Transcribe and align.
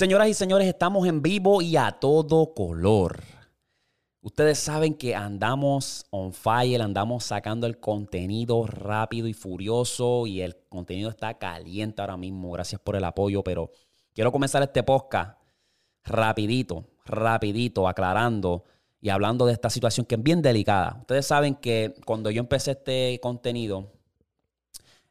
Señoras 0.00 0.28
y 0.28 0.32
señores, 0.32 0.66
estamos 0.66 1.06
en 1.06 1.20
vivo 1.20 1.60
y 1.60 1.76
a 1.76 1.90
todo 1.90 2.54
color. 2.54 3.20
Ustedes 4.22 4.58
saben 4.58 4.94
que 4.94 5.14
andamos 5.14 6.06
on 6.08 6.32
fire, 6.32 6.80
andamos 6.80 7.24
sacando 7.24 7.66
el 7.66 7.78
contenido 7.80 8.66
rápido 8.66 9.28
y 9.28 9.34
furioso 9.34 10.26
y 10.26 10.40
el 10.40 10.56
contenido 10.70 11.10
está 11.10 11.34
caliente 11.36 12.00
ahora 12.00 12.16
mismo. 12.16 12.50
Gracias 12.52 12.80
por 12.80 12.96
el 12.96 13.04
apoyo, 13.04 13.44
pero 13.44 13.72
quiero 14.14 14.32
comenzar 14.32 14.62
este 14.62 14.82
podcast 14.82 15.38
rapidito, 16.02 16.86
rapidito, 17.04 17.86
aclarando 17.86 18.64
y 19.02 19.10
hablando 19.10 19.44
de 19.44 19.52
esta 19.52 19.68
situación 19.68 20.06
que 20.06 20.14
es 20.14 20.22
bien 20.22 20.40
delicada. 20.40 20.96
Ustedes 21.00 21.26
saben 21.26 21.56
que 21.56 21.92
cuando 22.06 22.30
yo 22.30 22.40
empecé 22.40 22.70
este 22.70 23.20
contenido, 23.22 23.92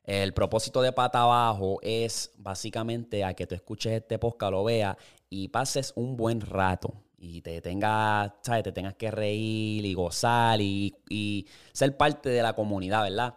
el 0.10 0.34
propósito 0.34 0.82
de 0.82 0.92
Pata 0.92 1.22
Abajo 1.22 1.78
es 1.84 2.32
básicamente 2.36 3.24
a 3.24 3.36
que 3.36 3.46
tú 3.46 3.54
escuches 3.54 3.94
este 3.94 4.18
podcast, 4.18 4.52
lo 4.52 4.64
veas 4.64 4.98
y 5.30 5.50
pases 5.50 5.94
un 5.96 6.18
buen 6.18 6.42
rato 6.42 6.96
y 7.20 7.42
te 7.42 7.62
tengas, 7.62 8.32
¿sabes? 8.42 8.64
Te 8.64 8.72
tengas 8.72 8.96
que 8.96 9.12
reír 9.12 9.86
y 9.86 9.94
gozar 9.94 10.60
y, 10.62 11.46
ser 11.74 11.96
parte 11.96 12.30
de 12.30 12.42
la 12.42 12.54
comunidad, 12.54 13.04
¿verdad? 13.04 13.36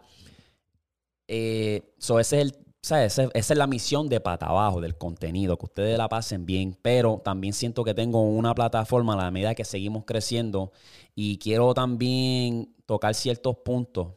Eh, 1.27 1.93
es. 1.99 2.33
Esa 2.33 3.05
es 3.05 3.55
la 3.55 3.67
misión 3.67 4.09
de 4.09 4.19
Pata 4.19 4.47
Abajo, 4.47 4.81
del 4.81 4.97
contenido, 4.97 5.57
que 5.59 5.65
ustedes 5.65 5.95
la 5.95 6.09
pasen 6.09 6.47
bien, 6.47 6.75
pero 6.81 7.21
también 7.23 7.53
siento 7.53 7.83
que 7.83 7.93
tengo 7.93 8.23
una 8.23 8.55
plataforma 8.55 9.13
a 9.13 9.17
la 9.17 9.31
medida 9.31 9.53
que 9.53 9.63
seguimos 9.63 10.05
creciendo 10.05 10.71
y 11.13 11.37
quiero 11.37 11.75
también 11.75 12.75
tocar 12.87 13.13
ciertos 13.13 13.57
puntos 13.57 14.13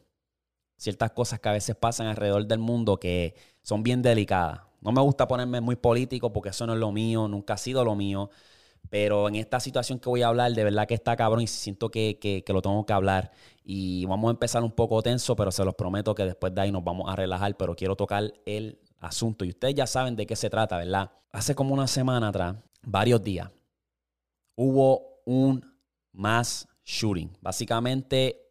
ciertas 0.76 1.12
cosas 1.12 1.40
que 1.40 1.48
a 1.48 1.52
veces 1.52 1.76
pasan 1.76 2.06
alrededor 2.06 2.46
del 2.46 2.58
mundo 2.58 2.98
que 2.98 3.34
son 3.62 3.82
bien 3.82 4.02
delicadas. 4.02 4.60
No 4.80 4.92
me 4.92 5.00
gusta 5.00 5.26
ponerme 5.26 5.60
muy 5.60 5.76
político 5.76 6.32
porque 6.32 6.50
eso 6.50 6.66
no 6.66 6.74
es 6.74 6.78
lo 6.78 6.92
mío, 6.92 7.28
nunca 7.28 7.54
ha 7.54 7.58
sido 7.58 7.84
lo 7.84 7.94
mío. 7.94 8.30
Pero 8.88 9.28
en 9.28 9.34
esta 9.34 9.58
situación 9.58 9.98
que 9.98 10.08
voy 10.08 10.22
a 10.22 10.28
hablar, 10.28 10.52
de 10.52 10.62
verdad 10.62 10.86
que 10.86 10.94
está 10.94 11.16
cabrón 11.16 11.42
y 11.42 11.48
siento 11.48 11.90
que, 11.90 12.18
que, 12.20 12.44
lo 12.52 12.62
tengo 12.62 12.86
que 12.86 12.92
hablar. 12.92 13.32
Y 13.64 14.04
vamos 14.06 14.28
a 14.28 14.30
empezar 14.30 14.62
un 14.62 14.70
poco 14.70 15.02
tenso, 15.02 15.34
pero 15.34 15.50
se 15.50 15.64
los 15.64 15.74
prometo 15.74 16.14
que 16.14 16.24
después 16.24 16.54
de 16.54 16.60
ahí 16.60 16.70
nos 16.70 16.84
vamos 16.84 17.10
a 17.10 17.16
relajar. 17.16 17.56
Pero 17.56 17.74
quiero 17.74 17.96
tocar 17.96 18.32
el 18.44 18.78
asunto. 19.00 19.44
Y 19.44 19.48
ustedes 19.48 19.74
ya 19.74 19.88
saben 19.88 20.14
de 20.14 20.26
qué 20.26 20.36
se 20.36 20.50
trata, 20.50 20.76
¿verdad? 20.76 21.10
Hace 21.32 21.56
como 21.56 21.74
una 21.74 21.88
semana 21.88 22.28
atrás, 22.28 22.56
varios 22.82 23.24
días, 23.24 23.50
hubo 24.54 25.20
un 25.24 25.64
mass 26.12 26.68
shooting. 26.84 27.36
Básicamente 27.40 28.45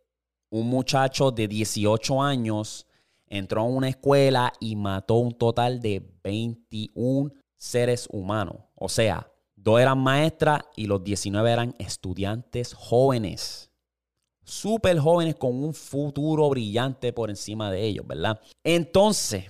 un 0.60 0.68
muchacho 0.70 1.32
de 1.32 1.50
18 1.50 2.22
años 2.22 2.88
entró 3.28 3.62
a 3.62 3.66
una 3.66 3.90
escuela 3.90 4.54
y 4.62 4.78
mató 4.78 5.16
un 5.16 5.34
total 5.34 5.82
de 5.82 6.02
21 6.24 7.32
seres 7.58 8.08
humanos. 8.10 8.58
O 8.76 8.88
sea, 8.88 9.30
dos 9.56 9.82
eran 9.82 9.98
maestras 10.00 10.62
y 10.78 10.86
los 10.86 11.04
19 11.04 11.52
eran 11.52 11.76
estudiantes 11.78 12.74
jóvenes. 12.74 13.70
Súper 14.46 14.98
jóvenes 15.00 15.36
con 15.36 15.62
un 15.62 15.74
futuro 15.74 16.50
brillante 16.50 17.12
por 17.12 17.30
encima 17.30 17.70
de 17.70 17.84
ellos, 17.84 18.08
¿verdad? 18.08 18.40
Entonces, 18.64 19.46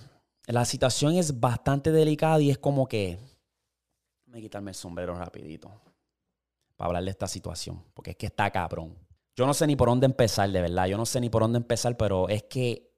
la 0.47 0.65
situación 0.65 1.17
es 1.17 1.39
bastante 1.39 1.91
delicada 1.91 2.41
y 2.41 2.49
es 2.49 2.57
como 2.57 2.87
que... 2.87 3.19
Me 4.25 4.41
quitarme 4.41 4.71
el 4.71 4.75
sombrero 4.75 5.13
rapidito 5.15 5.69
para 6.75 6.87
hablar 6.87 7.03
de 7.03 7.11
esta 7.11 7.27
situación, 7.27 7.83
porque 7.93 8.11
es 8.11 8.17
que 8.17 8.25
está 8.25 8.49
cabrón. 8.49 9.04
Yo 9.35 9.45
no 9.45 9.53
sé 9.53 9.67
ni 9.67 9.75
por 9.75 9.89
dónde 9.89 10.05
empezar, 10.05 10.49
de 10.49 10.61
verdad. 10.61 10.85
Yo 10.87 10.97
no 10.97 11.05
sé 11.05 11.19
ni 11.19 11.29
por 11.29 11.41
dónde 11.41 11.57
empezar, 11.57 11.97
pero 11.97 12.29
es 12.29 12.43
que 12.43 12.93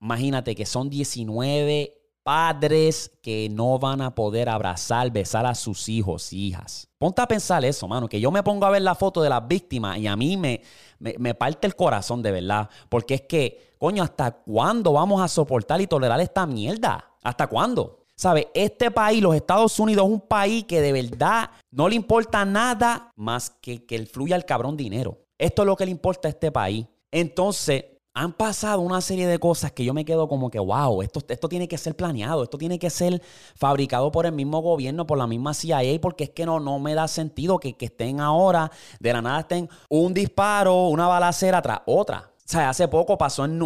imagínate 0.00 0.54
que 0.54 0.64
son 0.64 0.88
19 0.88 1.96
padres 2.22 3.10
que 3.22 3.48
no 3.50 3.78
van 3.78 4.00
a 4.00 4.14
poder 4.14 4.48
abrazar, 4.48 5.10
besar 5.10 5.46
a 5.46 5.54
sus 5.54 5.88
hijos 5.88 6.32
hijas. 6.32 6.88
Ponte 6.96 7.20
a 7.22 7.26
pensar 7.26 7.64
eso, 7.64 7.88
mano, 7.88 8.08
que 8.08 8.20
yo 8.20 8.30
me 8.30 8.42
pongo 8.42 8.66
a 8.66 8.70
ver 8.70 8.82
la 8.82 8.94
foto 8.94 9.20
de 9.20 9.30
las 9.30 9.46
víctimas 9.48 9.98
y 9.98 10.06
a 10.06 10.14
mí 10.14 10.36
me, 10.36 10.62
me, 11.00 11.14
me 11.18 11.34
parte 11.34 11.66
el 11.66 11.74
corazón, 11.74 12.22
de 12.22 12.30
verdad. 12.30 12.68
Porque 12.88 13.14
es 13.14 13.22
que, 13.22 13.74
coño, 13.78 14.04
¿hasta 14.04 14.30
cuándo 14.30 14.92
vamos 14.92 15.20
a 15.20 15.26
soportar 15.28 15.80
y 15.80 15.88
tolerar 15.88 16.20
esta 16.20 16.46
mierda? 16.46 17.16
¿Hasta 17.22 17.48
cuándo? 17.48 18.04
¿Sabe? 18.14 18.48
Este 18.54 18.90
país, 18.90 19.22
los 19.22 19.34
Estados 19.34 19.80
Unidos, 19.80 20.04
es 20.06 20.12
un 20.12 20.20
país 20.20 20.64
que 20.64 20.80
de 20.80 20.92
verdad 20.92 21.50
no 21.70 21.88
le 21.88 21.96
importa 21.96 22.44
nada 22.44 23.10
más 23.16 23.50
que 23.50 23.86
que 23.86 24.04
fluya 24.06 24.36
el 24.36 24.44
cabrón 24.44 24.76
dinero. 24.76 25.19
Esto 25.40 25.62
es 25.62 25.66
lo 25.66 25.74
que 25.74 25.86
le 25.86 25.90
importa 25.90 26.28
a 26.28 26.32
este 26.32 26.52
país. 26.52 26.86
Entonces, 27.10 27.86
han 28.12 28.34
pasado 28.34 28.82
una 28.82 29.00
serie 29.00 29.26
de 29.26 29.38
cosas 29.38 29.72
que 29.72 29.82
yo 29.82 29.94
me 29.94 30.04
quedo 30.04 30.28
como 30.28 30.50
que, 30.50 30.58
wow, 30.58 31.00
esto, 31.00 31.22
esto 31.26 31.48
tiene 31.48 31.66
que 31.66 31.78
ser 31.78 31.96
planeado, 31.96 32.42
esto 32.42 32.58
tiene 32.58 32.78
que 32.78 32.90
ser 32.90 33.22
fabricado 33.56 34.12
por 34.12 34.26
el 34.26 34.32
mismo 34.32 34.60
gobierno, 34.60 35.06
por 35.06 35.16
la 35.16 35.26
misma 35.26 35.54
CIA, 35.54 35.98
porque 36.02 36.24
es 36.24 36.30
que 36.30 36.44
no, 36.44 36.60
no 36.60 36.78
me 36.78 36.94
da 36.94 37.08
sentido 37.08 37.58
que, 37.58 37.72
que 37.72 37.86
estén 37.86 38.20
ahora, 38.20 38.70
de 38.98 39.12
la 39.14 39.22
nada 39.22 39.40
estén 39.40 39.70
un 39.88 40.12
disparo, 40.12 40.88
una 40.88 41.08
balacera 41.08 41.62
tras 41.62 41.80
otra. 41.86 42.30
O 42.50 42.52
sea, 42.52 42.68
hace 42.68 42.88
poco 42.88 43.16
pasó 43.16 43.44
en, 43.44 43.56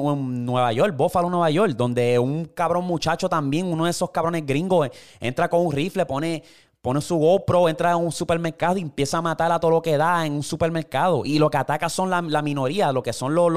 Nueva 0.45 0.71
York, 0.71 0.95
Buffalo, 0.95 1.31
Nueva 1.31 1.49
York, 1.49 1.73
donde 1.75 2.19
un 2.19 2.45
cabrón 2.45 2.85
muchacho 2.85 3.31
también, 3.31 3.67
uno 3.67 3.87
de 3.87 3.91
esos 3.91 4.11
cabrones 4.11 4.45
gringos, 4.45 4.91
entra 5.19 5.49
con 5.49 5.65
un 5.65 5.73
rifle, 5.73 6.05
pone 6.05 6.45
pone 6.85 7.01
su 7.01 7.17
GoPro, 7.17 7.71
entra 7.71 7.93
a 7.93 7.97
un 7.97 8.13
supermercado 8.13 8.77
y 8.77 8.83
empieza 8.83 9.17
a 9.17 9.23
matar 9.23 9.51
a 9.51 9.59
todo 9.59 9.71
lo 9.71 9.81
que 9.81 9.97
da 9.97 10.27
en 10.27 10.35
un 10.35 10.43
supermercado. 10.43 11.25
Y 11.25 11.39
lo 11.39 11.49
que 11.49 11.57
ataca 11.57 11.89
son 11.89 12.11
la, 12.11 12.43
minoría, 12.43 12.93
lo 12.93 13.03
que 13.03 13.15
son 13.15 13.35
los, 13.35 13.51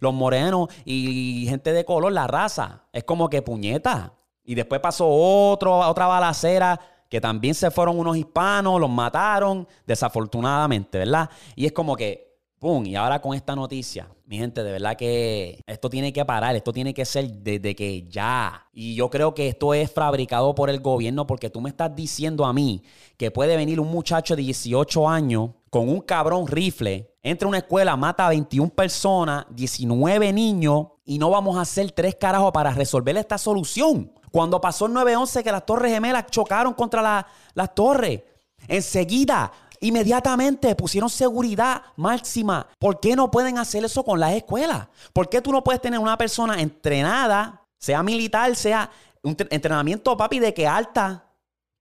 los, 0.00 0.12
morenos 0.12 0.68
y 0.84 1.46
gente 1.48 1.72
de 1.72 1.84
color, 1.84 2.10
la 2.10 2.26
raza. 2.26 2.82
Es 2.92 3.04
como 3.04 3.30
que 3.30 3.40
puñeta. 3.40 4.14
Y 4.42 4.56
después 4.56 4.80
pasó 4.80 5.08
otro, 5.08 5.78
otra 5.78 6.08
balacera 6.08 6.80
que 7.08 7.20
también 7.20 7.54
se 7.54 7.70
fueron 7.70 8.00
unos 8.00 8.16
hispanos, 8.16 8.80
los 8.80 8.90
mataron, 8.90 9.68
desafortunadamente, 9.86 10.98
¿verdad? 10.98 11.30
Y 11.54 11.66
es 11.66 11.72
como 11.72 11.94
que 11.94 12.31
¡Pum! 12.62 12.86
Y 12.86 12.94
ahora 12.94 13.20
con 13.20 13.34
esta 13.34 13.56
noticia, 13.56 14.06
mi 14.24 14.38
gente, 14.38 14.62
de 14.62 14.70
verdad 14.70 14.96
que 14.96 15.64
esto 15.66 15.90
tiene 15.90 16.12
que 16.12 16.24
parar, 16.24 16.54
esto 16.54 16.72
tiene 16.72 16.94
que 16.94 17.04
ser 17.04 17.28
desde 17.28 17.74
que 17.74 18.06
ya. 18.08 18.68
Y 18.72 18.94
yo 18.94 19.10
creo 19.10 19.34
que 19.34 19.48
esto 19.48 19.74
es 19.74 19.90
fabricado 19.90 20.54
por 20.54 20.70
el 20.70 20.78
gobierno 20.78 21.26
porque 21.26 21.50
tú 21.50 21.60
me 21.60 21.70
estás 21.70 21.92
diciendo 21.96 22.44
a 22.44 22.52
mí 22.52 22.84
que 23.16 23.32
puede 23.32 23.56
venir 23.56 23.80
un 23.80 23.90
muchacho 23.90 24.36
de 24.36 24.42
18 24.42 25.08
años 25.08 25.50
con 25.70 25.88
un 25.88 26.02
cabrón 26.02 26.46
rifle, 26.46 27.16
entra 27.20 27.46
a 27.46 27.48
una 27.48 27.58
escuela, 27.58 27.96
mata 27.96 28.26
a 28.26 28.28
21 28.28 28.70
personas, 28.70 29.44
19 29.50 30.32
niños 30.32 30.86
y 31.04 31.18
no 31.18 31.30
vamos 31.30 31.56
a 31.56 31.62
hacer 31.62 31.90
tres 31.90 32.14
carajos 32.14 32.52
para 32.52 32.70
resolver 32.70 33.16
esta 33.16 33.38
solución. 33.38 34.12
Cuando 34.30 34.60
pasó 34.60 34.86
el 34.86 34.92
9-11 34.92 35.42
que 35.42 35.50
las 35.50 35.66
torres 35.66 35.92
gemelas 35.92 36.26
chocaron 36.30 36.74
contra 36.74 37.26
las 37.54 37.74
torres, 37.74 38.22
enseguida 38.68 39.50
Inmediatamente 39.82 40.76
pusieron 40.76 41.10
seguridad 41.10 41.82
máxima. 41.96 42.68
¿Por 42.78 43.00
qué 43.00 43.16
no 43.16 43.32
pueden 43.32 43.58
hacer 43.58 43.84
eso 43.84 44.04
con 44.04 44.20
las 44.20 44.32
escuelas? 44.32 44.86
¿Por 45.12 45.28
qué 45.28 45.42
tú 45.42 45.50
no 45.50 45.64
puedes 45.64 45.82
tener 45.82 45.98
una 45.98 46.16
persona 46.16 46.60
entrenada, 46.60 47.66
sea 47.78 48.00
militar, 48.04 48.54
sea 48.54 48.88
un 49.24 49.36
entrenamiento, 49.50 50.16
papi, 50.16 50.38
de 50.38 50.54
que 50.54 50.68
alta, 50.68 51.32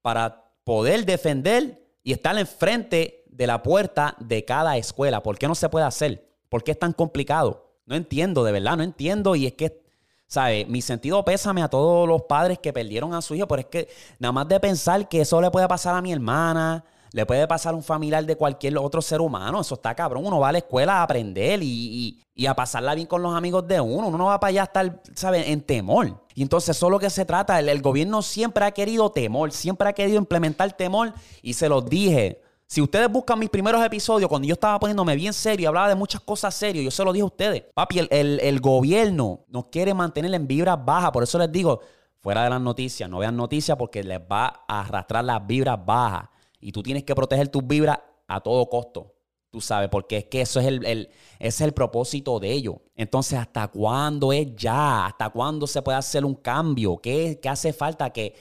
para 0.02 0.52
poder 0.64 1.06
defender 1.06 1.80
y 2.04 2.14
estar 2.14 2.36
enfrente 2.40 3.24
de 3.30 3.46
la 3.46 3.62
puerta 3.62 4.16
de 4.20 4.46
cada 4.46 4.78
escuela? 4.78 5.22
¿Por 5.22 5.38
qué 5.38 5.48
no 5.48 5.54
se 5.54 5.70
puede 5.70 5.86
hacer? 5.86 6.28
¿Por 6.50 6.64
qué 6.64 6.72
es 6.72 6.80
tan 6.80 6.94
complicado? 6.94 7.78
No 7.86 7.96
entiendo, 7.96 8.44
de 8.44 8.52
verdad, 8.52 8.78
no 8.78 8.84
entiendo. 8.84 9.36
Y 9.36 9.46
es 9.46 9.54
que 9.54 9.80
¿Sabe? 10.26 10.66
Mi 10.66 10.82
sentido 10.82 11.26
pésame 11.26 11.62
a 11.62 11.68
todos 11.68 12.08
los 12.08 12.22
padres 12.22 12.58
que 12.58 12.72
perdieron 12.72 13.14
a 13.14 13.22
su 13.22 13.36
hijo, 13.36 13.50
pero 13.50 13.60
es 13.60 13.66
que 13.66 13.90
nada 14.18 14.32
más 14.32 14.48
de 14.48 14.62
pensar 14.62 15.10
que 15.10 15.20
eso 15.20 15.42
le 15.42 15.52
puede 15.52 15.68
pasar 15.68 15.94
a 15.94 16.02
mi 16.02 16.14
hermana, 16.14 16.86
le 17.14 17.26
puede 17.26 17.46
pasar 17.48 17.76
un 17.76 17.84
familiar 17.84 18.26
de 18.26 18.36
cualquier 18.36 18.78
otro 18.78 19.02
ser 19.02 19.20
humano. 19.20 19.60
Eso 19.60 19.76
está 19.76 19.94
cabrón. 19.94 20.26
Uno 20.26 20.40
va 20.40 20.50
a 20.50 20.52
la 20.54 20.60
escuela 20.60 21.00
a 21.00 21.04
aprender 21.04 21.60
y, 21.62 22.18
a 22.48 22.56
pasarla 22.56 22.96
bien 22.96 23.06
con 23.06 23.22
los 23.22 23.36
amigos 23.36 23.68
de 23.68 23.80
uno. 23.82 24.08
Uno 24.08 24.18
no 24.18 24.26
va 24.26 24.40
para 24.40 24.50
allá 24.50 24.62
a 24.62 24.66
estar, 24.66 25.02
¿sabes?, 25.14 25.48
en 25.48 25.62
temor. 25.62 26.24
Y 26.34 26.42
entonces 26.42 26.76
eso 26.76 26.88
es 26.88 26.92
lo 26.92 27.00
que 27.00 27.10
se 27.10 27.26
trata. 27.26 27.60
El, 27.60 27.82
gobierno 27.82 28.22
siempre 28.22 28.64
ha 28.64 28.72
querido 28.72 29.12
temor, 29.12 29.52
siempre 29.52 29.90
ha 29.90 29.94
querido 29.94 30.18
implementar 30.18 30.72
temor. 30.74 31.14
Y 31.42 31.54
se 31.54 31.68
los 31.68 31.86
dije. 31.86 32.42
Si 32.66 32.82
ustedes 32.82 33.12
buscan 33.12 33.38
mis 33.38 33.50
primeros 33.50 33.84
episodios, 33.86 34.30
cuando 34.30 34.48
yo 34.48 34.54
estaba 34.54 34.80
poniéndome 34.80 35.14
bien 35.18 35.34
serio 35.34 35.66
y 35.66 35.68
hablaba 35.68 35.90
de 35.90 35.96
muchas 35.96 36.22
cosas 36.22 36.56
serias, 36.56 36.86
yo 36.86 36.90
se 36.90 37.04
lo 37.04 37.12
dije 37.12 37.24
a 37.24 37.26
ustedes. 37.26 37.64
Papi, 37.74 38.08
el, 38.10 38.40
el 38.40 38.60
gobierno 38.62 39.42
nos 39.50 39.66
quiere 39.66 39.94
mantener 39.94 40.34
en 40.34 40.48
vibras 40.48 40.84
bajas. 40.84 41.12
Por 41.12 41.24
eso 41.24 41.38
les 41.38 41.52
digo, 41.52 41.82
fuera 42.22 42.46
de 42.46 42.50
las 42.50 42.62
noticias, 42.62 43.10
no 43.10 43.20
vean 43.20 43.36
noticias 43.36 43.78
porque 43.78 44.02
les 44.02 44.22
va 44.22 44.64
a 44.70 44.80
arrastrar 44.80 45.26
las 45.26 45.46
vibras 45.46 45.86
bajas. 45.86 46.31
Y 46.62 46.72
tú 46.72 46.84
tienes 46.84 47.04
que 47.04 47.16
proteger 47.16 47.50
tus 47.50 47.66
vibras 47.66 48.00
a 48.28 48.40
todo 48.40 48.70
costo. 48.70 49.16
Tú 49.50 49.60
sabes, 49.60 49.90
porque 49.90 50.18
es 50.18 50.26
que 50.26 50.42
eso 50.42 50.62
es 50.62 50.68
el, 50.68 51.10
es 51.40 51.60
el 51.60 51.74
propósito 51.74 52.40
de 52.40 52.54
ello. 52.54 52.82
Entonces, 52.96 53.38
¿hasta 53.38 53.68
cuándo 53.68 54.32
es 54.32 54.56
ya? 54.56 55.08
¿Hasta 55.08 55.30
cuándo 55.30 55.68
se 55.68 55.82
puede 55.82 55.98
hacer 55.98 56.24
un 56.24 56.36
cambio? 56.36 56.98
¿Qué, 56.98 57.40
qué 57.42 57.50
hace 57.50 57.74
falta? 57.74 58.12
Que, 58.12 58.34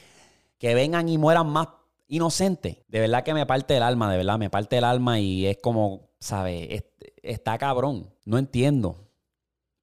que 0.59 0.73
vengan 0.75 1.09
y 1.09 1.19
mueran 1.19 1.49
más 1.49 1.67
inocentes. 2.07 2.77
De 2.87 3.01
verdad 3.01 3.25
que 3.25 3.35
me 3.35 3.45
parte 3.45 3.77
el 3.77 3.83
alma, 3.83 4.11
de 4.11 4.19
verdad, 4.19 4.39
me 4.39 4.51
parte 4.51 4.79
el 4.79 4.85
alma 4.85 5.19
y 5.19 5.47
es 5.47 5.59
como, 5.59 6.11
¿sabes? 6.21 6.85
Está 7.23 7.59
cabrón. 7.59 8.09
No 8.25 8.39
entiendo. 8.39 9.10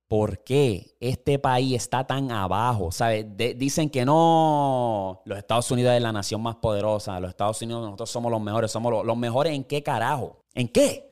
Por 0.08 0.44
qué 0.44 0.96
este 1.00 1.40
país 1.40 1.76
está 1.76 2.06
tan 2.06 2.32
abajo. 2.32 2.92
¿Sabes? 2.92 3.26
dicen 3.58 3.90
que 3.90 4.06
no, 4.06 5.22
los 5.26 5.38
Estados 5.38 5.70
Unidos 5.72 5.94
es 5.94 6.02
la 6.02 6.12
nación 6.12 6.42
más 6.42 6.56
poderosa, 6.56 7.20
los 7.20 7.30
Estados 7.30 7.62
Unidos 7.62 7.84
nosotros 7.84 8.10
somos 8.10 8.32
los 8.32 8.42
mejores, 8.42 8.72
somos 8.72 8.92
los, 8.92 9.06
los 9.06 9.18
mejores 9.18 9.54
en 9.54 9.64
qué 9.64 9.84
carajo. 9.84 10.44
¿En 10.54 10.68
qué? 10.68 11.08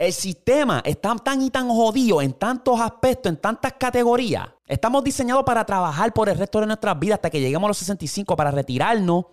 El 0.00 0.14
sistema 0.14 0.80
está 0.82 1.14
tan 1.16 1.42
y 1.42 1.50
tan 1.50 1.68
jodido 1.68 2.22
en 2.22 2.32
tantos 2.32 2.80
aspectos, 2.80 3.28
en 3.28 3.36
tantas 3.36 3.74
categorías. 3.74 4.48
Estamos 4.66 5.04
diseñados 5.04 5.44
para 5.44 5.64
trabajar 5.66 6.12
por 6.14 6.30
el 6.30 6.38
resto 6.38 6.60
de 6.60 6.66
nuestras 6.68 6.98
vidas 6.98 7.16
hasta 7.16 7.28
que 7.28 7.38
lleguemos 7.38 7.66
a 7.66 7.68
los 7.68 7.76
65 7.76 8.34
para 8.34 8.50
retirarnos, 8.50 9.26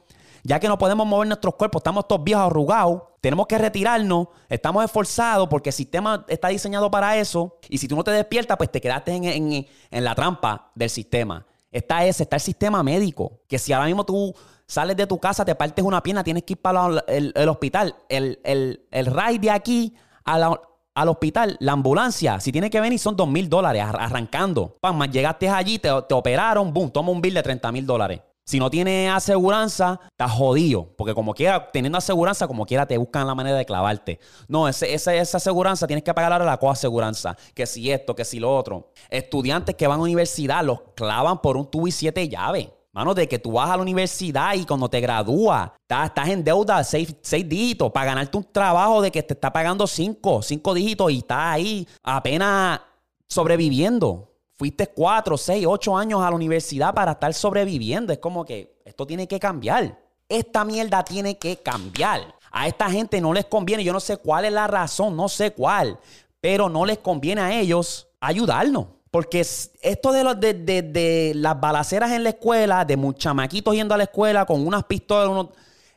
ya 0.48 0.62
que 0.62 0.70
no 0.70 0.78
podemos 0.78 1.06
mover 1.06 1.28
nuestros 1.28 1.56
cuerpos, 1.56 1.82
estamos 1.82 2.08
todos 2.08 2.24
viejos 2.24 2.46
arrugados, 2.46 3.02
tenemos 3.20 3.48
que 3.48 3.58
retirarnos, 3.58 4.30
estamos 4.48 4.86
esforzados 4.86 5.50
porque 5.50 5.72
el 5.72 5.74
sistema 5.74 6.24
está 6.30 6.48
diseñado 6.48 6.90
para 6.90 7.18
eso. 7.18 7.58
Y 7.68 7.80
si 7.80 7.90
tú 7.90 7.98
no 7.98 8.04
te 8.06 8.12
despiertas, 8.12 8.56
pues 8.56 8.72
te 8.72 8.80
quedaste 8.80 9.12
en, 9.12 9.68
la 9.92 10.16
trampa 10.16 10.72
del 10.74 10.90
sistema. 10.90 11.46
Está 11.70 12.06
ese, 12.06 12.24
está 12.24 12.38
el 12.38 12.42
sistema 12.42 12.82
médico, 12.82 13.42
que 13.50 13.60
si 13.60 13.74
ahora 13.74 13.88
mismo 13.88 14.06
tú 14.06 14.34
sales 14.66 14.96
de 14.96 15.06
tu 15.06 15.20
casa, 15.20 15.44
te 15.44 15.54
partes 15.54 15.84
una 15.84 16.02
pierna, 16.02 16.24
tienes 16.24 16.44
que 16.44 16.54
ir 16.54 16.62
para 16.62 17.04
el, 17.10 17.50
hospital. 17.50 17.98
El, 18.08 18.40
el, 18.46 18.88
el 18.90 19.06
ride 19.06 19.40
de 19.40 19.52
aquí 19.52 19.98
al 20.24 21.10
hospital, 21.10 21.58
la 21.60 21.74
ambulancia, 21.74 22.40
si 22.40 22.54
tiene 22.54 22.70
que 22.70 22.80
venir, 22.80 23.00
son 23.00 23.18
dos 23.18 23.28
mil 23.28 23.50
dólares 23.50 23.84
arrancando. 23.84 24.78
Pam, 24.80 25.12
llegaste 25.12 25.50
allí, 25.50 25.78
te, 25.78 25.92
operaron, 25.92 26.74
boom, 26.74 26.90
toma 26.90 27.12
un 27.12 27.20
bill 27.20 27.34
de 27.34 27.44
30 27.44 27.70
mil 27.74 27.86
dólares. 27.86 28.22
Si 28.48 28.60
no 28.60 28.70
tiene 28.70 29.10
aseguranza, 29.10 30.00
estás 30.10 30.32
jodido. 30.32 30.88
Porque 30.98 31.14
como 31.14 31.34
quiera, 31.34 31.70
teniendo 31.70 31.98
aseguranza, 31.98 32.48
como 32.48 32.66
quiera, 32.66 32.86
te 32.86 32.98
buscan 32.98 33.28
la 33.28 33.36
manera 33.36 33.58
de 33.58 33.66
clavarte. 33.66 34.22
No, 34.48 34.70
esa 34.70 35.12
aseguranza 35.38 35.86
tienes 35.86 36.04
que 36.04 36.14
pagar 36.14 36.32
ahora 36.32 36.46
la 36.46 36.58
coaseguranza. 36.58 37.36
Que 37.54 37.66
si 37.66 37.92
esto, 37.92 38.16
que 38.16 38.24
si 38.24 38.40
lo 38.40 38.56
otro. 38.56 38.94
Estudiantes 39.10 39.76
que 39.76 39.86
van 39.86 40.00
a 40.00 40.04
universidad 40.04 40.64
los 40.64 40.80
clavan 40.96 41.42
por 41.42 41.58
un 41.58 41.70
tubo 41.70 41.90
y 41.90 41.92
siete 41.92 42.30
llaves. 42.30 42.70
Mano, 42.94 43.14
de 43.14 43.28
que 43.28 43.38
tú 43.38 43.52
vas 43.52 43.70
a 43.70 43.76
la 43.76 43.82
universidad 43.82 44.54
y 44.56 44.66
cuando 44.66 44.90
te 44.90 45.02
gradúas, 45.02 45.72
estás, 45.82 46.30
en 46.30 46.42
deuda 46.42 46.82
seis, 46.86 47.14
seis, 47.22 47.48
dígitos 47.48 47.92
para 47.92 48.06
ganarte 48.08 48.38
un 48.38 48.46
trabajo 48.46 49.02
de 49.02 49.12
que 49.12 49.22
te 49.22 49.34
está 49.34 49.52
pagando 49.52 49.86
cinco, 49.86 50.42
cinco 50.42 50.74
dígitos 50.74 51.12
y 51.12 51.18
estás 51.18 51.54
ahí 51.54 51.88
apenas 52.02 52.80
sobreviviendo. 53.28 54.27
Fuiste 54.58 54.88
cuatro, 54.88 55.38
seis, 55.38 55.66
ocho 55.68 55.96
años 55.96 56.22
a 56.22 56.30
la 56.32 56.36
universidad 56.36 56.94
para 56.94 57.12
estar 57.12 57.32
sobreviviendo. 57.34 58.12
Es 58.12 58.18
como 58.18 58.44
que 58.44 58.76
esto 58.86 59.06
tiene 59.06 59.28
que 59.28 59.40
cambiar. 59.40 60.00
Esta 60.28 60.66
mierda 60.66 61.04
tiene 61.04 61.38
que 61.38 61.58
cambiar. 61.58 62.36
A 62.52 62.68
esta 62.68 62.90
gente 62.90 63.22
no 63.22 63.34
les 63.34 63.46
conviene. 63.46 63.84
Yo 63.84 63.94
no 63.94 64.00
sé 64.00 64.18
cuál 64.18 64.46
es 64.46 64.52
la 64.52 64.66
razón, 64.66 65.16
no 65.16 65.30
sé 65.30 65.52
cuál. 65.52 66.00
Pero 66.42 66.70
no 66.70 66.86
les 66.86 66.98
conviene 66.98 67.42
a 67.42 67.54
ellos 67.54 68.08
ayudarnos. 68.20 68.88
Porque 69.12 69.42
esto 69.42 70.12
de, 70.12 70.24
los, 70.24 70.40
de, 70.40 71.34
las 71.36 71.60
balaceras 71.60 72.12
en 72.12 72.24
la 72.24 72.30
escuela, 72.30 72.84
de 72.84 72.98
chamaquitos 73.16 73.76
yendo 73.76 73.94
a 73.94 73.98
la 73.98 74.04
escuela 74.04 74.46
con 74.46 74.66
unas 74.66 74.84
pistolas, 74.86 75.48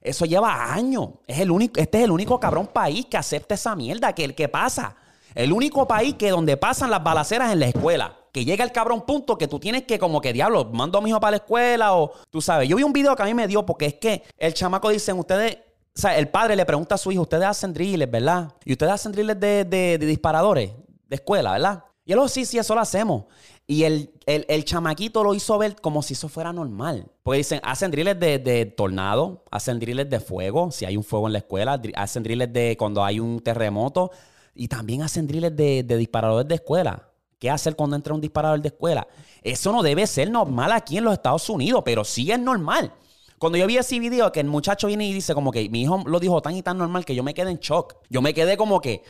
eso 0.02 0.26
lleva 0.26 0.72
años. 0.72 1.08
Es 1.26 1.38
el 1.38 1.50
único, 1.50 1.80
este 1.80 1.98
es 1.98 2.04
el 2.04 2.10
único 2.10 2.38
cabrón 2.38 2.66
país 2.66 3.06
que 3.06 3.16
acepta 3.16 3.54
esa 3.54 3.74
mierda, 3.74 4.12
que 4.12 4.24
el 4.24 4.34
que 4.34 4.48
pasa. 4.48 4.96
El 5.34 5.50
único 5.52 5.88
país 5.88 6.14
que 6.14 6.30
donde 6.30 6.58
pasan 6.58 6.90
las 6.90 7.02
balaceras 7.02 7.52
en 7.52 7.60
la 7.60 7.66
escuela. 7.66 8.19
Que 8.32 8.44
llega 8.44 8.64
el 8.64 8.72
cabrón 8.72 9.04
punto 9.06 9.36
que 9.36 9.48
tú 9.48 9.58
tienes 9.58 9.82
que 9.84 9.98
como 9.98 10.20
que, 10.20 10.32
diablo, 10.32 10.66
mando 10.72 10.98
a 10.98 11.00
mi 11.00 11.10
hijo 11.10 11.20
para 11.20 11.32
la 11.32 11.36
escuela 11.38 11.94
o 11.94 12.12
tú 12.30 12.40
sabes. 12.40 12.68
Yo 12.68 12.76
vi 12.76 12.82
un 12.82 12.92
video 12.92 13.14
que 13.16 13.22
a 13.22 13.26
mí 13.26 13.34
me 13.34 13.46
dio 13.46 13.64
porque 13.66 13.86
es 13.86 13.94
que 13.94 14.22
el 14.38 14.54
chamaco 14.54 14.88
dice, 14.90 15.12
ustedes, 15.12 15.58
o 15.96 16.00
sea, 16.00 16.16
el 16.16 16.28
padre 16.28 16.56
le 16.56 16.64
pregunta 16.64 16.94
a 16.94 16.98
su 16.98 17.10
hijo, 17.12 17.22
ustedes 17.22 17.44
hacen 17.44 17.72
drills, 17.72 18.10
¿verdad? 18.10 18.52
Y 18.64 18.72
ustedes 18.72 18.92
hacen 18.92 19.12
drills 19.12 19.38
de, 19.38 19.64
de 19.64 19.98
disparadores 19.98 20.72
de 21.08 21.16
escuela, 21.16 21.52
¿verdad? 21.52 21.84
Y 22.04 22.12
él, 22.12 22.18
oh, 22.18 22.28
sí, 22.28 22.44
sí, 22.44 22.58
eso 22.58 22.74
lo 22.74 22.80
hacemos. 22.80 23.24
Y 23.66 23.84
el, 23.84 24.10
el, 24.26 24.64
chamaquito 24.64 25.22
lo 25.22 25.32
hizo 25.32 25.56
ver 25.58 25.76
como 25.76 26.02
si 26.02 26.14
eso 26.14 26.28
fuera 26.28 26.52
normal. 26.52 27.06
Porque 27.22 27.38
dicen, 27.38 27.60
hacen 27.62 27.92
drills 27.92 28.18
de, 28.18 28.74
tornado, 28.76 29.44
hacen 29.50 29.78
drills 29.78 30.10
de 30.10 30.18
fuego, 30.18 30.72
si 30.72 30.84
hay 30.84 30.96
un 30.96 31.04
fuego 31.04 31.28
en 31.28 31.34
la 31.34 31.38
escuela, 31.38 31.80
hacen 31.94 32.24
drills 32.24 32.52
de 32.52 32.76
cuando 32.76 33.04
hay 33.04 33.20
un 33.20 33.38
terremoto, 33.38 34.10
y 34.54 34.66
también 34.66 35.02
hacen 35.02 35.28
drills 35.28 35.54
de, 35.54 35.84
de 35.84 35.96
disparadores 35.96 36.48
de 36.48 36.56
escuela. 36.56 37.09
¿Qué 37.40 37.50
hacer 37.50 37.74
cuando 37.74 37.96
entra 37.96 38.12
un 38.12 38.20
disparador 38.20 38.60
de 38.60 38.68
escuela? 38.68 39.08
Eso 39.42 39.72
no 39.72 39.82
debe 39.82 40.06
ser 40.06 40.30
normal 40.30 40.72
aquí 40.72 40.98
en 40.98 41.04
los 41.04 41.14
Estados 41.14 41.48
Unidos, 41.48 41.82
pero 41.84 42.04
sí 42.04 42.30
es 42.30 42.38
normal. 42.38 42.92
Cuando 43.38 43.56
yo 43.56 43.66
vi 43.66 43.78
ese 43.78 43.98
video 43.98 44.30
que 44.30 44.40
el 44.40 44.46
muchacho 44.46 44.88
viene 44.88 45.08
y 45.08 45.14
dice 45.14 45.32
como 45.32 45.50
que 45.50 45.70
mi 45.70 45.80
hijo 45.80 46.02
lo 46.04 46.20
dijo 46.20 46.42
tan 46.42 46.54
y 46.54 46.62
tan 46.62 46.76
normal 46.76 47.06
que 47.06 47.14
yo 47.14 47.22
me 47.22 47.32
quedé 47.32 47.50
en 47.50 47.56
shock. 47.56 47.96
Yo 48.10 48.20
me 48.20 48.34
quedé 48.34 48.58
como 48.58 48.82
que, 48.82 49.02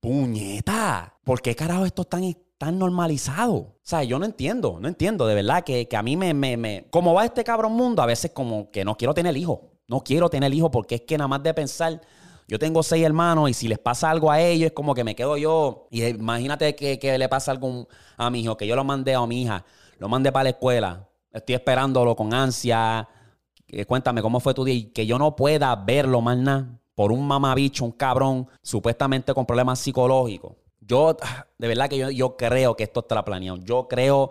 puñeta, 0.00 1.14
¿por 1.22 1.40
qué 1.40 1.54
carajo 1.54 1.86
esto 1.86 2.02
es 2.02 2.08
tan, 2.08 2.36
tan 2.58 2.76
normalizado. 2.76 3.54
O 3.54 3.78
sea, 3.82 4.02
yo 4.02 4.18
no 4.18 4.24
entiendo, 4.24 4.78
no 4.80 4.88
entiendo, 4.88 5.24
de 5.28 5.36
verdad, 5.36 5.62
que, 5.62 5.86
a 5.96 6.02
mí 6.02 6.16
me, 6.16 6.34
me, 6.34 6.56
me... 6.56 6.88
Como 6.90 7.14
va 7.14 7.24
este 7.24 7.44
cabrón 7.44 7.74
mundo, 7.74 8.02
a 8.02 8.06
veces 8.06 8.32
como 8.32 8.72
que 8.72 8.84
no 8.84 8.96
quiero 8.96 9.14
tener 9.14 9.36
hijos. 9.36 9.60
No 9.86 10.00
quiero 10.00 10.28
tener 10.28 10.52
hijos 10.52 10.70
porque 10.72 10.96
es 10.96 11.02
que 11.02 11.16
nada 11.16 11.28
más 11.28 11.44
de 11.44 11.54
pensar... 11.54 12.00
Yo 12.48 12.58
tengo 12.58 12.82
seis 12.82 13.04
hermanos 13.04 13.50
y 13.50 13.54
si 13.54 13.66
les 13.66 13.78
pasa 13.78 14.10
algo 14.10 14.30
a 14.30 14.40
ellos 14.40 14.66
es 14.66 14.72
como 14.72 14.94
que 14.94 15.02
me 15.02 15.16
quedo 15.16 15.36
yo. 15.36 15.88
Y 15.90 16.04
imagínate 16.04 16.76
que, 16.76 17.18
le 17.18 17.28
pasa 17.28 17.50
algo 17.50 17.88
a 18.16 18.30
mi 18.30 18.40
hijo, 18.40 18.56
que 18.56 18.66
yo 18.66 18.76
lo 18.76 18.84
mandé 18.84 19.14
a 19.14 19.26
mi 19.26 19.42
hija, 19.42 19.64
lo 19.98 20.08
mandé 20.08 20.30
para 20.30 20.44
la 20.44 20.50
escuela. 20.50 21.08
Estoy 21.32 21.56
esperándolo 21.56 22.14
con 22.14 22.32
ansia. 22.32 23.08
Cuéntame 23.86 24.22
cómo 24.22 24.38
fue 24.38 24.54
tu 24.54 24.64
día 24.64 24.74
y 24.74 24.84
que 24.84 25.06
yo 25.06 25.18
no 25.18 25.34
pueda 25.34 25.74
verlo 25.74 26.20
más 26.20 26.38
nada 26.38 26.78
por 26.96 27.12
un 27.12 27.26
mamabicho, 27.26 27.84
un 27.84 27.92
cabrón, 27.92 28.48
supuestamente 28.62 29.34
con 29.34 29.44
problemas 29.44 29.78
psicológicos. 29.78 30.54
Yo, 30.80 31.16
de 31.58 31.68
verdad 31.68 31.88
que 31.88 32.14
yo, 32.14 32.36
creo 32.36 32.76
que 32.76 32.84
esto 32.84 33.00
está 33.00 33.24
planeado. 33.24 33.58
Yo 33.58 33.86
creo 33.86 34.30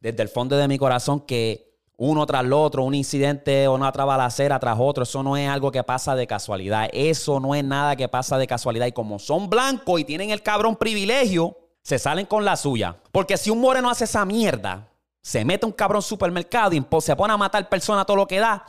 desde 0.00 0.22
el 0.22 0.28
fondo 0.28 0.56
de 0.56 0.66
mi 0.66 0.78
corazón 0.78 1.20
que 1.20 1.75
uno 1.98 2.26
tras 2.26 2.44
lo 2.44 2.62
otro, 2.62 2.84
un 2.84 2.94
incidente 2.94 3.66
o 3.68 3.74
una 3.74 3.88
otra 3.88 4.04
balacera 4.04 4.58
tras 4.58 4.76
otro, 4.78 5.04
eso 5.04 5.22
no 5.22 5.36
es 5.36 5.48
algo 5.48 5.72
que 5.72 5.82
pasa 5.82 6.14
de 6.14 6.26
casualidad. 6.26 6.88
Eso 6.92 7.40
no 7.40 7.54
es 7.54 7.64
nada 7.64 7.96
que 7.96 8.08
pasa 8.08 8.36
de 8.36 8.46
casualidad. 8.46 8.86
Y 8.86 8.92
como 8.92 9.18
son 9.18 9.48
blancos 9.48 10.00
y 10.00 10.04
tienen 10.04 10.30
el 10.30 10.42
cabrón 10.42 10.76
privilegio, 10.76 11.56
se 11.82 11.98
salen 11.98 12.26
con 12.26 12.44
la 12.44 12.56
suya. 12.56 12.96
Porque 13.12 13.36
si 13.36 13.50
un 13.50 13.60
moreno 13.60 13.88
hace 13.88 14.04
esa 14.04 14.24
mierda, 14.24 14.88
se 15.22 15.44
mete 15.44 15.64
un 15.64 15.72
cabrón 15.72 16.02
supermercado 16.02 16.72
y 16.74 16.84
se 17.00 17.16
pone 17.16 17.32
a 17.32 17.36
matar 17.36 17.68
personas 17.68 18.04
todo 18.04 18.16
lo 18.16 18.26
que 18.26 18.38
da, 18.38 18.64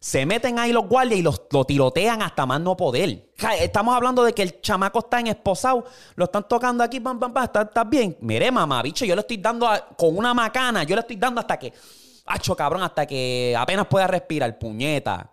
se 0.00 0.26
meten 0.26 0.58
ahí 0.58 0.72
los 0.72 0.88
guardias 0.88 1.20
y 1.20 1.22
los, 1.22 1.42
lo 1.50 1.64
tirotean 1.64 2.22
hasta 2.22 2.44
más 2.44 2.60
no 2.60 2.76
poder. 2.76 3.30
Estamos 3.60 3.94
hablando 3.94 4.24
de 4.24 4.32
que 4.32 4.42
el 4.42 4.60
chamaco 4.60 4.98
está 4.98 5.20
en 5.20 5.28
esposado, 5.28 5.84
lo 6.16 6.24
están 6.24 6.48
tocando 6.48 6.82
aquí, 6.82 6.98
pam, 6.98 7.20
pam, 7.20 7.32
pam, 7.32 7.44
¿estás 7.44 7.88
bien? 7.88 8.16
Mire, 8.20 8.50
mamá, 8.50 8.82
bicho, 8.82 9.04
yo 9.04 9.14
le 9.14 9.20
estoy 9.20 9.36
dando 9.36 9.68
con 9.96 10.16
una 10.16 10.34
macana, 10.34 10.82
yo 10.82 10.96
le 10.96 11.02
estoy 11.02 11.14
dando 11.14 11.40
hasta 11.40 11.56
que, 11.56 11.72
hacho 12.26 12.56
cabrón, 12.56 12.82
hasta 12.82 13.06
que 13.06 13.54
apenas 13.58 13.86
pueda 13.86 14.06
respirar, 14.06 14.58
puñeta. 14.58 15.30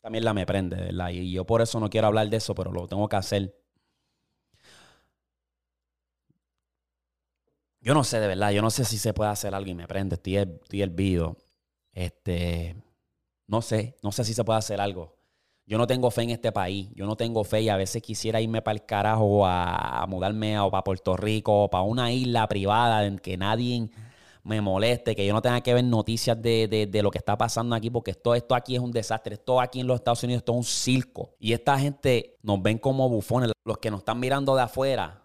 También 0.00 0.24
la 0.24 0.32
me 0.34 0.46
prende, 0.46 0.76
¿verdad? 0.76 1.10
Y 1.10 1.32
yo 1.32 1.44
por 1.44 1.60
eso 1.62 1.80
no 1.80 1.90
quiero 1.90 2.06
hablar 2.06 2.28
de 2.28 2.36
eso, 2.36 2.54
pero 2.54 2.70
lo 2.70 2.86
tengo 2.86 3.08
que 3.08 3.16
hacer. 3.16 3.56
Yo 7.80 7.92
no 7.94 8.02
sé, 8.04 8.18
de 8.18 8.28
verdad, 8.28 8.50
yo 8.50 8.62
no 8.62 8.70
sé 8.70 8.84
si 8.84 8.98
se 8.98 9.12
puede 9.12 9.30
hacer 9.30 9.54
algo 9.54 9.70
y 9.70 9.74
me 9.74 9.86
prende, 9.86 10.14
estoy, 10.16 10.36
estoy 10.36 10.82
hervido. 10.82 11.36
Este, 11.92 12.76
no 13.46 13.62
sé, 13.62 13.96
no 14.02 14.12
sé 14.12 14.24
si 14.24 14.34
se 14.34 14.44
puede 14.44 14.58
hacer 14.58 14.80
algo. 14.80 15.13
Yo 15.66 15.78
no 15.78 15.86
tengo 15.86 16.10
fe 16.10 16.22
en 16.22 16.30
este 16.30 16.52
país, 16.52 16.88
yo 16.94 17.06
no 17.06 17.16
tengo 17.16 17.42
fe 17.42 17.62
y 17.62 17.68
a 17.70 17.76
veces 17.76 18.02
quisiera 18.02 18.40
irme 18.40 18.60
para 18.60 18.74
el 18.74 18.84
carajo 18.84 19.46
a, 19.46 20.04
mudarme 20.08 20.56
a, 20.56 20.68
para 20.68 20.84
Puerto 20.84 21.16
Rico 21.16 21.64
o 21.64 21.70
para 21.70 21.82
una 21.84 22.12
isla 22.12 22.46
privada 22.48 23.06
en 23.06 23.18
que 23.18 23.38
nadie 23.38 23.88
me 24.42 24.60
moleste, 24.60 25.16
que 25.16 25.24
yo 25.24 25.32
no 25.32 25.40
tenga 25.40 25.62
que 25.62 25.72
ver 25.72 25.84
noticias 25.84 26.40
de, 26.40 26.86
de, 26.90 27.02
lo 27.02 27.10
que 27.10 27.16
está 27.16 27.38
pasando 27.38 27.74
aquí, 27.74 27.88
porque 27.88 28.10
esto, 28.10 28.34
esto 28.34 28.54
aquí 28.54 28.74
es 28.76 28.82
un 28.82 28.92
desastre, 28.92 29.36
esto 29.36 29.58
aquí 29.58 29.80
en 29.80 29.86
los 29.86 29.96
Estados 29.96 30.22
Unidos 30.22 30.40
esto 30.40 30.52
es 30.52 30.58
un 30.58 30.64
circo. 30.64 31.34
Y 31.38 31.54
esta 31.54 31.78
gente 31.78 32.36
nos 32.42 32.62
ven 32.62 32.76
como 32.76 33.08
bufones, 33.08 33.50
los 33.64 33.78
que 33.78 33.90
nos 33.90 34.00
están 34.00 34.20
mirando 34.20 34.54
de 34.54 34.62
afuera 34.62 35.24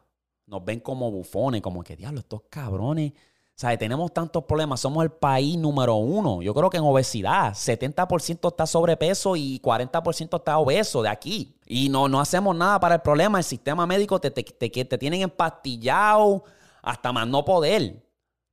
nos 0.50 0.66
ven 0.66 0.80
como 0.80 1.12
bufones, 1.12 1.62
como 1.62 1.84
que, 1.84 1.96
diablo, 1.96 2.22
estos 2.22 2.42
cabrones. 2.50 3.14
Sea, 3.60 3.78
tenemos 3.78 4.14
tantos 4.14 4.46
problemas. 4.46 4.80
Somos 4.80 5.04
el 5.04 5.12
país 5.12 5.58
número 5.58 5.96
uno. 5.96 6.42
Yo 6.42 6.54
creo 6.54 6.70
que 6.70 6.78
en 6.78 6.84
obesidad, 6.84 7.52
70% 7.52 8.48
está 8.48 8.66
sobrepeso 8.66 9.36
y 9.36 9.60
40% 9.60 10.38
está 10.38 10.58
obeso 10.60 11.02
de 11.02 11.10
aquí. 11.10 11.58
Y 11.66 11.90
no, 11.90 12.08
no 12.08 12.22
hacemos 12.22 12.56
nada 12.56 12.80
para 12.80 12.96
el 12.96 13.02
problema. 13.02 13.38
El 13.38 13.44
sistema 13.44 13.86
médico 13.86 14.18
te, 14.18 14.32
te, 14.32 14.44
te, 14.44 14.70
te 14.70 14.98
tienen 14.98 15.24
empastillado 15.24 16.46
hasta 16.82 17.12
más 17.12 17.28
no 17.28 17.44
poder. 17.44 18.02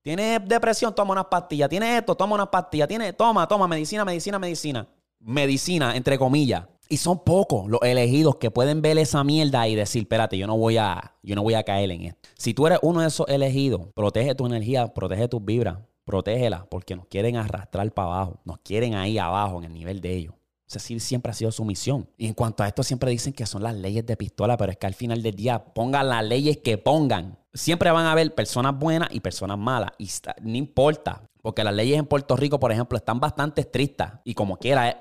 Tienes 0.02 0.40
depresión, 0.44 0.92
toma 0.92 1.12
unas 1.12 1.26
pastillas. 1.26 1.68
Tienes 1.68 2.00
esto, 2.00 2.16
toma 2.16 2.34
unas 2.34 2.48
pastillas. 2.48 2.88
Toma, 3.16 3.46
toma, 3.46 3.68
medicina, 3.68 4.04
medicina, 4.04 4.40
medicina. 4.40 4.88
Medicina, 5.20 5.94
entre 5.94 6.18
comillas. 6.18 6.64
Y 6.88 6.98
son 6.98 7.24
pocos 7.24 7.68
los 7.68 7.80
elegidos 7.82 8.36
que 8.36 8.50
pueden 8.50 8.80
ver 8.80 8.98
esa 8.98 9.24
mierda 9.24 9.66
y 9.66 9.74
decir, 9.74 10.02
espérate, 10.02 10.38
yo 10.38 10.46
no 10.46 10.56
voy 10.56 10.76
a, 10.76 11.14
yo 11.22 11.34
no 11.34 11.42
voy 11.42 11.54
a 11.54 11.64
caer 11.64 11.90
en 11.90 12.02
esto. 12.02 12.28
Si 12.36 12.54
tú 12.54 12.66
eres 12.66 12.78
uno 12.82 13.00
de 13.00 13.08
esos 13.08 13.28
elegidos, 13.28 13.88
protege 13.94 14.34
tu 14.34 14.46
energía, 14.46 14.94
protege 14.94 15.26
tus 15.26 15.44
vibras, 15.44 15.78
protégela, 16.04 16.66
porque 16.70 16.94
nos 16.94 17.06
quieren 17.06 17.36
arrastrar 17.36 17.92
para 17.92 18.08
abajo, 18.08 18.40
nos 18.44 18.58
quieren 18.58 18.94
ahí 18.94 19.18
abajo 19.18 19.58
en 19.58 19.64
el 19.64 19.74
nivel 19.74 20.00
de 20.00 20.14
ellos. 20.14 20.34
Esa 20.68 20.80
siempre 20.80 21.30
ha 21.30 21.34
sido 21.34 21.52
su 21.52 21.64
misión. 21.64 22.08
Y 22.16 22.26
en 22.26 22.34
cuanto 22.34 22.62
a 22.62 22.68
esto, 22.68 22.82
siempre 22.82 23.10
dicen 23.10 23.32
que 23.32 23.46
son 23.46 23.62
las 23.62 23.74
leyes 23.76 24.04
de 24.04 24.16
pistola, 24.16 24.56
pero 24.56 24.72
es 24.72 24.78
que 24.78 24.86
al 24.86 24.94
final 24.94 25.22
del 25.22 25.36
día, 25.36 25.64
pongan 25.64 26.08
las 26.08 26.24
leyes 26.24 26.58
que 26.58 26.76
pongan. 26.76 27.38
Siempre 27.54 27.90
van 27.90 28.06
a 28.06 28.12
haber 28.12 28.34
personas 28.34 28.76
buenas 28.76 29.08
y 29.12 29.20
personas 29.20 29.58
malas. 29.58 29.92
Y 29.98 30.08
no 30.42 30.56
importa. 30.56 31.22
Porque 31.46 31.62
las 31.62 31.74
leyes 31.76 31.96
en 31.96 32.06
Puerto 32.06 32.34
Rico, 32.34 32.58
por 32.58 32.72
ejemplo, 32.72 32.98
están 32.98 33.20
bastante 33.20 33.60
estrictas. 33.60 34.14
Y 34.24 34.34
como 34.34 34.56
quiera, 34.56 34.90
eh, 34.90 34.96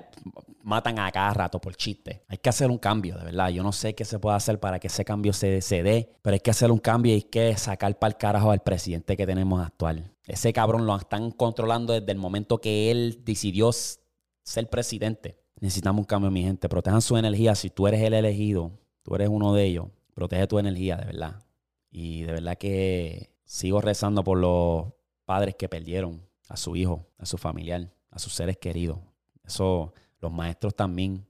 matan 0.62 0.96
a 1.00 1.10
cada 1.10 1.34
rato 1.34 1.60
por 1.60 1.74
chiste. 1.74 2.22
Hay 2.28 2.38
que 2.38 2.48
hacer 2.48 2.70
un 2.70 2.78
cambio, 2.78 3.18
de 3.18 3.24
verdad. 3.24 3.48
Yo 3.48 3.64
no 3.64 3.72
sé 3.72 3.96
qué 3.96 4.04
se 4.04 4.20
puede 4.20 4.36
hacer 4.36 4.60
para 4.60 4.78
que 4.78 4.86
ese 4.86 5.04
cambio 5.04 5.32
se, 5.32 5.60
se 5.60 5.82
dé, 5.82 6.08
pero 6.22 6.34
hay 6.34 6.38
que 6.38 6.52
hacer 6.52 6.70
un 6.70 6.78
cambio 6.78 7.10
y 7.10 7.14
hay 7.16 7.22
que 7.22 7.56
sacar 7.56 7.98
para 7.98 8.12
el 8.12 8.16
carajo 8.16 8.52
al 8.52 8.60
presidente 8.60 9.16
que 9.16 9.26
tenemos 9.26 9.60
actual. 9.60 10.12
Ese 10.24 10.52
cabrón 10.52 10.86
lo 10.86 10.96
están 10.96 11.32
controlando 11.32 11.94
desde 11.94 12.12
el 12.12 12.18
momento 12.18 12.60
que 12.60 12.92
él 12.92 13.22
decidió 13.24 13.72
ser 13.72 14.70
presidente. 14.70 15.40
Necesitamos 15.58 15.98
un 15.98 16.06
cambio, 16.06 16.30
mi 16.30 16.44
gente. 16.44 16.68
Protejan 16.68 17.02
su 17.02 17.16
energía. 17.16 17.56
Si 17.56 17.70
tú 17.70 17.88
eres 17.88 18.02
el 18.02 18.14
elegido, 18.14 18.70
tú 19.02 19.16
eres 19.16 19.28
uno 19.28 19.52
de 19.52 19.64
ellos, 19.64 19.86
protege 20.14 20.46
tu 20.46 20.60
energía, 20.60 20.96
de 20.96 21.06
verdad. 21.06 21.42
Y 21.90 22.22
de 22.22 22.34
verdad 22.34 22.56
que 22.56 23.32
sigo 23.42 23.80
rezando 23.80 24.22
por 24.22 24.38
los 24.38 24.92
padres 25.24 25.56
que 25.56 25.68
perdieron 25.68 26.24
a 26.48 26.56
su 26.56 26.76
hijo, 26.76 27.06
a 27.18 27.26
su 27.26 27.38
familiar, 27.38 27.92
a 28.10 28.18
sus 28.18 28.34
seres 28.34 28.56
queridos. 28.58 28.98
Eso, 29.44 29.92
los 30.20 30.32
maestros 30.32 30.74
también. 30.74 31.26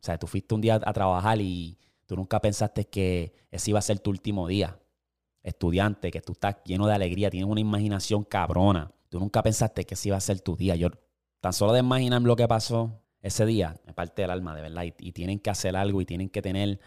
O 0.00 0.04
sea, 0.06 0.18
tú 0.18 0.26
fuiste 0.26 0.54
un 0.54 0.60
día 0.60 0.80
a 0.82 0.92
trabajar 0.92 1.40
y 1.40 1.78
tú 2.06 2.16
nunca 2.16 2.40
pensaste 2.40 2.86
que 2.86 3.34
ese 3.50 3.70
iba 3.70 3.78
a 3.78 3.82
ser 3.82 3.98
tu 4.00 4.10
último 4.10 4.46
día. 4.46 4.78
Estudiante, 5.42 6.10
que 6.10 6.20
tú 6.20 6.32
estás 6.32 6.56
lleno 6.64 6.86
de 6.86 6.94
alegría, 6.94 7.30
tienes 7.30 7.48
una 7.48 7.60
imaginación 7.60 8.24
cabrona. 8.24 8.90
Tú 9.08 9.20
nunca 9.20 9.42
pensaste 9.42 9.84
que 9.84 9.94
ese 9.94 10.08
iba 10.08 10.16
a 10.16 10.20
ser 10.20 10.40
tu 10.40 10.56
día. 10.56 10.74
Yo 10.76 10.90
tan 11.40 11.52
solo 11.52 11.72
de 11.72 11.80
imaginarme 11.80 12.26
lo 12.26 12.36
que 12.36 12.48
pasó, 12.48 13.00
ese 13.22 13.46
día 13.46 13.76
me 13.84 13.92
parte 13.92 14.22
el 14.22 14.30
alma, 14.30 14.54
de 14.54 14.62
verdad. 14.62 14.84
Y, 14.98 15.12
tienen 15.12 15.38
que 15.38 15.50
hacer 15.50 15.76
algo 15.76 16.00
y 16.00 16.06
tienen 16.06 16.28
que 16.28 16.42
tener. 16.42 16.80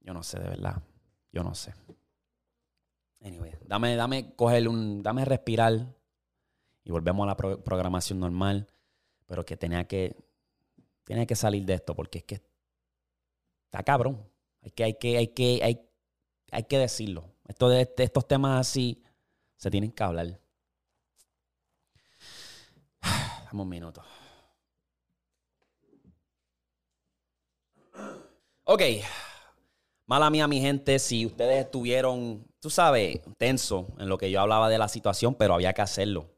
Yo 0.00 0.14
no 0.14 0.22
sé, 0.22 0.38
de 0.38 0.48
verdad. 0.48 0.82
Yo 1.32 1.42
no 1.42 1.54
sé. 1.54 1.74
Anyway, 3.20 3.52
dame, 3.66 3.96
dame 3.96 4.34
coger 4.34 4.68
un. 4.68 5.02
Dame 5.02 5.24
respirar. 5.24 5.86
Y 6.84 6.90
volvemos 6.90 7.24
a 7.24 7.26
la 7.28 7.36
programación 7.36 8.20
normal. 8.20 8.66
Pero 9.26 9.44
que 9.44 9.56
tenía 9.56 9.86
que. 9.86 10.16
Tenía 11.04 11.26
que 11.26 11.36
salir 11.36 11.64
de 11.64 11.74
esto. 11.74 11.94
Porque 11.94 12.18
es 12.18 12.24
que. 12.24 12.42
Está 13.64 13.82
cabrón. 13.82 14.24
Hay 14.62 14.70
que, 14.70 14.84
hay 14.84 14.94
que, 14.94 15.18
hay 15.18 15.28
que, 15.28 15.60
hay, 15.62 15.80
hay 16.50 16.62
que 16.64 16.78
decirlo. 16.78 17.24
Esto 17.46 17.68
de, 17.68 17.92
estos 17.96 18.26
temas 18.26 18.60
así 18.60 19.02
se 19.56 19.70
tienen 19.70 19.92
que 19.92 20.02
hablar. 20.02 20.40
Dame 23.46 23.62
un 23.62 23.68
minuto. 23.68 24.02
Ok. 28.64 28.82
Mala 30.06 30.30
mía, 30.30 30.48
mi 30.48 30.60
gente, 30.60 30.98
si 30.98 31.26
ustedes 31.26 31.64
estuvieron, 31.64 32.46
tú 32.60 32.70
sabes, 32.70 33.20
tenso 33.36 33.88
en 33.98 34.08
lo 34.08 34.18
que 34.18 34.30
yo 34.30 34.40
hablaba 34.40 34.68
de 34.68 34.78
la 34.78 34.88
situación, 34.88 35.34
pero 35.34 35.54
había 35.54 35.72
que 35.72 35.82
hacerlo. 35.82 36.30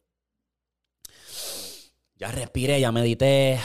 Ya 2.17 2.31
respiré, 2.31 2.81
ya 2.81 2.93
medité. 2.93 3.59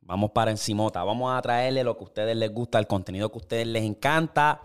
Vamos 0.00 0.30
para 0.30 0.52
encimota. 0.52 1.02
Vamos 1.02 1.36
a 1.36 1.42
traerle 1.42 1.82
lo 1.82 1.96
que 1.96 2.04
a 2.04 2.06
ustedes 2.06 2.36
les 2.36 2.52
gusta, 2.52 2.78
el 2.78 2.86
contenido 2.86 3.28
que 3.30 3.38
a 3.38 3.42
ustedes 3.42 3.66
les 3.66 3.82
encanta. 3.82 4.60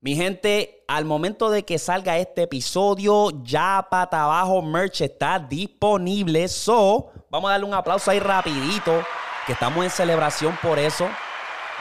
Mi 0.00 0.14
gente, 0.14 0.84
al 0.86 1.04
momento 1.04 1.50
de 1.50 1.64
que 1.64 1.78
salga 1.78 2.18
este 2.18 2.42
episodio, 2.42 3.30
ya 3.42 3.86
para 3.90 4.24
abajo 4.24 4.62
merch 4.62 5.00
está 5.00 5.38
disponible. 5.40 6.46
So, 6.46 7.10
vamos 7.30 7.48
a 7.48 7.52
darle 7.52 7.66
un 7.66 7.74
aplauso 7.74 8.10
ahí 8.10 8.20
rapidito, 8.20 9.02
que 9.46 9.52
estamos 9.52 9.84
en 9.84 9.90
celebración 9.90 10.56
por 10.62 10.78
eso. 10.78 11.08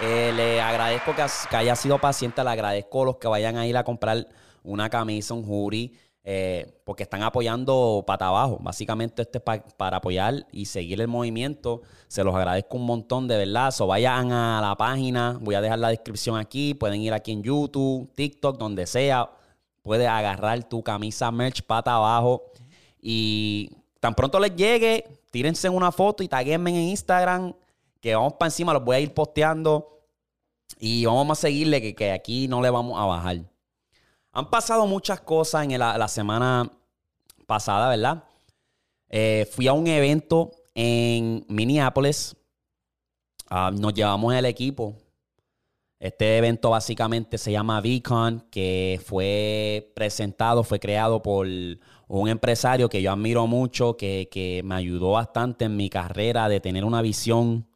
Eh, 0.04 0.34
le 0.36 0.60
agradezco 0.60 1.14
que, 1.16 1.56
haya 1.56 1.76
sido 1.76 2.00
paciente, 2.00 2.44
le 2.44 2.50
agradezco 2.50 3.04
a 3.04 3.06
los 3.06 3.18
que 3.18 3.28
vayan 3.28 3.56
a 3.58 3.68
ir 3.68 3.78
a 3.78 3.84
comprar 3.84 4.28
una 4.64 4.90
camisa, 4.90 5.36
un 5.36 5.44
jury, 5.44 5.96
eh, 6.24 6.82
porque 6.84 7.04
están 7.04 7.22
apoyando 7.22 8.04
para 8.08 8.28
abajo. 8.28 8.58
Básicamente 8.62 9.22
este 9.22 9.38
es 9.38 9.44
para 9.78 9.98
apoyar 9.98 10.48
y 10.52 10.66
seguir 10.66 11.00
el 11.02 11.08
movimiento. 11.08 11.84
Se 12.08 12.24
los 12.24 12.34
agradezco 12.34 12.78
un 12.78 12.88
montón, 12.88 13.28
de 13.28 13.38
verdad. 13.38 13.70
So, 13.70 13.86
vayan 13.86 14.32
a 14.32 14.60
la 14.60 14.76
página, 14.76 15.38
voy 15.40 15.54
a 15.54 15.62
dejar 15.62 15.78
la 15.78 15.90
descripción 15.90 16.36
aquí, 16.36 16.74
pueden 16.74 17.00
ir 17.02 17.14
aquí 17.14 17.32
en 17.32 17.44
YouTube, 17.44 18.12
TikTok, 18.16 18.58
donde 18.58 18.88
sea. 18.88 19.30
Puedes 19.84 20.08
agarrar 20.08 20.64
tu 20.64 20.82
camisa 20.82 21.32
merch 21.32 21.62
pata 21.62 21.96
abajo 21.96 22.52
y 23.00 23.70
tan 24.00 24.16
pronto 24.16 24.40
les 24.40 24.56
llegue, 24.56 25.20
tírense 25.30 25.70
una 25.70 25.92
foto 25.92 26.24
y 26.24 26.28
taguenme 26.28 26.72
en 26.72 26.90
Instagram 26.90 27.54
que 28.02 28.16
vamos 28.16 28.34
para 28.34 28.48
encima, 28.48 28.74
los 28.74 28.84
voy 28.84 28.96
a 28.96 29.00
ir 29.00 29.14
posteando 29.14 29.91
y 30.84 31.06
vamos 31.06 31.38
a 31.38 31.42
seguirle 31.42 31.94
que, 31.94 32.12
aquí 32.12 32.48
no 32.48 32.60
le 32.60 32.72
vamos 32.72 33.00
a 33.00 33.06
bajar. 33.06 33.38
Han 34.32 34.50
pasado 34.50 34.88
muchas 34.88 35.22
cosas 35.22 35.64
en 35.64 35.78
la, 35.78 36.08
semana 36.08 36.72
pasada, 37.46 37.88
¿verdad? 37.90 38.24
Eh, 39.08 39.48
fui 39.52 39.68
a 39.68 39.74
un 39.74 39.86
evento 39.86 40.50
en 40.74 41.46
Minneapolis. 41.48 42.36
Ah, 43.48 43.70
nos 43.72 43.94
llevamos 43.94 44.34
el 44.34 44.46
equipo. 44.46 44.96
Este 46.00 46.40
evento 46.40 46.72
básicamente 46.72 47.38
se 47.38 47.52
llama 47.52 47.80
VCon, 47.80 48.48
que 48.50 49.00
fue 49.06 49.92
presentado, 49.94 50.64
fue 50.64 50.80
creado 50.80 51.22
por 51.22 51.46
un 52.08 52.28
empresario 52.28 52.90
que 52.90 53.04
yo 53.04 53.12
admiro 53.12 53.46
mucho, 53.46 53.98
que, 53.98 54.30
que 54.32 54.64
me 54.66 54.74
ayudó 54.74 55.12
bastante 55.12 55.66
en 55.66 55.78
mi 55.78 55.92
carrera 55.92 56.50
de 56.50 56.60
tener 56.60 56.86
una 56.86 57.04
visión 57.04 57.68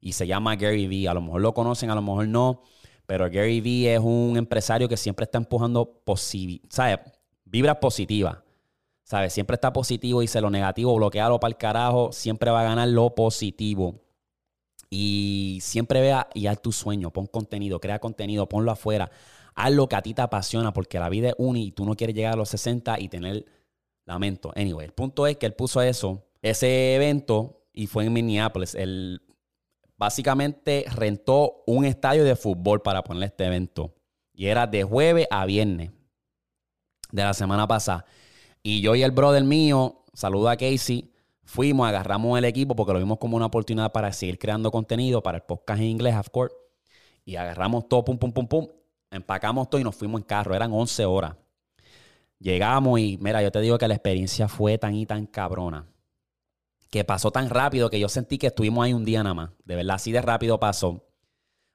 y 0.00 0.12
se 0.12 0.26
llama 0.26 0.56
Gary 0.56 0.86
Vee. 0.86 1.08
A 1.08 1.14
lo 1.14 1.20
mejor 1.20 1.40
lo 1.40 1.54
conocen, 1.54 1.90
a 1.90 1.94
lo 1.94 2.02
mejor 2.02 2.28
no, 2.28 2.62
pero 3.06 3.24
Gary 3.30 3.60
Vee 3.60 3.94
es 3.94 4.00
un 4.00 4.36
empresario 4.36 4.88
que 4.88 4.96
siempre 4.96 5.24
está 5.24 5.38
empujando 5.38 6.02
¿sabes? 6.68 6.98
vibras 7.44 7.76
positivas. 7.76 8.38
¿Sabes? 9.02 9.32
Siempre 9.32 9.54
está 9.54 9.72
positivo 9.72 10.22
y 10.22 10.28
se 10.28 10.40
lo 10.40 10.50
negativo, 10.50 10.94
bloquearlo 10.94 11.40
para 11.40 11.50
el 11.50 11.56
carajo, 11.56 12.12
siempre 12.12 12.52
va 12.52 12.60
a 12.60 12.64
ganar 12.64 12.86
lo 12.88 13.12
positivo. 13.16 14.00
Y 14.88 15.58
siempre 15.62 16.00
vea 16.00 16.28
y 16.32 16.46
haz 16.46 16.62
tu 16.62 16.70
sueño, 16.70 17.12
pon 17.12 17.26
contenido, 17.26 17.80
crea 17.80 17.98
contenido, 17.98 18.48
ponlo 18.48 18.70
afuera. 18.70 19.10
Haz 19.56 19.72
lo 19.72 19.88
que 19.88 19.96
a 19.96 20.02
ti 20.02 20.14
te 20.14 20.22
apasiona 20.22 20.72
porque 20.72 21.00
la 21.00 21.08
vida 21.08 21.30
es 21.30 21.34
una 21.38 21.58
y 21.58 21.72
tú 21.72 21.84
no 21.84 21.96
quieres 21.96 22.14
llegar 22.14 22.34
a 22.34 22.36
los 22.36 22.50
60 22.50 23.00
y 23.00 23.08
tener 23.08 23.46
lamento. 24.04 24.52
Anyway, 24.54 24.86
el 24.86 24.92
punto 24.92 25.26
es 25.26 25.36
que 25.36 25.46
él 25.46 25.54
puso 25.54 25.82
eso, 25.82 26.24
ese 26.40 26.94
evento, 26.94 27.64
y 27.72 27.86
fue 27.86 28.04
en 28.04 28.12
Minneapolis. 28.12 28.74
El 28.74 29.22
básicamente 30.00 30.86
rentó 30.94 31.62
un 31.66 31.84
estadio 31.84 32.24
de 32.24 32.34
fútbol 32.34 32.80
para 32.80 33.04
poner 33.04 33.24
este 33.24 33.44
evento. 33.44 33.94
Y 34.32 34.46
era 34.46 34.66
de 34.66 34.82
jueves 34.82 35.26
a 35.30 35.44
viernes 35.44 35.90
de 37.12 37.22
la 37.22 37.34
semana 37.34 37.68
pasada. 37.68 38.06
Y 38.62 38.80
yo 38.80 38.94
y 38.94 39.02
el 39.02 39.10
brother 39.10 39.44
mío, 39.44 40.06
saluda 40.14 40.52
a 40.52 40.56
Casey, 40.56 41.12
fuimos, 41.44 41.86
agarramos 41.86 42.38
el 42.38 42.46
equipo 42.46 42.74
porque 42.74 42.94
lo 42.94 42.98
vimos 42.98 43.18
como 43.18 43.36
una 43.36 43.44
oportunidad 43.44 43.92
para 43.92 44.10
seguir 44.14 44.38
creando 44.38 44.70
contenido 44.70 45.22
para 45.22 45.36
el 45.36 45.42
podcast 45.42 45.80
en 45.80 45.88
inglés, 45.88 46.14
Half 46.14 46.30
Court. 46.30 46.52
Y 47.26 47.36
agarramos 47.36 47.86
todo, 47.86 48.02
pum, 48.02 48.16
pum, 48.16 48.32
pum, 48.32 48.46
pum, 48.46 48.68
empacamos 49.10 49.68
todo 49.68 49.82
y 49.82 49.84
nos 49.84 49.94
fuimos 49.94 50.22
en 50.22 50.26
carro. 50.26 50.54
Eran 50.54 50.72
11 50.72 51.04
horas. 51.04 51.36
Llegamos 52.38 52.98
y, 53.00 53.18
mira, 53.20 53.42
yo 53.42 53.52
te 53.52 53.60
digo 53.60 53.76
que 53.76 53.86
la 53.86 53.96
experiencia 53.96 54.48
fue 54.48 54.78
tan 54.78 54.94
y 54.94 55.04
tan 55.04 55.26
cabrona 55.26 55.86
que 56.90 57.04
pasó 57.04 57.30
tan 57.30 57.48
rápido 57.48 57.88
que 57.88 58.00
yo 58.00 58.08
sentí 58.08 58.36
que 58.36 58.48
estuvimos 58.48 58.84
ahí 58.84 58.92
un 58.92 59.04
día 59.04 59.22
nada 59.22 59.34
más. 59.34 59.50
De 59.64 59.76
verdad, 59.76 59.94
así 59.94 60.10
de 60.10 60.20
rápido 60.20 60.58
pasó. 60.58 61.06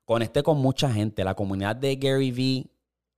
Conecté 0.03 0.43
con 0.43 0.57
mucha 0.57 0.91
gente. 0.91 1.23
La 1.23 1.33
comunidad 1.33 1.75
de 1.77 1.95
Gary 1.95 2.31
Vee 2.31 2.69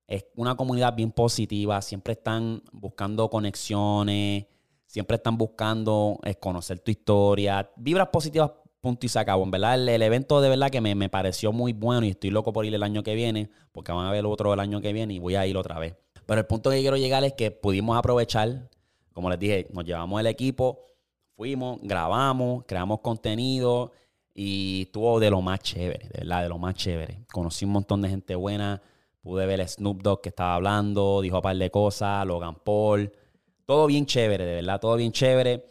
es 0.07 0.25
una 0.35 0.55
comunidad 0.55 0.95
bien 0.95 1.11
positiva. 1.11 1.81
Siempre 1.81 2.13
están 2.13 2.61
buscando 2.71 3.29
conexiones. 3.29 4.45
Siempre 4.85 5.15
están 5.15 5.37
buscando 5.37 6.19
eh, 6.23 6.35
conocer 6.35 6.79
tu 6.79 6.91
historia. 6.91 7.69
Vibras 7.75 8.07
positivas, 8.09 8.51
punto 8.79 9.07
y 9.07 9.09
se 9.09 9.19
acabó. 9.19 9.43
En 9.43 9.51
verdad, 9.51 9.75
el, 9.75 10.01
evento 10.01 10.39
de 10.39 10.49
verdad 10.49 10.69
que 10.69 10.79
me, 10.79 10.93
me, 10.93 11.09
pareció 11.09 11.51
muy 11.51 11.73
bueno 11.73 12.05
y 12.05 12.11
estoy 12.11 12.29
loco 12.29 12.53
por 12.53 12.65
ir 12.65 12.73
el 12.73 12.83
año 12.83 13.03
que 13.03 13.15
viene, 13.15 13.49
porque 13.71 13.91
van 13.91 14.05
a 14.05 14.11
ver 14.11 14.25
otro 14.25 14.53
el 14.53 14.59
año 14.59 14.79
que 14.79 14.93
viene 14.93 15.15
y 15.15 15.19
voy 15.19 15.35
a 15.35 15.45
ir 15.45 15.57
otra 15.57 15.77
vez. 15.79 15.95
Pero 16.25 16.39
el 16.39 16.45
punto 16.45 16.69
que 16.69 16.79
quiero 16.79 16.95
llegar 16.95 17.23
es 17.23 17.33
que 17.33 17.51
pudimos 17.51 17.97
aprovechar, 17.97 18.69
como 19.13 19.29
les 19.29 19.39
dije, 19.39 19.67
nos 19.73 19.83
llevamos 19.83 20.19
el 20.21 20.27
equipo 20.27 20.87
Fuimos, 21.37 21.77
grabamos, 21.83 22.63
creamos 22.65 23.01
contenido 23.01 23.91
y 24.33 24.81
estuvo 24.87 25.19
de 25.19 25.29
lo 25.29 25.39
más 25.39 25.59
chévere, 25.59 26.07
de 26.07 26.21
verdad, 26.21 26.41
de 26.41 26.49
lo 26.49 26.57
más 26.57 26.73
chévere. 26.73 27.25
Conocí 27.31 27.63
un 27.63 27.73
montón 27.73 28.01
de 28.01 28.09
gente 28.09 28.33
buena, 28.33 28.81
pude 29.21 29.45
ver 29.45 29.61
a 29.61 29.67
Snoop 29.67 30.01
Dogg 30.01 30.21
que 30.21 30.29
estaba 30.29 30.55
hablando, 30.55 31.21
dijo 31.21 31.35
un 31.35 31.41
par 31.43 31.55
de 31.55 31.69
cosas, 31.69 32.25
Logan 32.25 32.55
Paul, 32.55 33.13
todo 33.67 33.85
bien 33.85 34.07
chévere, 34.07 34.45
de 34.45 34.55
verdad, 34.55 34.79
todo 34.79 34.95
bien 34.95 35.11
chévere. 35.11 35.63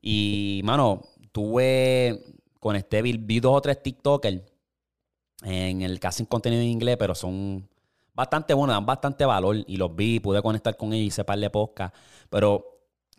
Y, 0.00 0.62
mano, 0.64 1.02
tuve 1.32 2.24
con 2.58 2.74
este, 2.74 3.02
vi 3.02 3.40
dos 3.40 3.58
o 3.58 3.60
tres 3.60 3.82
TikTokers 3.82 4.40
en 5.42 5.82
el 5.82 6.00
casi 6.00 6.24
contenido 6.24 6.62
en 6.62 6.68
inglés, 6.68 6.96
pero 6.98 7.14
son 7.14 7.68
bastante 8.14 8.54
buenos, 8.54 8.74
dan 8.74 8.86
bastante 8.86 9.26
valor 9.26 9.56
y 9.66 9.76
los 9.76 9.94
vi, 9.94 10.18
pude 10.18 10.40
conectar 10.40 10.78
con 10.78 10.94
ellos 10.94 11.04
y 11.04 11.06
hice 11.08 11.24
par 11.24 11.38
de 11.38 11.50
podcast. 11.50 11.94
Pero 12.30 12.64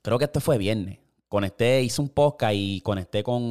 creo 0.02 0.18
que 0.18 0.26
esto 0.26 0.40
fue 0.40 0.58
viernes 0.58 0.98
conecté, 1.32 1.82
hice 1.82 2.02
un 2.02 2.10
podcast 2.10 2.54
y 2.54 2.82
conecté 2.82 3.24
con 3.24 3.42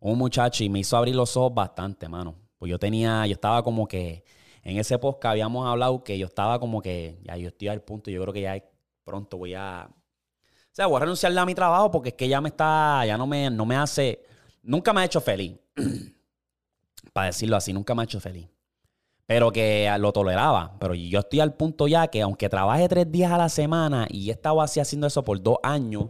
un 0.00 0.18
muchacho 0.18 0.62
y 0.62 0.68
me 0.68 0.80
hizo 0.80 0.98
abrir 0.98 1.16
los 1.16 1.34
ojos 1.34 1.54
bastante, 1.54 2.10
mano. 2.10 2.34
Pues 2.58 2.68
yo 2.68 2.78
tenía, 2.78 3.26
yo 3.26 3.32
estaba 3.32 3.62
como 3.62 3.88
que, 3.88 4.22
en 4.62 4.76
ese 4.76 4.98
podcast 4.98 5.32
habíamos 5.32 5.66
hablado 5.66 6.04
que 6.04 6.18
yo 6.18 6.26
estaba 6.26 6.60
como 6.60 6.82
que, 6.82 7.20
ya 7.22 7.38
yo 7.38 7.48
estoy 7.48 7.68
al 7.68 7.80
punto, 7.80 8.10
yo 8.10 8.20
creo 8.20 8.34
que 8.34 8.42
ya 8.42 8.62
pronto 9.02 9.38
voy 9.38 9.54
a, 9.54 9.88
o 9.88 10.70
sea, 10.70 10.86
voy 10.86 10.98
a 10.98 11.00
renunciarle 11.00 11.40
a 11.40 11.46
mi 11.46 11.54
trabajo 11.54 11.90
porque 11.90 12.10
es 12.10 12.14
que 12.16 12.28
ya 12.28 12.38
me 12.42 12.50
está, 12.50 13.02
ya 13.06 13.16
no 13.16 13.26
me, 13.26 13.48
no 13.48 13.64
me 13.64 13.74
hace, 13.74 14.22
nunca 14.62 14.92
me 14.92 15.00
ha 15.00 15.04
hecho 15.06 15.22
feliz. 15.22 15.58
Para 17.14 17.28
decirlo 17.28 17.56
así, 17.56 17.72
nunca 17.72 17.94
me 17.94 18.02
ha 18.02 18.04
hecho 18.04 18.20
feliz. 18.20 18.46
Pero 19.24 19.50
que 19.52 19.90
lo 19.98 20.12
toleraba. 20.12 20.76
Pero 20.78 20.94
yo 20.94 21.20
estoy 21.20 21.40
al 21.40 21.54
punto 21.54 21.88
ya 21.88 22.08
que 22.08 22.20
aunque 22.20 22.50
trabaje 22.50 22.86
tres 22.88 23.10
días 23.10 23.32
a 23.32 23.38
la 23.38 23.48
semana 23.48 24.06
y 24.10 24.28
he 24.28 24.32
estado 24.32 24.60
así 24.60 24.80
haciendo 24.80 25.06
eso 25.06 25.24
por 25.24 25.42
dos 25.42 25.56
años 25.62 26.08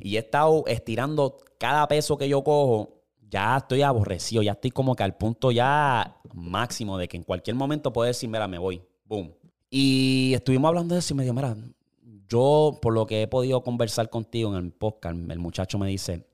y 0.00 0.16
he 0.16 0.20
estado 0.20 0.64
estirando 0.66 1.38
cada 1.58 1.86
peso 1.88 2.16
que 2.16 2.28
yo 2.28 2.42
cojo, 2.42 2.98
ya 3.30 3.58
estoy 3.58 3.82
aborrecido, 3.82 4.42
ya 4.42 4.52
estoy 4.52 4.70
como 4.70 4.94
que 4.94 5.02
al 5.02 5.16
punto 5.16 5.50
ya 5.50 6.16
máximo 6.32 6.96
de 6.98 7.08
que 7.08 7.16
en 7.16 7.24
cualquier 7.24 7.56
momento 7.56 7.92
puedo 7.92 8.06
decir, 8.06 8.28
mira, 8.28 8.48
me 8.48 8.58
voy. 8.58 8.82
Boom. 9.04 9.34
Y 9.70 10.32
estuvimos 10.34 10.68
hablando 10.68 10.94
de 10.94 11.00
eso 11.00 11.12
y 11.12 11.16
me 11.16 11.22
dijo, 11.24 11.34
mira, 11.34 11.56
yo 12.28 12.78
por 12.80 12.94
lo 12.94 13.06
que 13.06 13.22
he 13.22 13.26
podido 13.28 13.62
conversar 13.62 14.08
contigo 14.08 14.56
en 14.56 14.64
el 14.64 14.72
podcast, 14.72 15.16
el 15.16 15.38
muchacho 15.38 15.78
me 15.78 15.88
dice, 15.88 16.26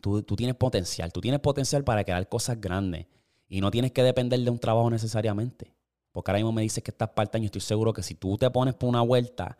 tú, 0.00 0.22
tú 0.22 0.36
tienes 0.36 0.56
potencial, 0.56 1.12
tú 1.12 1.20
tienes 1.20 1.40
potencial 1.40 1.84
para 1.84 2.04
crear 2.04 2.28
cosas 2.28 2.60
grandes 2.60 3.06
y 3.48 3.60
no 3.60 3.70
tienes 3.70 3.92
que 3.92 4.02
depender 4.02 4.40
de 4.40 4.50
un 4.50 4.58
trabajo 4.58 4.90
necesariamente. 4.90 5.74
Porque 6.12 6.30
ahora 6.30 6.38
mismo 6.38 6.52
me 6.52 6.62
dices 6.62 6.82
que 6.82 6.90
estás 6.90 7.10
part-time, 7.10 7.46
estoy 7.46 7.60
seguro 7.60 7.92
que 7.92 8.02
si 8.02 8.14
tú 8.14 8.36
te 8.38 8.50
pones 8.50 8.74
por 8.74 8.88
una 8.88 9.02
vuelta, 9.02 9.58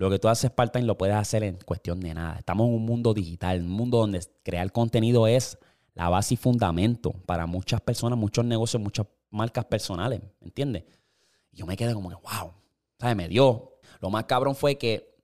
lo 0.00 0.08
que 0.08 0.18
tú 0.18 0.28
haces 0.28 0.50
part-time 0.50 0.86
lo 0.86 0.96
puedes 0.96 1.14
hacer 1.14 1.44
en 1.44 1.58
cuestión 1.58 2.00
de 2.00 2.14
nada. 2.14 2.38
Estamos 2.38 2.66
en 2.68 2.74
un 2.74 2.86
mundo 2.86 3.12
digital, 3.12 3.60
un 3.60 3.68
mundo 3.68 3.98
donde 3.98 4.26
crear 4.42 4.72
contenido 4.72 5.26
es 5.26 5.58
la 5.92 6.08
base 6.08 6.32
y 6.32 6.36
fundamento 6.38 7.12
para 7.26 7.44
muchas 7.44 7.82
personas, 7.82 8.18
muchos 8.18 8.46
negocios, 8.46 8.82
muchas 8.82 9.06
marcas 9.28 9.66
personales, 9.66 10.22
¿me 10.40 10.46
entiendes? 10.46 10.84
Y 11.52 11.58
yo 11.58 11.66
me 11.66 11.76
quedé 11.76 11.92
como 11.92 12.08
que, 12.08 12.14
wow, 12.14 12.50
¿sabes? 12.98 13.14
Me 13.14 13.28
dio. 13.28 13.74
Lo 14.00 14.08
más 14.08 14.24
cabrón 14.24 14.56
fue 14.56 14.78
que 14.78 15.14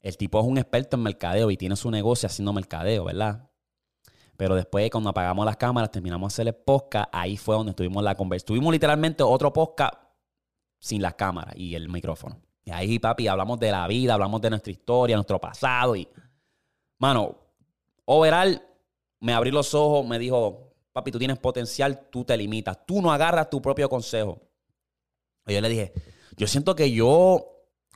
el 0.00 0.16
tipo 0.16 0.40
es 0.40 0.46
un 0.46 0.56
experto 0.56 0.96
en 0.96 1.02
mercadeo 1.02 1.50
y 1.50 1.58
tiene 1.58 1.76
su 1.76 1.90
negocio 1.90 2.26
haciendo 2.26 2.54
mercadeo, 2.54 3.04
¿verdad? 3.04 3.50
Pero 4.38 4.54
después, 4.54 4.90
cuando 4.90 5.10
apagamos 5.10 5.44
las 5.44 5.58
cámaras, 5.58 5.90
terminamos 5.90 6.32
de 6.32 6.34
hacer 6.34 6.48
el 6.48 6.54
podcast, 6.54 7.10
ahí 7.12 7.36
fue 7.36 7.54
donde 7.54 7.74
tuvimos 7.74 8.02
la 8.02 8.14
conversación. 8.14 8.56
Tuvimos 8.56 8.72
literalmente 8.72 9.22
otro 9.22 9.52
podcast 9.52 9.92
sin 10.78 11.02
las 11.02 11.16
cámaras 11.16 11.54
y 11.54 11.74
el 11.74 11.90
micrófono. 11.90 12.45
Y 12.66 12.72
ahí, 12.72 12.98
papi, 12.98 13.28
hablamos 13.28 13.60
de 13.60 13.70
la 13.70 13.86
vida, 13.86 14.14
hablamos 14.14 14.40
de 14.40 14.50
nuestra 14.50 14.72
historia, 14.72 15.14
nuestro 15.14 15.40
pasado. 15.40 15.94
Y, 15.94 16.08
mano, 16.98 17.36
overall, 18.04 18.60
me 19.20 19.32
abrí 19.32 19.52
los 19.52 19.72
ojos, 19.72 20.04
me 20.04 20.18
dijo, 20.18 20.74
papi, 20.92 21.12
tú 21.12 21.18
tienes 21.18 21.38
potencial, 21.38 22.08
tú 22.10 22.24
te 22.24 22.36
limitas, 22.36 22.84
tú 22.84 23.00
no 23.00 23.12
agarras 23.12 23.48
tu 23.48 23.62
propio 23.62 23.88
consejo. 23.88 24.40
Y 25.46 25.54
yo 25.54 25.60
le 25.60 25.68
dije, 25.68 25.92
yo 26.36 26.48
siento 26.48 26.74
que 26.74 26.90
yo 26.90 27.46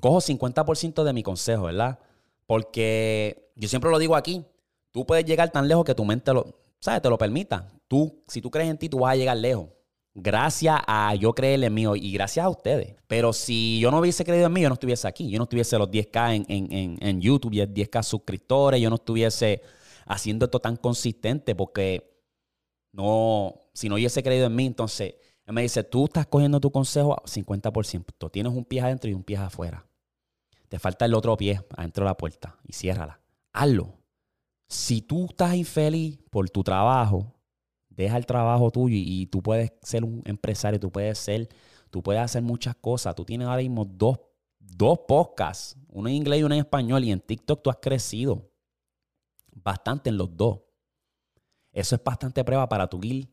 cojo 0.01 0.21
50% 0.21 1.03
de 1.03 1.13
mi 1.13 1.25
consejo, 1.25 1.65
¿verdad? 1.65 1.99
Porque 2.47 3.51
yo 3.57 3.69
siempre 3.69 3.91
lo 3.91 3.99
digo 3.99 4.15
aquí, 4.15 4.45
tú 4.93 5.05
puedes 5.05 5.25
llegar 5.25 5.51
tan 5.51 5.67
lejos 5.67 5.85
que 5.85 5.97
tu 5.97 6.05
mente 6.05 6.33
lo, 6.33 6.55
¿sabes? 6.79 7.03
Te 7.03 7.11
lo 7.11 7.19
permita. 7.19 7.69
Tú, 7.89 8.23
si 8.29 8.41
tú 8.41 8.53
crees 8.53 8.71
en 8.71 8.79
ti, 8.79 8.89
tú 8.89 9.01
vas 9.01 9.15
a 9.15 9.17
llegar 9.17 9.37
lejos. 9.37 9.67
Gracias 10.15 10.81
a 10.87 11.15
yo 11.15 11.33
creer 11.33 11.63
en 11.63 11.73
mí 11.73 11.85
y 11.97 12.13
gracias 12.13 12.45
a 12.45 12.49
ustedes. 12.49 12.97
Pero 13.07 13.33
si 13.33 13.79
yo 13.81 13.91
no 13.91 13.99
hubiese 13.99 14.25
creído 14.25 14.47
en 14.47 14.53
mí, 14.53 14.61
yo 14.61 14.69
no 14.69 14.75
estuviese 14.75 15.07
aquí. 15.07 15.31
Yo 15.31 15.39
no 15.39 15.45
estuviese 15.45 15.79
los 15.79 15.89
10K 15.89 16.35
en, 16.35 16.47
en, 16.49 16.99
en 17.01 17.21
YouTube, 17.21 17.53
10K 17.53 18.03
suscriptores. 18.03 18.81
Yo 18.81 18.91
no 18.91 18.97
estuviese 18.97 19.63
haciendo 20.07 20.47
esto 20.47 20.59
tan 20.59 20.77
consistente 20.77 21.55
porque 21.55 22.11
no, 22.93 23.55
si 23.73 23.89
no 23.89 23.95
hubiese 23.95 24.23
creído 24.23 24.47
en 24.47 24.55
mí, 24.57 24.67
entonces 24.67 25.15
él 25.47 25.55
me 25.55 25.63
dice, 25.63 25.85
tú 25.85 26.05
estás 26.05 26.27
cogiendo 26.27 26.61
tu 26.61 26.71
consejo 26.71 27.15
a 27.15 27.23
50%. 27.25 28.31
Tienes 28.31 28.53
un 28.53 28.65
pie 28.65 28.81
adentro 28.81 29.11
y 29.11 29.15
un 29.15 29.23
pie 29.23 29.37
afuera. 29.37 29.87
Te 30.69 30.79
falta 30.79 31.05
el 31.05 31.15
otro 31.15 31.37
pie 31.37 31.61
adentro 31.77 32.05
de 32.05 32.11
la 32.11 32.17
puerta 32.17 32.57
y 32.67 32.73
ciérrala. 32.73 33.21
Hazlo. 33.53 33.95
Si 34.69 35.03
tú 35.03 35.27
estás 35.29 35.55
infeliz 35.55 36.19
por 36.31 36.49
tu 36.49 36.63
trabajo, 36.63 37.35
deja 37.91 38.17
el 38.17 38.27
trabajo 38.27 38.71
tuyo 38.71 38.97
y, 38.97 39.27
tú 39.27 39.43
puedes 39.43 39.73
ser 39.83 40.05
un 40.05 40.23
empresario, 40.25 40.81
tú 40.81 40.91
puedes 40.91 41.19
ser, 41.19 41.49
tú 41.91 42.03
puedes 42.03 42.23
hacer 42.23 42.43
muchas 42.43 42.75
cosas. 42.77 43.15
Tú 43.15 43.25
tienes 43.25 43.47
ahora 43.47 43.63
mismo 43.63 43.85
dos, 43.85 44.19
dos 44.59 45.01
podcasts, 45.07 45.77
uno 45.89 46.09
en 46.09 46.15
inglés 46.15 46.41
y 46.41 46.43
uno 46.45 46.55
en 46.55 46.61
español, 46.61 47.05
y 47.05 47.13
en 47.13 47.21
TikTok 47.21 47.63
tú 47.63 47.71
has 47.71 47.79
crecido 47.81 48.51
bastante 49.53 50.11
en 50.11 50.17
los 50.17 50.35
dos. 50.37 50.61
Eso 51.73 51.95
es 51.95 52.03
bastante 52.03 52.43
prueba 52.45 52.69
para 52.69 52.89
tu 52.89 52.99
guild 53.01 53.29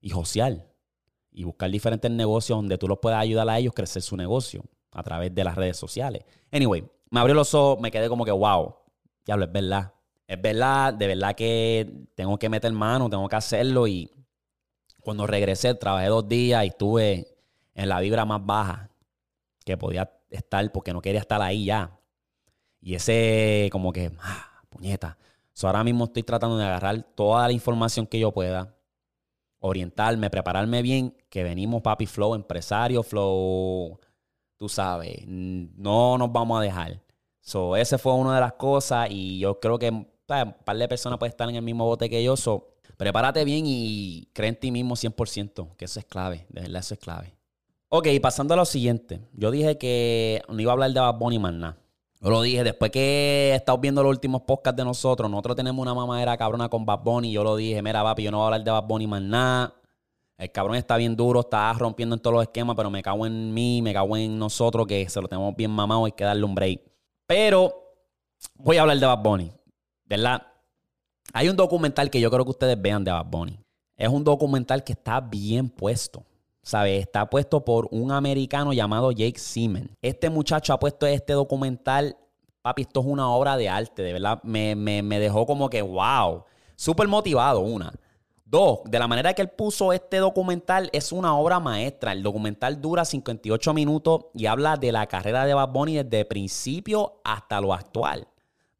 y 0.00 0.10
social 0.10 0.68
y 1.30 1.44
buscar 1.44 1.70
diferentes 1.70 2.10
negocios 2.10 2.58
donde 2.58 2.78
tú 2.78 2.86
los 2.86 2.98
puedas 2.98 3.20
ayudar 3.20 3.48
a 3.48 3.58
ellos 3.58 3.72
a 3.72 3.74
crecer 3.74 4.02
su 4.02 4.16
negocio 4.16 4.64
a 4.92 5.02
través 5.02 5.34
de 5.34 5.44
las 5.44 5.56
redes 5.56 5.76
sociales. 5.76 6.24
Anyway, 6.50 6.84
me 7.10 7.20
abrió 7.20 7.34
los 7.34 7.54
ojos, 7.54 7.80
me 7.80 7.90
quedé 7.90 8.08
como 8.08 8.24
que, 8.24 8.30
wow, 8.30 8.74
ya 9.24 9.36
lo 9.36 9.44
es 9.44 9.52
verdad. 9.52 9.94
Es 10.32 10.40
verdad, 10.40 10.94
de 10.94 11.06
verdad 11.08 11.34
que 11.34 12.06
tengo 12.14 12.38
que 12.38 12.48
meter 12.48 12.72
mano, 12.72 13.10
tengo 13.10 13.28
que 13.28 13.36
hacerlo. 13.36 13.86
Y 13.86 14.10
cuando 15.02 15.26
regresé, 15.26 15.74
trabajé 15.74 16.06
dos 16.06 16.26
días 16.26 16.64
y 16.64 16.68
estuve 16.68 17.36
en 17.74 17.88
la 17.90 18.00
vibra 18.00 18.24
más 18.24 18.42
baja 18.42 18.88
que 19.62 19.76
podía 19.76 20.10
estar 20.30 20.72
porque 20.72 20.94
no 20.94 21.02
quería 21.02 21.20
estar 21.20 21.42
ahí 21.42 21.66
ya. 21.66 22.00
Y 22.80 22.94
ese, 22.94 23.68
como 23.72 23.92
que, 23.92 24.10
ah, 24.20 24.62
puñeta. 24.70 25.18
ahora 25.64 25.84
mismo 25.84 26.04
estoy 26.04 26.22
tratando 26.22 26.56
de 26.56 26.64
agarrar 26.64 27.02
toda 27.14 27.46
la 27.46 27.52
información 27.52 28.06
que 28.06 28.18
yo 28.18 28.32
pueda, 28.32 28.74
orientarme, 29.58 30.30
prepararme 30.30 30.80
bien, 30.80 31.14
que 31.28 31.44
venimos, 31.44 31.82
papi, 31.82 32.06
flow, 32.06 32.34
empresario, 32.34 33.02
flow, 33.02 34.00
tú 34.56 34.70
sabes, 34.70 35.26
no 35.26 36.16
nos 36.16 36.32
vamos 36.32 36.58
a 36.58 36.62
dejar. 36.62 37.02
So, 37.42 37.76
ese 37.76 37.98
fue 37.98 38.14
una 38.14 38.36
de 38.36 38.40
las 38.40 38.54
cosas 38.54 39.08
y 39.10 39.38
yo 39.38 39.60
creo 39.60 39.78
que 39.78 40.10
un 40.28 40.54
par 40.64 40.76
de 40.76 40.88
personas 40.88 41.18
pueden 41.18 41.30
estar 41.30 41.48
en 41.48 41.56
el 41.56 41.62
mismo 41.62 41.84
bote 41.84 42.08
que 42.08 42.22
yo. 42.22 42.36
So, 42.36 42.74
prepárate 42.96 43.44
bien 43.44 43.64
y 43.66 44.28
cree 44.32 44.48
en 44.48 44.56
ti 44.56 44.70
mismo 44.70 44.94
100%, 44.94 45.76
que 45.76 45.84
eso 45.84 45.98
es 45.98 46.06
clave, 46.06 46.46
de 46.48 46.62
verdad 46.62 46.80
eso 46.80 46.94
es 46.94 47.00
clave. 47.00 47.34
Ok, 47.88 48.08
pasando 48.22 48.54
a 48.54 48.56
lo 48.56 48.64
siguiente. 48.64 49.20
Yo 49.34 49.50
dije 49.50 49.76
que 49.76 50.40
no 50.48 50.60
iba 50.60 50.72
a 50.72 50.74
hablar 50.74 50.92
de 50.92 51.00
Bad 51.00 51.18
Bunny 51.18 51.38
más 51.38 51.52
nada. 51.52 51.78
Yo 52.22 52.30
lo 52.30 52.40
dije, 52.40 52.62
después 52.62 52.90
que 52.92 53.52
he 53.54 53.76
viendo 53.80 54.02
los 54.02 54.10
últimos 54.10 54.42
podcasts 54.42 54.76
de 54.76 54.84
nosotros, 54.84 55.28
nosotros 55.28 55.56
tenemos 55.56 55.82
una 55.82 55.92
mamadera 55.92 56.36
cabrona 56.36 56.68
con 56.68 56.86
Bad 56.86 57.00
Bunny. 57.00 57.32
Yo 57.32 57.42
lo 57.42 57.56
dije, 57.56 57.82
mira, 57.82 58.02
papi, 58.02 58.22
yo 58.22 58.30
no 58.30 58.38
voy 58.38 58.44
a 58.44 58.46
hablar 58.46 58.64
de 58.64 58.70
Bad 58.70 58.84
Bunny 58.84 59.06
más 59.08 59.22
nada. 59.22 59.74
El 60.38 60.50
cabrón 60.50 60.76
está 60.76 60.96
bien 60.96 61.14
duro, 61.16 61.40
está 61.40 61.72
rompiendo 61.72 62.14
en 62.14 62.20
todos 62.22 62.34
los 62.34 62.42
esquemas, 62.44 62.76
pero 62.76 62.90
me 62.90 63.02
cago 63.02 63.26
en 63.26 63.52
mí, 63.52 63.82
me 63.82 63.92
cago 63.92 64.16
en 64.16 64.38
nosotros, 64.38 64.86
que 64.86 65.08
se 65.08 65.20
lo 65.20 65.28
tenemos 65.28 65.54
bien 65.54 65.70
mamado, 65.70 66.04
hay 66.04 66.12
que 66.12 66.24
darle 66.24 66.44
un 66.44 66.54
break. 66.54 66.80
Pero 67.26 67.74
voy 68.54 68.76
a 68.76 68.82
hablar 68.82 68.98
de 68.98 69.06
Bad 69.06 69.22
Bunny, 69.22 69.52
¿verdad? 70.12 70.46
Hay 71.32 71.48
un 71.48 71.56
documental 71.56 72.10
que 72.10 72.20
yo 72.20 72.30
creo 72.30 72.44
que 72.44 72.50
ustedes 72.50 72.80
vean 72.80 73.02
de 73.02 73.10
Bad 73.10 73.26
Bunny. 73.26 73.58
Es 73.96 74.08
un 74.08 74.22
documental 74.24 74.84
que 74.84 74.92
está 74.92 75.20
bien 75.20 75.70
puesto. 75.70 76.24
¿Sabes? 76.62 77.00
Está 77.00 77.28
puesto 77.28 77.64
por 77.64 77.88
un 77.90 78.12
americano 78.12 78.72
llamado 78.74 79.10
Jake 79.10 79.38
Seaman. 79.38 79.90
Este 80.02 80.28
muchacho 80.28 80.74
ha 80.74 80.78
puesto 80.78 81.06
este 81.06 81.32
documental. 81.32 82.16
Papi, 82.60 82.82
esto 82.82 83.00
es 83.00 83.06
una 83.06 83.30
obra 83.30 83.56
de 83.56 83.68
arte, 83.70 84.02
de 84.02 84.12
verdad. 84.12 84.40
Me, 84.44 84.76
me 84.76 85.18
dejó 85.18 85.46
como 85.46 85.70
que, 85.70 85.80
wow. 85.80 86.44
Súper 86.76 87.08
motivado, 87.08 87.60
una. 87.60 87.92
Dos, 88.44 88.80
de 88.84 88.98
la 88.98 89.08
manera 89.08 89.32
que 89.32 89.40
él 89.40 89.48
puso 89.48 89.94
este 89.94 90.18
documental, 90.18 90.90
es 90.92 91.10
una 91.10 91.34
obra 91.36 91.58
maestra. 91.58 92.12
El 92.12 92.22
documental 92.22 92.82
dura 92.82 93.06
58 93.06 93.72
minutos 93.72 94.26
y 94.34 94.44
habla 94.44 94.76
de 94.76 94.92
la 94.92 95.06
carrera 95.06 95.46
de 95.46 95.54
Bad 95.54 95.70
Bunny 95.70 96.02
desde 96.02 96.26
principio 96.26 97.22
hasta 97.24 97.62
lo 97.62 97.72
actual. 97.72 98.28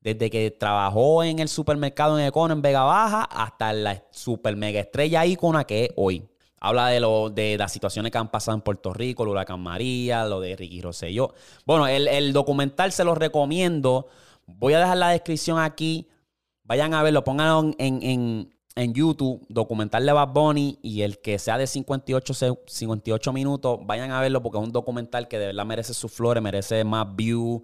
Desde 0.03 0.31
que 0.31 0.51
trabajó 0.51 1.23
en 1.23 1.39
el 1.39 1.49
supermercado 1.49 2.19
en 2.19 2.27
Econo 2.27 2.55
en 2.55 2.63
Vega 2.63 2.83
Baja 2.83 3.23
hasta 3.25 3.73
la 3.73 4.03
super 4.11 4.57
mega 4.57 4.81
estrella 4.81 5.25
ícona 5.25 5.65
que 5.65 5.85
es 5.85 5.91
hoy. 5.97 6.29
Habla 6.61 6.89
de, 6.89 7.01
lo, 7.01 7.31
de 7.31 7.57
las 7.57 7.73
situaciones 7.73 8.13
que 8.13 8.19
han 8.19 8.31
pasado 8.31 8.57
en 8.57 8.63
Puerto 8.63 8.93
Rico, 8.93 9.25
el 9.25 9.31
huracán 9.31 9.61
María, 9.61 10.25
lo 10.27 10.41
de 10.41 10.55
Ricky 10.55 10.81
Rosselló. 10.81 11.35
Bueno, 11.67 11.89
el, 11.89 12.33
documental 12.33 12.93
se 12.93 13.05
lo 13.05 13.15
recomiendo. 13.15 14.07
Voy 14.47 14.75
a 14.75 14.79
dejar 14.79 14.97
la 14.97 15.09
descripción 15.11 15.59
aquí. 15.59 16.09
Vayan 16.63 16.95
a 16.95 17.03
verlo, 17.03 17.25
pónganlo 17.25 17.75
en 17.79 18.49
en 18.75 18.95
YouTube, 18.95 19.45
documental 19.49 20.05
de 20.07 20.13
Bad 20.13 20.29
Bunny 20.29 20.79
y 20.83 21.03
el 21.03 21.19
que 21.19 21.39
sea 21.39 21.59
de 21.59 21.67
58, 21.67 22.35
58 22.67 23.33
minutos, 23.33 23.81
vayan 23.85 24.11
a 24.11 24.21
verlo 24.21 24.43
porque 24.43 24.59
es 24.59 24.65
un 24.65 24.73
documental 24.73 25.29
que 25.29 25.39
de 25.39 25.47
verdad 25.47 25.67
merece 25.67 25.95
sus 25.95 26.11
flores, 26.11 26.43
merece 26.43 26.85
más 26.85 27.15
views, 27.15 27.63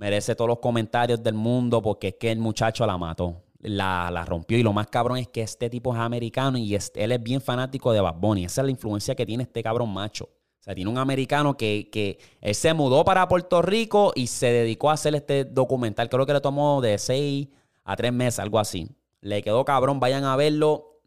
merece 0.00 0.34
todos 0.34 0.48
los 0.48 0.60
comentarios 0.60 1.22
del 1.22 1.34
mundo 1.34 1.82
porque 1.82 2.08
es 2.08 2.14
que 2.14 2.32
el 2.32 2.38
muchacho 2.38 2.86
la 2.86 2.96
mató, 2.96 3.42
la, 3.58 4.10
la 4.10 4.24
rompió 4.24 4.56
y 4.56 4.62
lo 4.62 4.72
más 4.72 4.86
cabrón 4.86 5.18
es 5.18 5.28
que 5.28 5.42
este 5.42 5.68
tipo 5.68 5.92
es 5.92 6.00
americano 6.00 6.56
y 6.56 6.74
él 6.74 7.12
es 7.12 7.22
bien 7.22 7.42
fanático 7.42 7.92
de 7.92 8.00
Bad 8.00 8.14
Bunny, 8.14 8.46
esa 8.46 8.62
es 8.62 8.64
la 8.64 8.70
influencia 8.70 9.14
que 9.14 9.26
tiene 9.26 9.42
este 9.42 9.62
cabrón 9.62 9.92
macho. 9.92 10.24
O 10.24 10.62
sea, 10.62 10.74
tiene 10.74 10.90
un 10.90 10.96
americano 10.96 11.54
que, 11.56 11.90
que 11.92 12.18
él 12.40 12.54
se 12.54 12.72
mudó 12.72 13.04
para 13.04 13.28
Puerto 13.28 13.60
Rico 13.60 14.12
y 14.14 14.26
se 14.26 14.46
dedicó 14.46 14.90
a 14.90 14.94
hacer 14.94 15.14
este 15.14 15.44
documental. 15.44 16.08
Creo 16.10 16.26
que 16.26 16.34
le 16.34 16.40
tomó 16.40 16.82
de 16.82 16.98
6 16.98 17.48
a 17.84 17.96
tres 17.96 18.12
meses, 18.12 18.40
algo 18.40 18.58
así. 18.58 18.88
Le 19.22 19.42
quedó 19.42 19.64
cabrón, 19.64 20.00
vayan 20.00 20.24
a 20.24 20.36
verlo. 20.36 21.00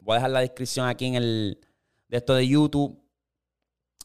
Voy 0.00 0.14
a 0.14 0.16
dejar 0.16 0.30
la 0.30 0.40
descripción 0.40 0.88
aquí 0.88 1.04
en 1.04 1.16
el 1.16 1.60
de 2.08 2.16
esto 2.16 2.34
de 2.34 2.48
YouTube. 2.48 2.98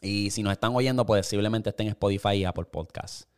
Y 0.02 0.32
si 0.32 0.44
nos 0.44 0.52
están 0.52 0.76
oyendo, 0.76 1.06
pues 1.06 1.26
posiblemente 1.26 1.70
estén 1.70 1.88
en 1.88 1.92
Spotify 1.92 2.36
y 2.36 2.44
Apple 2.46 2.66
Podcast. 2.66 3.29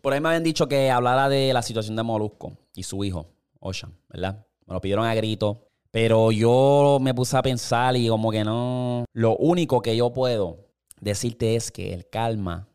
Por 0.00 0.12
ahí 0.12 0.20
me 0.20 0.28
habían 0.28 0.44
dicho 0.44 0.68
que 0.68 0.90
hablara 0.90 1.28
de 1.28 1.52
la 1.52 1.62
situación 1.62 1.96
de 1.96 2.02
Molusco 2.02 2.52
y 2.74 2.82
su 2.82 3.04
hijo, 3.04 3.26
Ocean, 3.60 3.96
¿verdad? 4.08 4.46
Me 4.66 4.74
lo 4.74 4.80
pidieron 4.80 5.06
a 5.06 5.14
grito. 5.14 5.68
Pero 5.90 6.32
yo 6.32 6.98
me 7.00 7.14
puse 7.14 7.36
a 7.36 7.42
pensar 7.42 7.96
y 7.96 8.08
como 8.08 8.32
que 8.32 8.42
no. 8.42 9.04
Lo 9.12 9.36
único 9.36 9.80
que 9.80 9.96
yo 9.96 10.12
puedo 10.12 10.66
decirte 11.00 11.54
es 11.54 11.70
que 11.70 11.94
el 11.94 12.08
calma, 12.08 12.66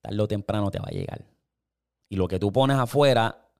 tarde 0.00 0.20
o 0.20 0.28
temprano, 0.28 0.70
te 0.70 0.78
va 0.78 0.86
a 0.88 0.92
llegar. 0.92 1.26
Y 2.08 2.16
lo 2.16 2.28
que 2.28 2.38
tú 2.38 2.50
pones 2.50 2.78
afuera 2.78 3.50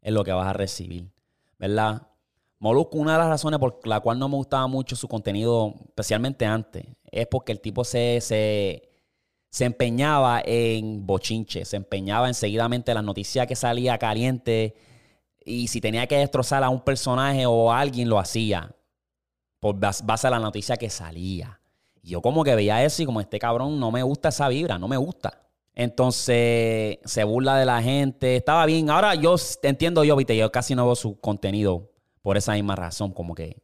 es 0.00 0.12
lo 0.12 0.24
que 0.24 0.32
vas 0.32 0.48
a 0.48 0.52
recibir, 0.52 1.10
¿verdad? 1.58 2.08
Molusco, 2.58 2.98
una 2.98 3.12
de 3.12 3.18
las 3.18 3.28
razones 3.28 3.60
por 3.60 3.86
la 3.86 4.00
cual 4.00 4.18
no 4.18 4.28
me 4.28 4.36
gustaba 4.36 4.66
mucho 4.66 4.96
su 4.96 5.08
contenido, 5.08 5.74
especialmente 5.88 6.46
antes, 6.46 6.84
es 7.04 7.26
porque 7.26 7.52
el 7.52 7.60
tipo 7.60 7.84
se, 7.84 8.20
se, 8.20 8.85
empeñaba 9.64 10.42
en 10.44 11.06
bochinche, 11.06 11.64
se 11.64 11.76
empeñaba 11.76 12.28
en 12.28 12.34
seguidamente 12.34 12.92
las 12.92 13.04
noticias 13.04 13.46
que 13.46 13.56
salía 13.56 13.98
caliente 13.98 14.74
y 15.44 15.68
si 15.68 15.80
tenía 15.80 16.06
que 16.06 16.18
destrozar 16.18 16.62
a 16.64 16.68
un 16.68 16.80
personaje 16.80 17.46
o 17.46 17.72
alguien, 17.72 18.08
lo 18.08 18.18
hacía 18.18 18.74
por 19.60 19.76
base 19.78 20.26
a 20.26 20.30
la 20.30 20.40
noticia 20.40 20.76
que 20.76 20.90
salía. 20.90 21.60
Y 22.02 22.10
yo 22.10 22.20
como 22.20 22.44
que 22.44 22.54
veía 22.54 22.84
eso 22.84 23.02
y 23.02 23.06
como 23.06 23.20
este 23.20 23.38
cabrón 23.38 23.78
no 23.80 23.90
me 23.90 24.02
gusta 24.02 24.28
esa 24.28 24.48
vibra, 24.48 24.78
no 24.78 24.88
me 24.88 24.96
gusta. 24.96 25.46
Entonces 25.74 26.98
se 27.04 27.24
burla 27.24 27.56
de 27.56 27.64
la 27.64 27.80
gente. 27.82 28.36
Estaba 28.36 28.66
bien. 28.66 28.90
Ahora 28.90 29.14
yo 29.14 29.36
entiendo 29.62 30.02
yo, 30.04 30.16
viste, 30.16 30.36
yo 30.36 30.50
casi 30.50 30.74
no 30.74 30.86
veo 30.86 30.96
su 30.96 31.20
contenido 31.20 31.92
por 32.22 32.36
esa 32.36 32.54
misma 32.54 32.74
razón, 32.74 33.12
como 33.12 33.34
que 33.34 33.62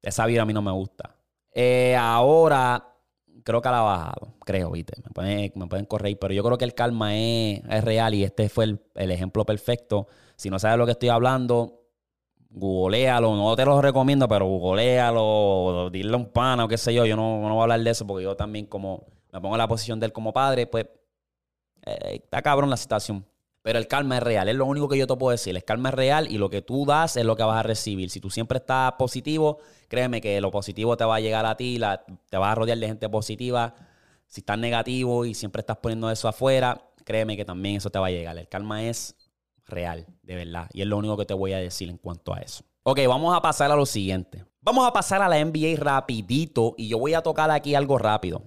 esa 0.00 0.24
vida 0.26 0.42
a 0.42 0.46
mí 0.46 0.54
no 0.54 0.62
me 0.62 0.72
gusta. 0.72 1.16
Eh, 1.52 1.96
ahora 1.98 2.89
creo 3.44 3.60
que 3.60 3.68
la 3.68 3.78
ha 3.78 3.82
bajado, 3.82 4.34
creo, 4.44 4.70
viste. 4.70 4.94
Me 5.04 5.10
pueden, 5.10 5.52
me 5.54 5.66
pueden 5.66 5.86
correr, 5.86 6.18
pero 6.18 6.34
yo 6.34 6.42
creo 6.42 6.58
que 6.58 6.64
el 6.64 6.74
calma 6.74 7.16
es, 7.16 7.62
real 7.84 8.14
y 8.14 8.24
este 8.24 8.48
fue 8.48 8.64
el, 8.64 9.10
ejemplo 9.10 9.44
perfecto. 9.44 10.06
Si 10.36 10.50
no 10.50 10.58
sabes 10.58 10.78
lo 10.78 10.86
que 10.86 10.92
estoy 10.92 11.08
hablando, 11.08 11.82
googlealo. 12.50 13.34
No 13.36 13.56
te 13.56 13.64
lo 13.64 13.80
recomiendo, 13.80 14.28
pero 14.28 14.46
googlealo, 14.46 15.90
dile 15.90 16.12
a 16.12 16.16
un 16.16 16.30
pana 16.30 16.64
o 16.64 16.68
qué 16.68 16.78
sé 16.78 16.94
yo. 16.94 17.04
Yo 17.06 17.16
no, 17.16 17.40
no 17.42 17.54
voy 17.54 17.60
a 17.60 17.62
hablar 17.62 17.80
de 17.80 17.90
eso 17.90 18.06
porque 18.06 18.24
yo 18.24 18.36
también 18.36 18.66
como 18.66 19.06
me 19.32 19.40
pongo 19.40 19.54
en 19.54 19.58
la 19.58 19.68
posición 19.68 20.00
de 20.00 20.06
él 20.06 20.12
como 20.12 20.32
padre, 20.32 20.66
pues 20.66 20.86
eh, 21.86 22.20
está 22.24 22.42
cabrón 22.42 22.70
la 22.70 22.76
situación. 22.76 23.24
Pero 23.62 23.78
el 23.78 23.88
karma 23.88 24.16
es 24.16 24.22
real, 24.22 24.48
es 24.48 24.54
lo 24.54 24.64
único 24.64 24.88
que 24.88 24.96
yo 24.96 25.06
te 25.06 25.14
puedo 25.16 25.32
decir. 25.32 25.54
El 25.54 25.64
karma 25.64 25.90
es 25.90 25.94
real 25.94 26.30
y 26.30 26.38
lo 26.38 26.48
que 26.48 26.62
tú 26.62 26.86
das 26.86 27.16
es 27.16 27.24
lo 27.24 27.36
que 27.36 27.42
vas 27.42 27.58
a 27.58 27.62
recibir. 27.62 28.08
Si 28.08 28.20
tú 28.20 28.30
siempre 28.30 28.58
estás 28.58 28.92
positivo, 28.92 29.58
créeme 29.88 30.20
que 30.20 30.40
lo 30.40 30.50
positivo 30.50 30.96
te 30.96 31.04
va 31.04 31.16
a 31.16 31.20
llegar 31.20 31.44
a 31.44 31.56
ti, 31.56 31.78
te 32.30 32.36
vas 32.38 32.52
a 32.52 32.54
rodear 32.54 32.78
de 32.78 32.86
gente 32.86 33.08
positiva. 33.08 33.74
Si 34.26 34.40
estás 34.40 34.58
negativo 34.58 35.26
y 35.26 35.34
siempre 35.34 35.60
estás 35.60 35.76
poniendo 35.76 36.10
eso 36.10 36.26
afuera, 36.26 36.80
créeme 37.04 37.36
que 37.36 37.44
también 37.44 37.76
eso 37.76 37.90
te 37.90 37.98
va 37.98 38.06
a 38.06 38.10
llegar. 38.10 38.38
El 38.38 38.48
karma 38.48 38.84
es 38.84 39.14
real, 39.66 40.06
de 40.22 40.36
verdad. 40.36 40.68
Y 40.72 40.80
es 40.80 40.86
lo 40.86 40.96
único 40.96 41.16
que 41.18 41.26
te 41.26 41.34
voy 41.34 41.52
a 41.52 41.58
decir 41.58 41.90
en 41.90 41.98
cuanto 41.98 42.32
a 42.32 42.38
eso. 42.38 42.64
Ok, 42.82 43.00
vamos 43.06 43.36
a 43.36 43.42
pasar 43.42 43.70
a 43.70 43.76
lo 43.76 43.84
siguiente. 43.84 44.44
Vamos 44.62 44.86
a 44.86 44.92
pasar 44.92 45.20
a 45.20 45.28
la 45.28 45.44
NBA 45.44 45.76
rapidito 45.76 46.74
y 46.78 46.88
yo 46.88 46.98
voy 46.98 47.12
a 47.14 47.22
tocar 47.22 47.50
aquí 47.50 47.74
algo 47.74 47.98
rápido. 47.98 48.42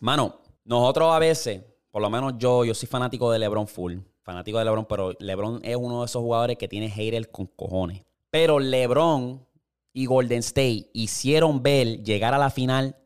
Mano, 0.00 0.40
nosotros 0.64 1.12
a 1.12 1.18
veces 1.18 1.62
por 1.90 2.02
lo 2.02 2.10
menos 2.10 2.34
yo, 2.38 2.64
yo 2.64 2.74
soy 2.74 2.88
fanático 2.88 3.30
de 3.30 3.38
LeBron 3.38 3.66
full. 3.66 3.98
Fanático 4.22 4.58
de 4.58 4.64
LeBron, 4.64 4.84
pero 4.86 5.12
LeBron 5.18 5.60
es 5.64 5.76
uno 5.76 6.00
de 6.00 6.06
esos 6.06 6.22
jugadores 6.22 6.56
que 6.56 6.68
tiene 6.68 6.88
hater 6.88 7.30
con 7.30 7.46
cojones. 7.46 8.02
Pero 8.30 8.60
LeBron 8.60 9.44
y 9.92 10.06
Golden 10.06 10.38
State 10.38 10.90
hicieron 10.92 11.62
ver 11.62 12.02
llegar 12.02 12.32
a 12.34 12.38
la 12.38 12.50
final 12.50 12.96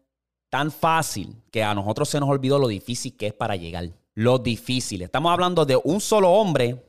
tan 0.51 0.70
fácil 0.70 1.42
que 1.51 1.62
a 1.64 1.75
nosotros 1.75 2.09
se 2.09 2.20
nos 2.20 2.29
olvidó 2.29 2.59
lo 2.59 2.68
difícil 2.68 3.16
que 3.16 3.29
es 3.29 3.33
para 3.33 3.57
llegar. 3.57 3.88
Lo 4.14 4.38
difícil. 4.38 5.03
Estamos 5.03 5.33
hablando 5.33 5.64
de 5.64 5.81
un 5.83 6.01
solo 6.01 6.31
hombre 6.31 6.85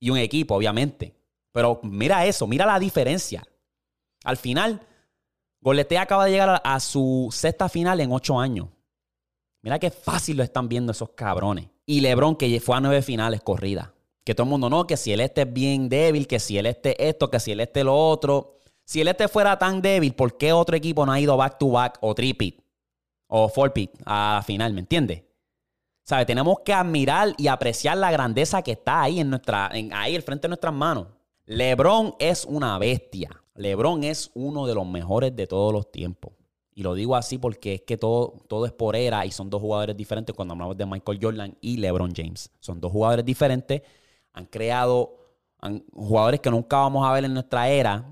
y 0.00 0.10
un 0.10 0.18
equipo, 0.18 0.54
obviamente. 0.54 1.14
Pero 1.52 1.78
mira 1.82 2.26
eso, 2.26 2.46
mira 2.46 2.64
la 2.64 2.78
diferencia. 2.78 3.44
Al 4.24 4.36
final, 4.36 4.80
Golden 5.60 5.82
State 5.82 5.98
acaba 5.98 6.24
de 6.24 6.32
llegar 6.32 6.60
a 6.64 6.80
su 6.80 7.28
sexta 7.30 7.68
final 7.68 8.00
en 8.00 8.10
ocho 8.10 8.40
años. 8.40 8.68
Mira 9.62 9.78
qué 9.78 9.90
fácil 9.90 10.36
lo 10.36 10.42
están 10.42 10.68
viendo 10.68 10.92
esos 10.92 11.10
cabrones. 11.10 11.68
Y 11.86 12.00
LeBron, 12.00 12.36
que 12.36 12.60
fue 12.60 12.76
a 12.76 12.80
nueve 12.80 13.00
finales 13.00 13.40
corridas. 13.42 13.90
Que 14.24 14.34
todo 14.34 14.44
el 14.44 14.50
mundo, 14.50 14.68
no, 14.68 14.86
que 14.86 14.96
si 14.96 15.12
el 15.12 15.20
este 15.20 15.42
es 15.42 15.52
bien 15.52 15.88
débil, 15.88 16.26
que 16.26 16.40
si 16.40 16.58
el 16.58 16.66
este 16.66 17.08
esto, 17.08 17.30
que 17.30 17.40
si 17.40 17.52
el 17.52 17.60
este 17.60 17.84
lo 17.84 17.96
otro. 17.96 18.60
Si 18.84 19.00
el 19.00 19.08
este 19.08 19.28
fuera 19.28 19.58
tan 19.58 19.80
débil, 19.80 20.14
¿por 20.14 20.36
qué 20.36 20.52
otro 20.52 20.76
equipo 20.76 21.06
no 21.06 21.12
ha 21.12 21.20
ido 21.20 21.36
back 21.36 21.58
to 21.58 21.70
back 21.70 21.98
o 22.00 22.14
tripit 22.14 22.60
o 23.28 23.48
four 23.48 23.72
pit 23.72 23.92
a 24.04 24.34
la 24.36 24.42
final? 24.42 24.72
¿Me 24.74 24.80
entiendes? 24.80 25.22
¿Sabes? 26.04 26.26
Tenemos 26.26 26.58
que 26.64 26.72
admirar 26.72 27.32
y 27.38 27.46
apreciar 27.46 27.96
la 27.96 28.10
grandeza 28.10 28.62
que 28.62 28.72
está 28.72 29.02
ahí 29.02 29.20
en 29.20 29.30
nuestra, 29.30 29.70
ahí 29.70 30.16
al 30.16 30.22
frente 30.22 30.42
de 30.42 30.48
nuestras 30.48 30.74
manos. 30.74 31.06
LeBron 31.46 32.16
es 32.18 32.44
una 32.44 32.76
bestia. 32.78 33.30
LeBron 33.54 34.02
es 34.02 34.30
uno 34.34 34.66
de 34.66 34.74
los 34.74 34.86
mejores 34.86 35.34
de 35.36 35.46
todos 35.46 35.72
los 35.72 35.90
tiempos. 35.92 36.32
Y 36.74 36.82
lo 36.82 36.94
digo 36.94 37.16
así 37.16 37.38
porque 37.38 37.74
es 37.74 37.80
que 37.82 37.96
todo, 37.96 38.34
todo 38.48 38.64
es 38.66 38.72
por 38.72 38.96
era 38.96 39.26
y 39.26 39.30
son 39.30 39.50
dos 39.50 39.60
jugadores 39.60 39.96
diferentes 39.96 40.34
cuando 40.34 40.52
hablamos 40.52 40.76
de 40.76 40.86
Michael 40.86 41.18
Jordan 41.20 41.56
y 41.60 41.76
LeBron 41.76 42.12
James. 42.14 42.50
Son 42.60 42.80
dos 42.80 42.90
jugadores 42.90 43.24
diferentes, 43.24 43.82
han 44.32 44.46
creado 44.46 45.18
jugadores 45.92 46.40
que 46.40 46.50
nunca 46.50 46.78
vamos 46.78 47.06
a 47.06 47.12
ver 47.12 47.24
en 47.24 47.34
nuestra 47.34 47.68
era. 47.68 48.04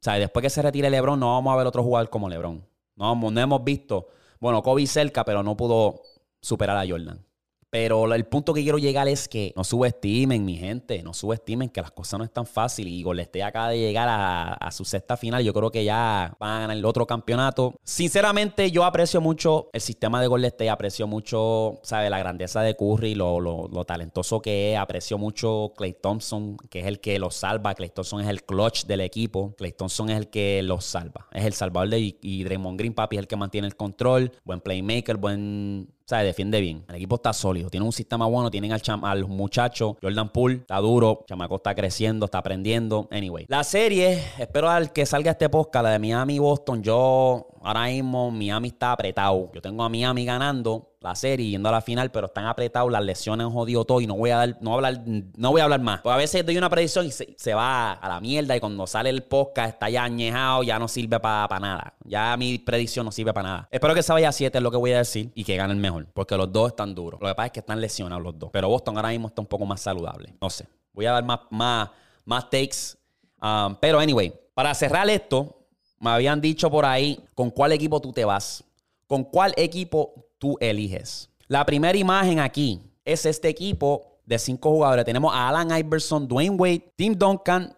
O 0.00 0.02
sea, 0.02 0.14
después 0.14 0.42
que 0.42 0.50
se 0.50 0.62
retire 0.62 0.90
LeBron, 0.90 1.18
no 1.18 1.34
vamos 1.34 1.52
a 1.52 1.56
ver 1.56 1.66
otro 1.66 1.82
jugador 1.82 2.10
como 2.10 2.28
LeBron. 2.28 2.64
No, 2.96 3.14
no 3.14 3.40
hemos 3.40 3.64
visto, 3.64 4.08
bueno, 4.40 4.62
Kobe 4.62 4.86
cerca, 4.86 5.24
pero 5.24 5.42
no 5.42 5.56
pudo 5.56 6.02
superar 6.40 6.76
a 6.76 6.88
Jordan. 6.88 7.24
Pero 7.70 8.12
el 8.14 8.24
punto 8.24 8.54
que 8.54 8.62
quiero 8.62 8.78
llegar 8.78 9.08
es 9.08 9.28
que 9.28 9.52
no 9.54 9.62
subestimen, 9.62 10.44
mi 10.44 10.56
gente, 10.56 11.02
no 11.02 11.12
subestimen 11.12 11.68
que 11.68 11.82
las 11.82 11.90
cosas 11.90 12.18
no 12.18 12.24
están 12.24 12.46
fáciles. 12.46 12.92
Y 12.92 13.02
Goleste 13.02 13.42
acaba 13.42 13.70
de 13.70 13.78
llegar 13.78 14.08
a, 14.10 14.70
su 14.70 14.84
sexta 14.84 15.16
final. 15.16 15.42
Yo 15.42 15.52
creo 15.52 15.70
que 15.70 15.84
ya 15.84 16.34
van 16.38 16.50
a 16.50 16.60
ganar 16.60 16.76
el 16.76 16.84
otro 16.84 17.06
campeonato. 17.06 17.74
Sinceramente, 17.82 18.70
yo 18.70 18.84
aprecio 18.84 19.20
mucho 19.20 19.68
el 19.72 19.80
sistema 19.80 20.20
de 20.20 20.28
Goleste, 20.28 20.70
aprecio 20.70 21.06
mucho, 21.06 21.80
¿sabe? 21.82 22.10
La 22.10 22.18
grandeza 22.18 22.62
de 22.62 22.76
Curry, 22.76 23.14
lo, 23.14 23.40
lo, 23.40 23.84
talentoso 23.84 24.40
que 24.40 24.72
es. 24.72 24.78
Aprecio 24.78 25.18
mucho 25.18 25.72
Clay 25.76 25.94
Thompson, 25.94 26.56
que 26.70 26.80
es 26.80 26.86
el 26.86 27.00
que 27.00 27.18
los 27.18 27.34
salva. 27.34 27.74
Clay 27.74 27.90
Thompson 27.90 28.20
es 28.20 28.28
el 28.28 28.44
clutch 28.44 28.86
del 28.86 29.00
equipo. 29.00 29.54
Clay 29.56 29.72
Thompson 29.72 30.10
es 30.10 30.16
el 30.16 30.28
que 30.28 30.62
los 30.62 30.84
salva. 30.84 31.26
Es 31.32 31.44
el 31.44 31.52
salvador 31.52 31.90
de 31.90 32.16
y 32.20 32.44
Draymond 32.44 32.78
Green, 32.78 32.94
papi, 32.94 33.16
es 33.16 33.20
el 33.20 33.26
que 33.26 33.36
mantiene 33.36 33.66
el 33.66 33.76
control. 33.76 34.32
Buen 34.44 34.60
playmaker, 34.60 35.16
buen 35.16 35.88
sea, 36.08 36.20
defiende 36.20 36.60
bien. 36.60 36.84
El 36.88 36.94
equipo 36.94 37.16
está 37.16 37.32
sólido. 37.32 37.68
Tiene 37.68 37.84
un 37.84 37.92
sistema 37.92 38.26
bueno. 38.26 38.50
Tienen 38.50 38.72
al, 38.72 38.80
al 39.02 39.26
muchacho 39.26 39.96
Jordan 40.00 40.30
Poole. 40.30 40.54
Está 40.56 40.78
duro. 40.78 41.24
Chamaco 41.28 41.56
está 41.56 41.74
creciendo, 41.74 42.24
está 42.24 42.38
aprendiendo. 42.38 43.08
Anyway. 43.10 43.44
La 43.48 43.62
serie, 43.62 44.22
espero 44.38 44.70
al 44.70 44.92
que 44.92 45.04
salga 45.04 45.32
este 45.32 45.48
podcast, 45.48 45.84
la 45.84 45.90
de 45.90 45.98
Miami-Boston. 45.98 46.82
Yo 46.82 47.48
ahora 47.62 47.86
mismo 47.86 48.30
Miami 48.30 48.68
está 48.68 48.92
apretado. 48.92 49.50
Yo 49.54 49.60
tengo 49.60 49.82
a 49.84 49.88
Miami 49.88 50.24
ganando 50.24 50.94
la 51.00 51.14
serie 51.14 51.50
yendo 51.50 51.68
a 51.68 51.72
la 51.72 51.80
final, 51.80 52.10
pero 52.10 52.26
están 52.26 52.46
apretados, 52.46 52.90
las 52.90 53.02
lesiones 53.02 53.46
han 53.46 53.52
jodido 53.52 53.84
todo 53.84 54.00
y 54.00 54.06
no 54.06 54.16
voy 54.16 54.30
a 54.30 54.36
dar, 54.36 54.58
no 54.60 54.74
hablar, 54.74 55.00
no 55.06 55.50
voy 55.50 55.60
a 55.60 55.64
hablar 55.64 55.80
más. 55.80 56.00
Porque 56.00 56.14
a 56.14 56.16
veces 56.16 56.44
doy 56.44 56.58
una 56.58 56.68
predicción 56.68 57.06
y 57.06 57.12
se, 57.12 57.54
va 57.54 57.92
a 57.92 58.08
la 58.08 58.20
mierda 58.20 58.56
y 58.56 58.60
cuando 58.60 58.86
sale 58.86 59.10
el 59.10 59.22
podcast 59.22 59.74
está 59.74 59.88
ya 59.88 60.04
añejado, 60.04 60.62
ya 60.62 60.78
no 60.78 60.88
sirve 60.88 61.20
para 61.20 61.60
nada. 61.60 61.94
Ya 62.04 62.36
mi 62.36 62.58
predicción 62.58 63.04
no 63.06 63.12
sirve 63.12 63.32
para 63.32 63.48
nada. 63.48 63.68
Espero 63.70 63.94
que 63.94 64.02
se 64.02 64.12
vaya 64.12 64.30
a 64.30 64.32
7 64.32 64.58
es 64.58 64.62
lo 64.62 64.70
que 64.70 64.76
voy 64.76 64.92
a 64.92 64.98
decir 64.98 65.30
y 65.34 65.44
que 65.44 65.56
gane 65.56 65.72
el 65.72 65.78
mejor, 65.78 66.06
porque 66.12 66.36
los 66.36 66.52
dos 66.52 66.70
están 66.70 66.94
duros. 66.94 67.20
Lo 67.20 67.28
que 67.28 67.34
pasa 67.34 67.46
es 67.46 67.52
que 67.52 67.60
están 67.60 67.80
lesionados 67.80 68.24
los 68.24 68.38
dos. 68.38 68.50
Pero 68.52 68.68
Boston 68.68 68.96
ahora 68.96 69.10
mismo 69.10 69.28
está 69.28 69.40
un 69.40 69.46
poco 69.46 69.66
más 69.66 69.80
saludable. 69.80 70.34
No 70.40 70.50
sé. 70.50 70.66
Voy 70.92 71.06
a 71.06 71.12
dar 71.12 71.24
más, 71.24 71.40
más, 71.50 71.90
más 72.24 72.50
takes. 72.50 72.98
Um, 73.40 73.76
pero 73.80 74.00
anyway, 74.00 74.32
para 74.52 74.74
cerrar 74.74 75.08
esto, 75.08 75.57
me 76.00 76.10
habían 76.10 76.40
dicho 76.40 76.70
por 76.70 76.84
ahí 76.84 77.20
con 77.34 77.50
cuál 77.50 77.72
equipo 77.72 78.00
tú 78.00 78.12
te 78.12 78.24
vas, 78.24 78.64
con 79.06 79.24
cuál 79.24 79.52
equipo 79.56 80.26
tú 80.38 80.56
eliges. 80.60 81.30
La 81.46 81.64
primera 81.64 81.96
imagen 81.96 82.40
aquí 82.40 82.80
es 83.04 83.26
este 83.26 83.48
equipo 83.48 84.20
de 84.24 84.38
cinco 84.38 84.70
jugadores. 84.70 85.04
Tenemos 85.04 85.34
a 85.34 85.48
Alan 85.48 85.76
Iverson, 85.76 86.28
Dwayne 86.28 86.56
Wade, 86.56 86.92
Tim 86.96 87.14
Duncan, 87.14 87.74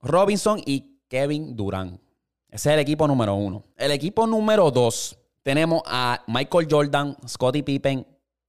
Robinson 0.00 0.60
y 0.64 1.00
Kevin 1.08 1.56
Durant. 1.56 2.00
Ese 2.50 2.68
es 2.68 2.74
el 2.74 2.80
equipo 2.80 3.08
número 3.08 3.34
uno. 3.34 3.64
El 3.76 3.90
equipo 3.90 4.26
número 4.26 4.70
dos 4.70 5.18
tenemos 5.42 5.82
a 5.86 6.22
Michael 6.26 6.68
Jordan, 6.70 7.16
Scottie 7.26 7.62
Pippen, 7.62 8.06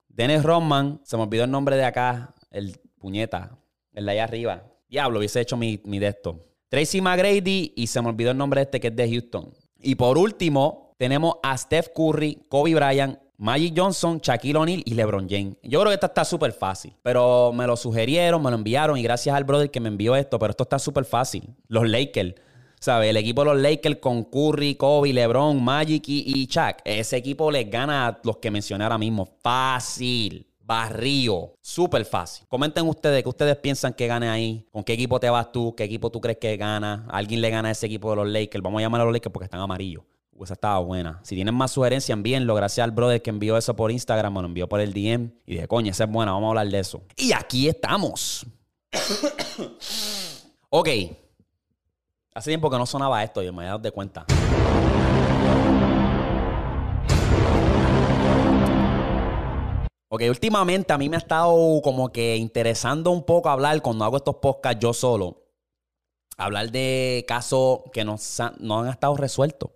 Dennis 0.10 0.44
Rodman. 0.44 1.00
Se 1.04 1.18
me 1.18 1.24
olvidó 1.24 1.46
el 1.46 1.52
nombre 1.52 1.76
de 1.76 1.86
acá, 1.86 2.36
el 2.52 2.78
puñeta, 3.00 3.58
el 3.94 4.06
de 4.06 4.12
allá 4.12 4.26
arriba. 4.26 4.64
Diablo, 4.88 5.20
hubiese 5.20 5.42
hecho 5.42 5.58
mi, 5.58 5.82
mi 5.86 6.00
de 6.00 6.08
esto. 6.08 6.46
Tracy 6.70 7.02
McGrady 7.02 7.74
y 7.76 7.88
se 7.88 8.02
me 8.02 8.10
olvidó 8.10 8.32
el 8.32 8.38
nombre 8.38 8.62
este 8.62 8.80
que 8.80 8.88
es 8.88 8.96
de 8.96 9.10
Houston. 9.10 9.54
Y 9.82 9.96
por 9.96 10.18
último, 10.18 10.94
tenemos 10.98 11.36
a 11.44 11.58
Steph 11.58 11.90
Curry, 11.96 12.40
Kobe 12.50 12.76
Bryant 12.76 13.20
Magic 13.38 13.74
Johnson, 13.76 14.20
Shaquille 14.22 14.58
O'Neal 14.58 14.84
y 14.86 14.94
LeBron 14.94 15.28
James. 15.30 15.58
Yo 15.62 15.82
creo 15.82 15.92
que 15.92 15.96
esta 15.96 16.08
está 16.08 16.24
súper 16.26 16.54
fácil. 16.54 16.94
Pero 17.04 17.52
me 17.54 17.68
lo 17.68 17.76
sugirieron, 17.76 18.42
me 18.42 18.50
lo 18.50 18.56
enviaron 18.56 18.98
y 18.98 19.04
gracias 19.04 19.36
al 19.36 19.44
brother 19.44 19.70
que 19.70 19.80
me 19.80 19.90
envió 19.90 20.16
esto. 20.16 20.40
Pero 20.40 20.52
esto 20.52 20.64
está 20.64 20.80
súper 20.80 21.06
fácil. 21.06 21.44
Los 21.68 21.88
Lakers. 21.88 22.36
¿Sabes? 22.80 23.10
El 23.10 23.18
equipo 23.18 23.42
de 23.44 23.54
los 23.54 23.62
Lakers 23.62 23.98
con 23.98 24.24
Curry, 24.26 24.76
Kobe, 24.76 25.12
LeBron, 25.12 25.62
Magic 25.64 26.08
y, 26.08 26.42
y 26.42 26.46
Shaq. 26.46 26.82
Ese 26.86 27.18
equipo 27.18 27.50
les 27.52 27.70
gana 27.70 28.08
a 28.08 28.20
los 28.24 28.38
que 28.38 28.52
mencioné 28.52 28.84
ahora 28.84 28.98
mismo. 28.98 29.28
Fácil. 29.42 30.48
Barrio. 30.66 31.54
Súper 31.62 32.06
fácil. 32.06 32.48
Comenten 32.48 32.88
ustedes 32.88 33.22
qué 33.22 33.30
ustedes 33.30 33.56
piensan 33.58 33.94
que 33.94 34.08
gane 34.08 34.30
ahí. 34.30 34.66
¿Con 34.72 34.84
qué 34.84 34.94
equipo 34.94 35.20
te 35.20 35.30
vas 35.30 35.52
tú? 35.52 35.76
¿Qué 35.76 35.84
equipo 35.84 36.10
tú 36.10 36.20
crees 36.20 36.38
que 36.38 36.58
gana? 36.58 37.06
¿Alguien 37.10 37.42
le 37.42 37.50
gana 37.52 37.70
a 37.70 37.72
ese 37.72 37.86
equipo 37.86 38.10
de 38.10 38.16
los 38.16 38.28
Lakers? 38.28 38.64
Vamos 38.64 38.80
a 38.80 38.82
llamar 38.82 39.02
a 39.02 39.04
los 39.06 39.14
Lakers 39.14 39.32
porque 39.32 39.46
están 39.46 39.62
amarillos. 39.62 40.04
Esa 40.44 40.54
estaba 40.54 40.80
buena. 40.80 41.22
Si 41.24 41.36
tienen 41.36 41.56
más 41.56 41.72
sugerencias, 41.72 42.16
envíenlo. 42.16 42.56
Gracias 42.56 42.84
al 42.84 42.92
brother 42.92 43.22
que 43.22 43.30
envió 43.30 43.58
eso 43.58 43.76
por 43.76 43.92
Instagram, 43.92 44.34
me 44.34 44.42
lo 44.42 44.48
envió 44.48 44.68
por 44.68 44.82
el 44.82 44.92
DM. 44.92 45.32
Y 45.46 45.54
dije, 45.54 45.68
coño, 45.68 45.92
esa 45.92 46.04
es 46.06 46.12
buena, 46.12 46.34
vamos 46.34 46.48
a 46.48 46.50
hablar 46.50 46.68
de 46.68 46.80
eso. 46.80 47.04
Y 47.16 47.32
aquí 47.32 47.70
estamos. 47.70 48.46
ok. 50.70 50.90
Hace 52.34 52.52
tiempo 52.52 52.70
que 52.70 52.78
no 52.78 52.86
sonaba 52.86 53.24
esto, 53.24 53.42
yo 53.42 53.54
me 53.54 53.64
he 53.64 53.68
dado 53.68 53.80
de 53.80 53.92
cuenta. 53.92 54.26
Ok, 60.16 60.22
últimamente 60.30 60.94
a 60.94 60.98
mí 60.98 61.10
me 61.10 61.18
ha 61.18 61.20
estado 61.20 61.82
como 61.84 62.10
que 62.10 62.38
interesando 62.38 63.12
un 63.12 63.24
poco 63.24 63.50
hablar 63.50 63.82
cuando 63.82 64.06
hago 64.06 64.16
estos 64.16 64.36
podcasts 64.36 64.80
yo 64.80 64.94
solo. 64.94 65.44
Hablar 66.38 66.72
de 66.72 67.26
casos 67.28 67.80
que 67.92 68.06
no, 68.06 68.16
no 68.60 68.80
han 68.80 68.88
estado 68.88 69.18
resueltos. 69.18 69.72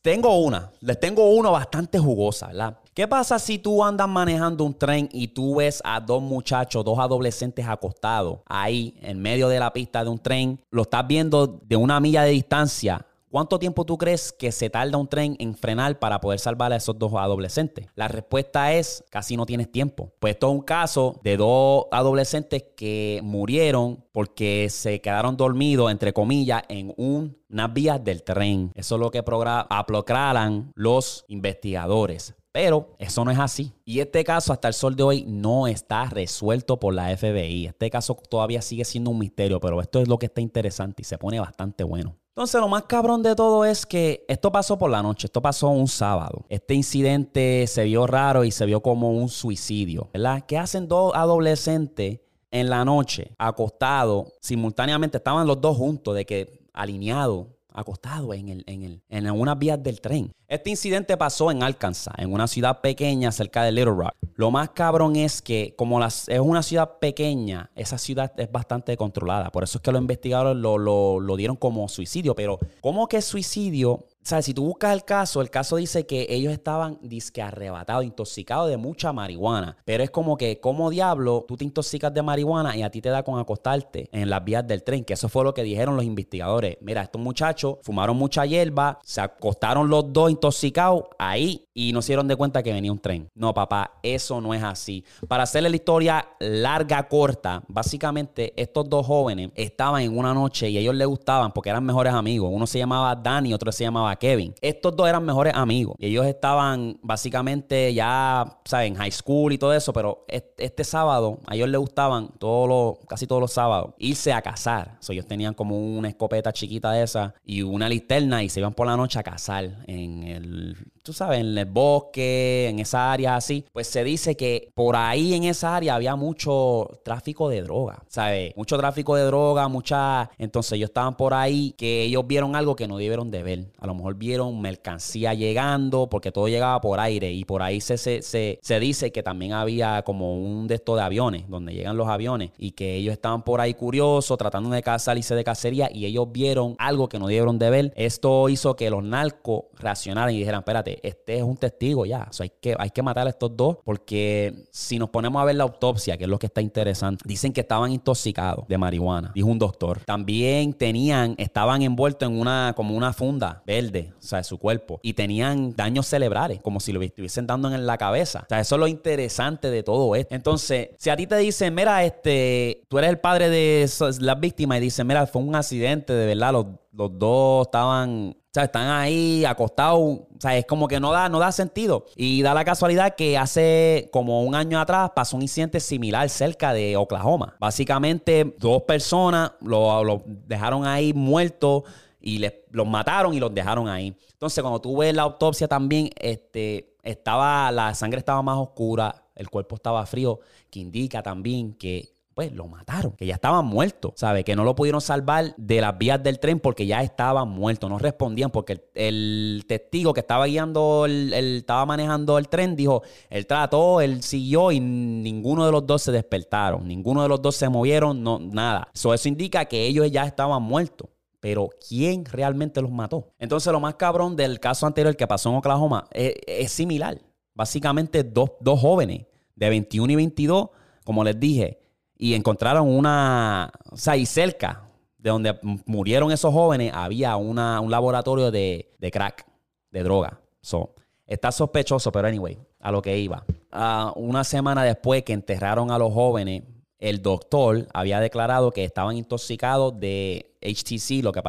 Tengo 0.00 0.38
una, 0.38 0.70
les 0.82 1.00
tengo 1.00 1.28
una 1.30 1.50
bastante 1.50 1.98
jugosa, 1.98 2.46
¿verdad? 2.46 2.78
¿Qué 2.94 3.08
pasa 3.08 3.40
si 3.40 3.58
tú 3.58 3.82
andas 3.82 4.08
manejando 4.08 4.62
un 4.62 4.74
tren 4.78 5.08
y 5.12 5.26
tú 5.26 5.56
ves 5.56 5.82
a 5.84 5.98
dos 5.98 6.22
muchachos, 6.22 6.84
dos 6.84 7.00
adolescentes 7.00 7.66
acostados 7.66 8.38
ahí 8.46 8.96
en 9.02 9.20
medio 9.20 9.48
de 9.48 9.58
la 9.58 9.72
pista 9.72 10.04
de 10.04 10.10
un 10.10 10.20
tren? 10.20 10.60
Lo 10.70 10.82
estás 10.82 11.04
viendo 11.08 11.48
de 11.48 11.74
una 11.74 11.98
milla 11.98 12.22
de 12.22 12.30
distancia 12.30 13.04
¿Cuánto 13.32 13.58
tiempo 13.58 13.86
tú 13.86 13.96
crees 13.96 14.30
que 14.30 14.52
se 14.52 14.68
tarda 14.68 14.98
un 14.98 15.08
tren 15.08 15.36
en 15.38 15.54
frenar 15.54 15.98
para 15.98 16.20
poder 16.20 16.38
salvar 16.38 16.70
a 16.70 16.76
esos 16.76 16.98
dos 16.98 17.14
adolescentes? 17.14 17.86
La 17.94 18.06
respuesta 18.06 18.74
es 18.74 19.02
casi 19.08 19.38
no 19.38 19.46
tienes 19.46 19.72
tiempo. 19.72 20.12
Pues 20.18 20.34
esto 20.34 20.48
es 20.48 20.52
un 20.52 20.60
caso 20.60 21.18
de 21.24 21.38
dos 21.38 21.86
adolescentes 21.92 22.62
que 22.76 23.20
murieron 23.24 24.04
porque 24.12 24.68
se 24.68 25.00
quedaron 25.00 25.38
dormidos, 25.38 25.90
entre 25.90 26.12
comillas, 26.12 26.62
en 26.68 26.92
unas 26.98 27.72
vías 27.72 28.04
del 28.04 28.22
tren. 28.22 28.70
Eso 28.74 28.96
es 28.96 29.00
lo 29.00 29.10
que 29.10 29.22
proclaman 29.22 30.70
los 30.74 31.24
investigadores. 31.28 32.34
Pero 32.52 32.94
eso 32.98 33.24
no 33.24 33.30
es 33.30 33.38
así. 33.38 33.72
Y 33.86 34.00
este 34.00 34.24
caso 34.24 34.52
hasta 34.52 34.68
el 34.68 34.74
sol 34.74 34.94
de 34.94 35.04
hoy 35.04 35.24
no 35.26 35.68
está 35.68 36.04
resuelto 36.04 36.78
por 36.78 36.92
la 36.92 37.16
FBI. 37.16 37.68
Este 37.68 37.88
caso 37.88 38.14
todavía 38.28 38.60
sigue 38.60 38.84
siendo 38.84 39.10
un 39.10 39.18
misterio, 39.18 39.58
pero 39.58 39.80
esto 39.80 40.02
es 40.02 40.08
lo 40.08 40.18
que 40.18 40.26
está 40.26 40.42
interesante 40.42 41.00
y 41.00 41.06
se 41.06 41.16
pone 41.16 41.40
bastante 41.40 41.82
bueno. 41.82 42.18
Entonces, 42.34 42.58
lo 42.62 42.68
más 42.68 42.84
cabrón 42.84 43.22
de 43.22 43.34
todo 43.36 43.66
es 43.66 43.84
que 43.84 44.24
esto 44.26 44.50
pasó 44.50 44.78
por 44.78 44.90
la 44.90 45.02
noche, 45.02 45.26
esto 45.26 45.42
pasó 45.42 45.68
un 45.68 45.86
sábado. 45.86 46.46
Este 46.48 46.72
incidente 46.72 47.66
se 47.66 47.84
vio 47.84 48.06
raro 48.06 48.44
y 48.44 48.50
se 48.50 48.64
vio 48.64 48.80
como 48.80 49.10
un 49.10 49.28
suicidio, 49.28 50.08
¿verdad? 50.14 50.42
¿Qué 50.48 50.56
hacen 50.56 50.88
dos 50.88 51.12
adolescentes 51.14 52.20
en 52.50 52.70
la 52.70 52.86
noche, 52.86 53.32
acostados, 53.36 54.32
simultáneamente? 54.40 55.18
Estaban 55.18 55.46
los 55.46 55.60
dos 55.60 55.76
juntos, 55.76 56.14
de 56.14 56.24
que 56.24 56.68
alineados, 56.72 57.48
acostado 57.70 58.32
en, 58.32 58.48
el, 58.48 58.64
en, 58.66 58.82
el, 58.82 59.02
en 59.10 59.30
unas 59.30 59.58
vías 59.58 59.82
del 59.82 60.00
tren. 60.00 60.32
Este 60.52 60.68
incidente 60.68 61.16
pasó 61.16 61.50
en 61.50 61.62
Arkansas, 61.62 62.12
en 62.18 62.30
una 62.30 62.46
ciudad 62.46 62.82
pequeña 62.82 63.32
cerca 63.32 63.64
de 63.64 63.72
Little 63.72 63.94
Rock. 63.94 64.12
Lo 64.34 64.50
más 64.50 64.68
cabrón 64.68 65.16
es 65.16 65.40
que 65.40 65.74
como 65.78 66.04
es 66.04 66.28
una 66.42 66.62
ciudad 66.62 66.98
pequeña, 66.98 67.70
esa 67.74 67.96
ciudad 67.96 68.30
es 68.36 68.52
bastante 68.52 68.94
controlada. 68.98 69.50
Por 69.50 69.64
eso 69.64 69.78
es 69.78 69.82
que 69.82 69.90
los 69.90 70.02
investigadores 70.02 70.54
lo 70.58 71.36
dieron 71.38 71.56
como 71.56 71.88
suicidio. 71.88 72.34
Pero 72.34 72.58
¿cómo 72.82 73.08
que 73.08 73.22
suicidio 73.22 74.04
¿Sabes? 74.24 74.44
Si 74.44 74.54
tú 74.54 74.64
buscas 74.64 74.92
el 74.92 75.04
caso, 75.04 75.40
el 75.40 75.50
caso 75.50 75.76
dice 75.76 76.06
que 76.06 76.26
ellos 76.28 76.52
estaban 76.52 76.96
disque 77.02 77.42
arrebatados, 77.42 78.04
intoxicados 78.04 78.70
de 78.70 78.76
mucha 78.76 79.12
marihuana. 79.12 79.76
Pero 79.84 80.04
es 80.04 80.12
como 80.12 80.36
que, 80.36 80.60
como 80.60 80.90
diablo, 80.90 81.44
tú 81.48 81.56
te 81.56 81.64
intoxicas 81.64 82.14
de 82.14 82.22
marihuana 82.22 82.76
y 82.76 82.84
a 82.84 82.90
ti 82.90 83.00
te 83.00 83.08
da 83.08 83.24
con 83.24 83.40
acostarte 83.40 84.08
en 84.12 84.30
las 84.30 84.44
vías 84.44 84.64
del 84.64 84.84
tren. 84.84 85.04
Que 85.04 85.14
eso 85.14 85.28
fue 85.28 85.42
lo 85.42 85.52
que 85.52 85.64
dijeron 85.64 85.96
los 85.96 86.04
investigadores. 86.04 86.76
Mira, 86.82 87.02
estos 87.02 87.20
muchachos 87.20 87.78
fumaron 87.82 88.16
mucha 88.16 88.46
hierba, 88.46 89.00
se 89.02 89.20
acostaron 89.20 89.88
los 89.88 90.12
dos 90.12 90.30
intoxicados 90.42 91.04
ahí 91.18 91.68
y 91.72 91.92
no 91.92 92.02
se 92.02 92.08
dieron 92.08 92.26
de 92.26 92.36
cuenta 92.36 92.62
que 92.62 92.72
venía 92.72 92.90
un 92.92 92.98
tren. 92.98 93.30
No, 93.34 93.54
papá, 93.54 93.92
eso 94.02 94.40
no 94.40 94.52
es 94.52 94.62
así. 94.62 95.04
Para 95.28 95.44
hacerle 95.44 95.70
la 95.70 95.76
historia 95.76 96.28
larga, 96.40 97.08
corta, 97.08 97.62
básicamente 97.68 98.52
estos 98.56 98.88
dos 98.88 99.06
jóvenes 99.06 99.50
estaban 99.54 100.02
en 100.02 100.18
una 100.18 100.34
noche 100.34 100.68
y 100.68 100.78
ellos 100.78 100.94
les 100.94 101.06
gustaban 101.06 101.52
porque 101.52 101.70
eran 101.70 101.84
mejores 101.84 102.12
amigos. 102.12 102.50
Uno 102.52 102.66
se 102.66 102.78
llamaba 102.78 103.14
Danny, 103.14 103.54
otro 103.54 103.70
se 103.70 103.84
llamaba 103.84 104.14
Kevin. 104.16 104.52
Estos 104.60 104.96
dos 104.96 105.08
eran 105.08 105.24
mejores 105.24 105.54
amigos 105.54 105.94
y 105.98 106.06
ellos 106.06 106.26
estaban 106.26 106.98
básicamente 107.02 107.94
ya, 107.94 108.58
¿saben? 108.64 108.96
High 108.96 109.12
school 109.12 109.52
y 109.52 109.58
todo 109.58 109.72
eso, 109.72 109.92
pero 109.92 110.24
este 110.26 110.84
sábado 110.84 111.38
a 111.46 111.54
ellos 111.54 111.68
les 111.68 111.80
gustaban 111.80 112.30
todos 112.38 112.68
los, 112.68 113.06
casi 113.06 113.26
todos 113.26 113.40
los 113.40 113.52
sábados 113.52 113.94
irse 113.98 114.32
a 114.32 114.42
cazar. 114.42 114.98
ellos 115.08 115.26
tenían 115.26 115.54
como 115.54 115.78
una 115.78 116.08
escopeta 116.08 116.52
chiquita 116.52 116.90
de 116.90 117.04
esa 117.04 117.34
y 117.44 117.62
una 117.62 117.88
linterna 117.88 118.42
y 118.42 118.48
se 118.48 118.60
iban 118.60 118.74
por 118.74 118.86
la 118.86 118.96
noche 118.96 119.18
a 119.18 119.22
cazar 119.22 119.84
en 119.86 120.31
el 120.32 120.76
tú 121.02 121.12
sabes, 121.12 121.40
en 121.40 121.58
el 121.58 121.66
bosque, 121.66 122.68
en 122.68 122.78
esa 122.78 123.12
área 123.12 123.36
así, 123.36 123.64
pues 123.72 123.88
se 123.88 124.04
dice 124.04 124.36
que 124.36 124.70
por 124.74 124.94
ahí 124.96 125.34
en 125.34 125.44
esa 125.44 125.76
área 125.76 125.96
había 125.96 126.14
mucho 126.14 127.00
tráfico 127.04 127.48
de 127.48 127.62
droga, 127.62 128.02
¿sabes? 128.08 128.56
Mucho 128.56 128.78
tráfico 128.78 129.16
de 129.16 129.24
droga, 129.24 129.68
mucha... 129.68 130.30
Entonces 130.38 130.72
ellos 130.72 130.90
estaban 130.90 131.16
por 131.16 131.34
ahí 131.34 131.74
que 131.76 132.02
ellos 132.02 132.26
vieron 132.26 132.54
algo 132.54 132.76
que 132.76 132.86
no 132.86 132.98
debieron 132.98 133.30
de 133.30 133.42
ver. 133.42 133.66
A 133.78 133.86
lo 133.86 133.94
mejor 133.94 134.14
vieron 134.14 134.60
mercancía 134.60 135.34
llegando 135.34 136.08
porque 136.08 136.30
todo 136.30 136.46
llegaba 136.48 136.80
por 136.80 137.00
aire 137.00 137.32
y 137.32 137.44
por 137.44 137.62
ahí 137.62 137.80
se, 137.80 137.98
se, 137.98 138.22
se, 138.22 138.80
dice 138.80 139.12
que 139.12 139.22
también 139.22 139.52
había 139.52 140.02
como 140.02 140.36
un 140.36 140.68
de 140.68 140.76
estos 140.76 140.96
de 140.96 141.02
aviones, 141.02 141.48
donde 141.48 141.72
llegan 141.72 141.96
los 141.96 142.08
aviones 142.08 142.50
y 142.58 142.72
que 142.72 142.94
ellos 142.94 143.12
estaban 143.12 143.42
por 143.42 143.60
ahí 143.60 143.74
curiosos, 143.74 144.38
tratando 144.38 144.70
de 144.70 144.82
salirse 144.98 145.34
de 145.34 145.44
cacería 145.44 145.88
y 145.92 146.06
ellos 146.06 146.30
vieron 146.30 146.74
algo 146.78 147.08
que 147.08 147.18
no 147.18 147.26
debieron 147.26 147.58
de 147.58 147.70
ver. 147.70 147.92
Esto 147.96 148.48
hizo 148.48 148.76
que 148.76 148.90
los 148.90 149.02
narcos 149.02 149.64
reaccionaran 149.74 150.34
y 150.34 150.38
dijeran, 150.38 150.60
espérate, 150.60 150.91
este 151.02 151.36
es 151.38 151.42
un 151.42 151.56
testigo 151.56 152.06
ya. 152.06 152.28
hay, 152.38 152.50
que, 152.60 152.74
hay 152.78 152.90
que 152.90 153.02
matar 153.02 153.26
a 153.26 153.30
estos 153.30 153.56
dos 153.56 153.78
porque 153.84 154.66
si 154.70 154.98
nos 154.98 155.10
ponemos 155.10 155.40
a 155.40 155.44
ver 155.44 155.56
la 155.56 155.64
autopsia, 155.64 156.16
que 156.16 156.24
es 156.24 156.30
lo 156.30 156.38
que 156.38 156.46
está 156.46 156.60
interesante, 156.60 157.22
dicen 157.26 157.52
que 157.52 157.60
estaban 157.60 157.92
intoxicados 157.92 158.66
de 158.68 158.78
marihuana, 158.78 159.32
dijo 159.34 159.48
un 159.48 159.58
doctor. 159.58 160.00
También 160.04 160.72
tenían, 160.74 161.34
estaban 161.38 161.82
envueltos 161.82 162.28
en 162.28 162.38
una, 162.38 162.72
como 162.76 162.96
una 162.96 163.12
funda 163.12 163.62
verde, 163.66 164.12
o 164.18 164.22
sea, 164.22 164.38
de 164.38 164.44
su 164.44 164.58
cuerpo, 164.58 165.00
y 165.02 165.14
tenían 165.14 165.74
daños 165.74 166.06
cerebrales, 166.06 166.60
como 166.60 166.80
si 166.80 166.92
lo 166.92 167.02
estuviesen 167.02 167.46
dando 167.46 167.72
en 167.72 167.86
la 167.86 167.98
cabeza. 167.98 168.40
O 168.44 168.48
sea, 168.48 168.60
eso 168.60 168.76
es 168.76 168.80
lo 168.80 168.86
interesante 168.86 169.70
de 169.70 169.82
todo 169.82 170.14
esto. 170.14 170.34
Entonces, 170.34 170.90
si 170.98 171.10
a 171.10 171.16
ti 171.16 171.26
te 171.26 171.36
dicen, 171.36 171.74
mira, 171.74 172.04
este, 172.04 172.82
tú 172.88 172.98
eres 172.98 173.10
el 173.10 173.18
padre 173.18 173.48
de 173.48 173.88
las 174.20 174.40
víctimas 174.40 174.78
y 174.78 174.82
dicen, 174.82 175.06
mira, 175.06 175.26
fue 175.26 175.42
un 175.42 175.54
accidente, 175.54 176.12
de 176.12 176.26
verdad, 176.26 176.52
los, 176.52 176.66
los 176.92 177.18
dos 177.18 177.66
estaban 177.66 178.36
o 178.52 178.54
sea, 178.54 178.64
están 178.64 178.90
ahí 178.90 179.46
acostados. 179.46 179.98
O 179.98 180.26
sea, 180.38 180.58
es 180.58 180.66
como 180.66 180.86
que 180.86 181.00
no 181.00 181.10
da, 181.10 181.30
no 181.30 181.38
da 181.38 181.50
sentido. 181.52 182.04
Y 182.16 182.42
da 182.42 182.52
la 182.52 182.66
casualidad 182.66 183.14
que 183.16 183.38
hace 183.38 184.10
como 184.12 184.42
un 184.42 184.54
año 184.54 184.78
atrás 184.78 185.12
pasó 185.16 185.38
un 185.38 185.42
incidente 185.42 185.80
similar 185.80 186.28
cerca 186.28 186.74
de 186.74 186.98
Oklahoma. 186.98 187.56
Básicamente, 187.58 188.54
dos 188.58 188.82
personas 188.82 189.52
lo, 189.62 190.22
dejaron 190.26 190.86
ahí 190.86 191.14
muertos 191.14 191.84
y 192.20 192.40
les, 192.40 192.52
los 192.72 192.86
mataron 192.86 193.32
y 193.32 193.40
los 193.40 193.54
dejaron 193.54 193.88
ahí. 193.88 194.14
Entonces, 194.32 194.60
cuando 194.60 194.82
tú 194.82 194.98
ves 194.98 195.14
la 195.14 195.22
autopsia 195.22 195.66
también, 195.66 196.10
este, 196.20 196.94
estaba, 197.02 197.72
la 197.72 197.94
sangre 197.94 198.18
estaba 198.18 198.42
más 198.42 198.58
oscura, 198.58 199.24
el 199.34 199.48
cuerpo 199.48 199.76
estaba 199.76 200.04
frío, 200.04 200.40
que 200.68 200.80
indica 200.80 201.22
también 201.22 201.72
que 201.72 202.12
pues 202.34 202.52
lo 202.52 202.66
mataron, 202.66 203.12
que 203.12 203.26
ya 203.26 203.34
estaban 203.34 203.66
muertos, 203.66 204.12
¿sabe? 204.16 204.44
Que 204.44 204.56
no 204.56 204.64
lo 204.64 204.74
pudieron 204.74 205.00
salvar 205.00 205.54
de 205.56 205.80
las 205.80 205.96
vías 205.98 206.22
del 206.22 206.38
tren 206.38 206.60
porque 206.60 206.86
ya 206.86 207.02
estaban 207.02 207.48
muertos, 207.48 207.90
no 207.90 207.98
respondían 207.98 208.50
porque 208.50 208.88
el, 208.94 209.64
testigo 209.66 210.14
que 210.14 210.20
estaba 210.20 210.46
guiando, 210.46 211.04
el, 211.06 211.32
estaba 211.32 211.84
manejando 211.86 212.38
el 212.38 212.48
tren, 212.48 212.74
dijo, 212.76 213.02
él 213.28 213.46
trató, 213.46 214.00
él 214.00 214.22
siguió 214.22 214.72
y 214.72 214.80
ninguno 214.80 215.66
de 215.66 215.72
los 215.72 215.86
dos 215.86 216.02
se 216.02 216.12
despertaron, 216.12 216.86
ninguno 216.86 217.22
de 217.22 217.28
los 217.28 217.42
dos 217.42 217.56
se 217.56 217.68
movieron, 217.68 218.22
no, 218.22 218.38
nada. 218.38 218.88
eso 218.92 219.28
indica 219.28 219.66
que 219.66 219.86
ellos 219.86 220.10
ya 220.10 220.24
estaban 220.24 220.62
muertos. 220.62 221.08
Pero 221.40 221.70
¿quién 221.88 222.24
realmente 222.24 222.80
los 222.80 222.92
mató? 222.92 223.32
Entonces 223.36 223.72
lo 223.72 223.80
más 223.80 223.96
cabrón 223.96 224.36
del 224.36 224.60
caso 224.60 224.86
anterior 224.86 225.16
que 225.16 225.26
pasó 225.26 225.50
en 225.50 225.56
Oklahoma 225.56 226.06
es, 226.12 226.34
es 226.46 226.70
similar. 226.70 227.18
Básicamente 227.52 228.22
dos, 228.22 228.52
dos 228.60 228.78
jóvenes 228.78 229.26
de 229.56 229.68
21 229.68 230.12
y 230.12 230.16
22, 230.16 230.68
como 231.04 231.24
les 231.24 231.38
dije, 231.40 231.81
y 232.22 232.34
encontraron 232.34 232.88
una, 232.88 233.72
o 233.90 233.96
sea, 233.96 234.16
y 234.16 234.26
cerca 234.26 234.84
de 235.18 235.30
donde 235.30 235.58
murieron 235.86 236.30
esos 236.30 236.54
jóvenes 236.54 236.92
había 236.94 237.34
una, 237.34 237.80
un 237.80 237.90
laboratorio 237.90 238.52
de, 238.52 238.94
crack, 239.12 239.44
de 239.90 240.04
droga. 240.04 240.40
So, 240.60 240.94
Está 241.26 241.50
sospechoso, 241.50 242.12
pero 242.12 242.28
anyway, 242.28 242.56
a 242.78 242.92
lo 242.92 243.02
que 243.02 243.18
iba. 243.18 243.44
Ah, 243.72 244.12
una 244.14 244.44
semana 244.44 244.84
después 244.84 245.24
que 245.24 245.32
enterraron 245.32 245.90
a 245.90 245.98
los 245.98 246.14
jóvenes, 246.14 246.62
el 247.00 247.22
doctor 247.22 247.88
había 247.92 248.20
declarado 248.20 248.70
que 248.70 248.84
estaban 248.84 249.16
intoxicados 249.16 249.98
de 249.98 250.54
HTC, 250.62 251.24
lo 251.24 251.32
que, 251.32 251.42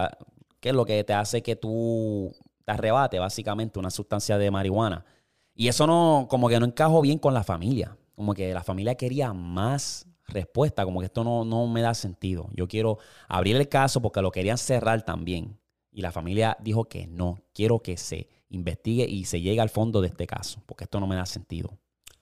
que 0.59 0.69
es 0.69 0.75
lo 0.75 0.85
que 0.85 1.03
te 1.03 1.13
hace 1.13 1.43
que 1.43 1.55
tú 1.55 2.35
te 2.65 2.71
arrebate, 2.71 3.19
básicamente, 3.19 3.77
una 3.77 3.91
sustancia 3.91 4.39
de 4.39 4.49
marihuana. 4.49 5.05
Y 5.53 5.67
eso 5.67 5.85
no, 5.85 6.25
como 6.27 6.49
que 6.49 6.59
no 6.59 6.65
encajó 6.65 6.99
bien 7.01 7.19
con 7.19 7.35
la 7.35 7.43
familia. 7.43 7.95
Como 8.15 8.33
que 8.33 8.51
la 8.55 8.63
familia 8.63 8.95
quería 8.95 9.33
más 9.33 10.07
respuesta, 10.33 10.83
como 10.83 10.99
que 10.99 11.05
esto 11.05 11.23
no, 11.23 11.45
no 11.45 11.67
me 11.67 11.81
da 11.81 11.93
sentido. 11.93 12.49
Yo 12.53 12.67
quiero 12.67 12.97
abrir 13.27 13.55
el 13.55 13.69
caso 13.69 14.01
porque 14.01 14.21
lo 14.21 14.31
querían 14.31 14.57
cerrar 14.57 15.03
también. 15.03 15.59
Y 15.91 16.01
la 16.01 16.11
familia 16.11 16.57
dijo 16.59 16.85
que 16.85 17.07
no, 17.07 17.39
quiero 17.53 17.79
que 17.79 17.97
se 17.97 18.27
investigue 18.49 19.05
y 19.05 19.25
se 19.25 19.41
llegue 19.41 19.61
al 19.61 19.69
fondo 19.69 20.01
de 20.01 20.07
este 20.07 20.27
caso, 20.27 20.61
porque 20.65 20.85
esto 20.85 20.99
no 20.99 21.07
me 21.07 21.15
da 21.15 21.25
sentido. 21.25 21.77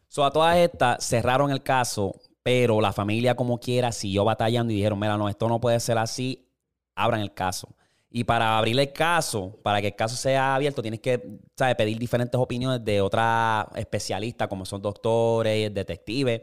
So, 0.07 0.25
a 0.25 0.31
todas 0.31 0.57
estas 0.57 1.05
cerraron 1.05 1.51
el 1.51 1.63
caso, 1.63 2.13
pero 2.43 2.81
la 2.81 2.91
familia 2.91 3.35
como 3.35 3.59
quiera 3.59 3.91
siguió 3.91 4.25
batallando 4.25 4.73
y 4.73 4.75
dijeron, 4.75 4.99
mira, 4.99 5.17
no, 5.17 5.29
esto 5.29 5.47
no 5.47 5.61
puede 5.61 5.79
ser 5.79 5.97
así, 5.97 6.49
abran 6.95 7.21
el 7.21 7.33
caso. 7.33 7.69
Y 8.13 8.25
para 8.25 8.57
abrir 8.57 8.77
el 8.77 8.91
caso, 8.91 9.57
para 9.63 9.79
que 9.79 9.87
el 9.87 9.95
caso 9.95 10.17
sea 10.17 10.55
abierto, 10.55 10.81
tienes 10.81 10.99
que 10.99 11.39
pedir 11.77 11.97
diferentes 11.97 12.39
opiniones 12.39 12.83
de 12.83 12.99
otras 12.99 13.67
especialistas, 13.75 14.49
como 14.49 14.65
son 14.65 14.81
doctores, 14.81 15.73
detectives. 15.73 16.41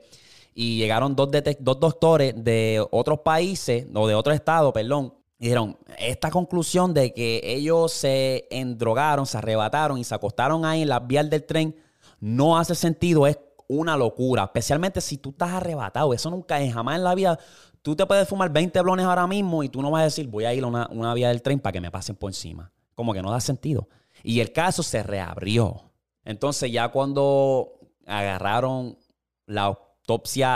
Y 0.54 0.78
llegaron 0.78 1.14
dos, 1.14 1.30
dos 1.60 1.80
doctores 1.80 2.34
de 2.36 2.84
otros 2.90 3.20
países, 3.20 3.86
o 3.94 4.08
de 4.08 4.14
otros 4.14 4.34
estados, 4.34 4.72
perdón, 4.72 5.14
dijeron, 5.38 5.78
esta 5.98 6.30
conclusión 6.30 6.92
de 6.92 7.14
que 7.14 7.40
ellos 7.44 7.92
se 7.92 8.46
endrogaron, 8.50 9.26
se 9.26 9.38
arrebataron 9.38 9.98
y 9.98 10.04
se 10.04 10.14
acostaron 10.14 10.64
ahí 10.64 10.82
en 10.82 10.88
las 10.88 11.06
vías 11.06 11.30
del 11.30 11.44
tren 11.44 11.76
no 12.20 12.58
hace 12.58 12.74
sentido, 12.74 13.26
es 13.26 13.38
una 13.68 13.96
locura, 13.96 14.44
especialmente 14.44 15.00
si 15.00 15.18
tú 15.18 15.30
estás 15.30 15.50
arrebatado, 15.50 16.12
eso 16.14 16.30
nunca 16.30 16.60
es, 16.60 16.72
jamás 16.72 16.96
en 16.96 17.04
la 17.04 17.14
vida, 17.14 17.38
tú 17.82 17.94
te 17.94 18.06
puedes 18.06 18.28
fumar 18.28 18.50
20 18.50 18.80
blones 18.80 19.06
ahora 19.06 19.26
mismo 19.26 19.62
y 19.62 19.68
tú 19.68 19.82
no 19.82 19.90
vas 19.90 20.00
a 20.00 20.04
decir, 20.04 20.26
voy 20.26 20.44
a 20.44 20.54
ir 20.54 20.64
a 20.64 20.66
una, 20.66 20.88
una 20.90 21.14
vía 21.14 21.28
del 21.28 21.42
tren 21.42 21.60
para 21.60 21.72
que 21.72 21.80
me 21.80 21.90
pasen 21.90 22.16
por 22.16 22.30
encima, 22.30 22.72
como 22.94 23.12
que 23.12 23.22
no 23.22 23.30
da 23.30 23.40
sentido. 23.40 23.88
Y 24.24 24.40
el 24.40 24.52
caso 24.52 24.82
se 24.82 25.02
reabrió. 25.02 25.92
Entonces 26.24 26.72
ya 26.72 26.88
cuando 26.88 27.78
agarraron 28.06 28.98
la 29.46 29.78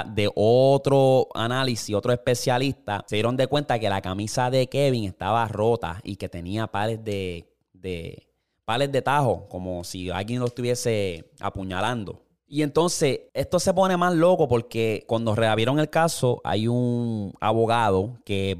de 0.06 0.30
otro 0.34 1.28
análisis, 1.34 1.94
otro 1.94 2.12
especialista, 2.12 3.04
se 3.06 3.16
dieron 3.16 3.36
de 3.36 3.46
cuenta 3.46 3.78
que 3.78 3.90
la 3.90 4.00
camisa 4.00 4.50
de 4.50 4.66
Kevin 4.66 5.04
estaba 5.04 5.46
rota 5.46 6.00
y 6.04 6.16
que 6.16 6.28
tenía 6.28 6.66
pares 6.66 7.04
de, 7.04 7.52
de 7.74 8.28
pares 8.64 8.90
de 8.90 9.02
tajo, 9.02 9.46
como 9.50 9.84
si 9.84 10.08
alguien 10.10 10.40
lo 10.40 10.46
estuviese 10.46 11.30
apuñalando. 11.38 12.22
Y 12.46 12.62
entonces 12.62 13.20
esto 13.34 13.58
se 13.58 13.74
pone 13.74 13.96
más 13.96 14.14
loco 14.14 14.48
porque 14.48 15.04
cuando 15.06 15.34
reabrieron 15.34 15.78
el 15.78 15.88
caso 15.90 16.40
hay 16.44 16.68
un 16.68 17.32
abogado 17.40 18.18
que 18.24 18.58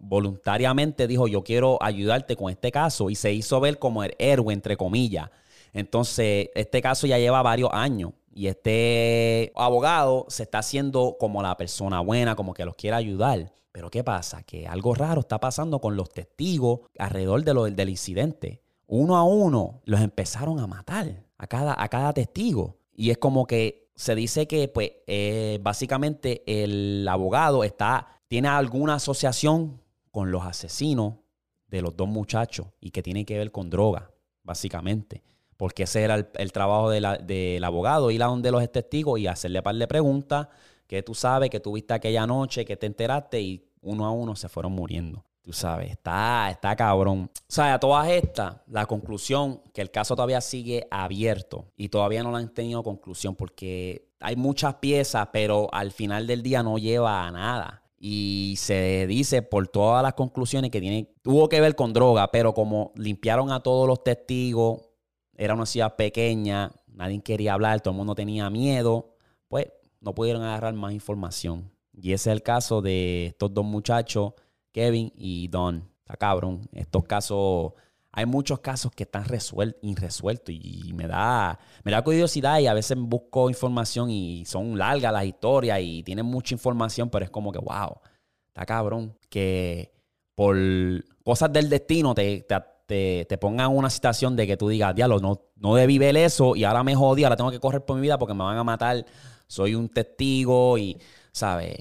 voluntariamente 0.00 1.06
dijo 1.06 1.28
yo 1.28 1.44
quiero 1.44 1.78
ayudarte 1.80 2.34
con 2.34 2.50
este 2.50 2.72
caso 2.72 3.10
y 3.10 3.14
se 3.14 3.32
hizo 3.32 3.60
ver 3.60 3.78
como 3.78 4.02
el 4.02 4.14
héroe 4.18 4.52
entre 4.52 4.76
comillas. 4.76 5.30
Entonces 5.72 6.50
este 6.54 6.82
caso 6.82 7.06
ya 7.06 7.18
lleva 7.18 7.40
varios 7.42 7.70
años 7.72 8.12
y 8.34 8.48
este 8.48 9.52
abogado 9.54 10.26
se 10.28 10.42
está 10.42 10.58
haciendo 10.58 11.16
como 11.20 11.40
la 11.40 11.56
persona 11.56 12.00
buena, 12.00 12.34
como 12.34 12.52
que 12.52 12.64
los 12.64 12.74
quiere 12.74 12.96
ayudar. 12.96 13.52
Pero 13.70 13.90
¿qué 13.90 14.02
pasa? 14.02 14.42
Que 14.42 14.66
algo 14.66 14.94
raro 14.94 15.20
está 15.20 15.38
pasando 15.38 15.80
con 15.80 15.96
los 15.96 16.08
testigos 16.10 16.80
alrededor 16.98 17.44
de 17.44 17.54
lo, 17.54 17.64
del 17.64 17.88
incidente. 17.88 18.60
Uno 18.88 19.16
a 19.16 19.22
uno 19.22 19.80
los 19.84 20.00
empezaron 20.00 20.58
a 20.58 20.66
matar 20.66 21.24
a 21.38 21.46
cada, 21.46 21.80
a 21.80 21.88
cada 21.88 22.12
testigo. 22.12 22.76
Y 22.92 23.10
es 23.10 23.18
como 23.18 23.46
que 23.46 23.88
se 23.94 24.16
dice 24.16 24.48
que, 24.48 24.66
pues, 24.66 24.90
eh, 25.06 25.60
básicamente 25.62 26.42
el 26.46 27.06
abogado 27.08 27.62
está, 27.62 28.20
tiene 28.26 28.48
alguna 28.48 28.94
asociación 28.94 29.80
con 30.10 30.32
los 30.32 30.44
asesinos 30.44 31.14
de 31.68 31.82
los 31.82 31.96
dos 31.96 32.08
muchachos 32.08 32.66
y 32.80 32.90
que 32.90 33.02
tiene 33.02 33.24
que 33.24 33.38
ver 33.38 33.52
con 33.52 33.70
droga, 33.70 34.10
básicamente 34.42 35.22
porque 35.56 35.84
ese 35.84 36.02
era 36.02 36.26
el, 36.34 36.52
trabajo 36.52 36.90
del 36.90 37.64
abogado, 37.64 38.10
ir 38.10 38.22
a 38.22 38.26
donde 38.26 38.50
los 38.50 38.70
testigos 38.70 39.18
y 39.20 39.26
hacerle 39.26 39.62
par 39.62 39.76
de 39.76 39.86
preguntas 39.86 40.48
que 40.86 41.02
tú 41.02 41.14
sabes, 41.14 41.50
que 41.50 41.60
tuviste 41.60 41.94
aquella 41.94 42.26
noche, 42.26 42.64
que 42.64 42.76
te 42.76 42.86
enteraste 42.86 43.40
y 43.40 43.64
uno 43.80 44.06
a 44.06 44.10
uno 44.10 44.36
se 44.36 44.48
fueron 44.48 44.72
muriendo. 44.72 45.24
Tú 45.42 45.52
sabes, 45.52 45.90
está, 45.90 46.50
está 46.50 46.74
cabrón. 46.74 47.30
O 47.34 47.52
sea, 47.52 47.74
a 47.74 47.80
todas 47.80 48.08
estas, 48.08 48.56
la 48.66 48.86
conclusión, 48.86 49.60
que 49.74 49.82
el 49.82 49.90
caso 49.90 50.16
todavía 50.16 50.40
sigue 50.40 50.86
abierto 50.90 51.66
y 51.76 51.90
todavía 51.90 52.22
no 52.22 52.30
lo 52.30 52.38
han 52.38 52.48
tenido 52.54 52.82
conclusión 52.82 53.36
porque 53.36 54.08
hay 54.20 54.36
muchas 54.36 54.76
piezas, 54.76 55.28
pero 55.32 55.68
al 55.72 55.92
final 55.92 56.26
del 56.26 56.42
día 56.42 56.62
no 56.62 56.78
lleva 56.78 57.26
a 57.26 57.30
nada. 57.30 57.82
Y 57.98 58.54
se 58.56 59.06
dice 59.06 59.42
por 59.42 59.68
todas 59.68 60.02
las 60.02 60.14
conclusiones 60.14 60.70
que 60.70 60.80
tiene, 60.80 61.12
tuvo 61.20 61.48
que 61.50 61.60
ver 61.60 61.74
con 61.74 61.92
droga, 61.92 62.30
pero 62.30 62.54
como 62.54 62.92
limpiaron 62.96 63.52
a 63.52 63.60
todos 63.60 63.86
los 63.86 64.02
testigos, 64.02 64.83
era 65.36 65.54
una 65.54 65.66
ciudad 65.66 65.96
pequeña, 65.96 66.70
nadie 66.86 67.20
quería 67.22 67.54
hablar, 67.54 67.80
todo 67.80 67.92
el 67.92 67.98
mundo 67.98 68.14
tenía 68.14 68.48
miedo, 68.50 69.16
pues 69.48 69.66
no 70.00 70.14
pudieron 70.14 70.42
agarrar 70.42 70.74
más 70.74 70.92
información. 70.92 71.70
Y 71.92 72.12
ese 72.12 72.30
es 72.30 72.34
el 72.34 72.42
caso 72.42 72.82
de 72.82 73.26
estos 73.26 73.52
dos 73.54 73.64
muchachos, 73.64 74.32
Kevin 74.72 75.12
y 75.16 75.48
Don. 75.48 75.88
Está 76.00 76.16
cabrón. 76.16 76.68
Estos 76.72 77.04
casos, 77.04 77.72
hay 78.12 78.26
muchos 78.26 78.60
casos 78.60 78.92
que 78.92 79.04
están 79.04 79.24
irresueltos 79.82 80.54
y 80.54 80.92
me 80.94 81.06
da, 81.06 81.58
me 81.82 81.92
da 81.92 82.02
curiosidad 82.02 82.58
y 82.58 82.66
a 82.66 82.74
veces 82.74 82.98
busco 82.98 83.48
información 83.48 84.10
y 84.10 84.44
son 84.44 84.76
largas 84.76 85.12
las 85.12 85.24
historias 85.24 85.80
y 85.80 86.02
tienen 86.02 86.26
mucha 86.26 86.54
información, 86.54 87.08
pero 87.08 87.24
es 87.24 87.30
como 87.30 87.52
que, 87.52 87.58
wow, 87.58 88.00
está 88.48 88.66
cabrón. 88.66 89.16
Que 89.28 89.92
por 90.34 90.56
cosas 91.24 91.52
del 91.52 91.68
destino 91.68 92.14
te, 92.14 92.42
te 92.42 92.54
te, 93.28 93.38
pongan 93.38 93.74
una 93.74 93.90
situación 93.90 94.36
de 94.36 94.46
que 94.46 94.56
tú 94.56 94.68
digas, 94.68 94.94
diablo, 94.94 95.18
no, 95.18 95.40
no 95.56 95.74
debí 95.74 95.98
ver 95.98 96.16
eso 96.16 96.54
y 96.54 96.64
ahora 96.64 96.84
me 96.84 96.94
jodí, 96.94 97.24
ahora 97.24 97.36
tengo 97.36 97.50
que 97.50 97.60
correr 97.60 97.84
por 97.84 97.96
mi 97.96 98.02
vida 98.02 98.18
porque 98.18 98.34
me 98.34 98.44
van 98.44 98.56
a 98.56 98.64
matar, 98.64 99.04
soy 99.46 99.74
un 99.74 99.88
testigo 99.88 100.78
y, 100.78 100.98
¿sabes? 101.32 101.76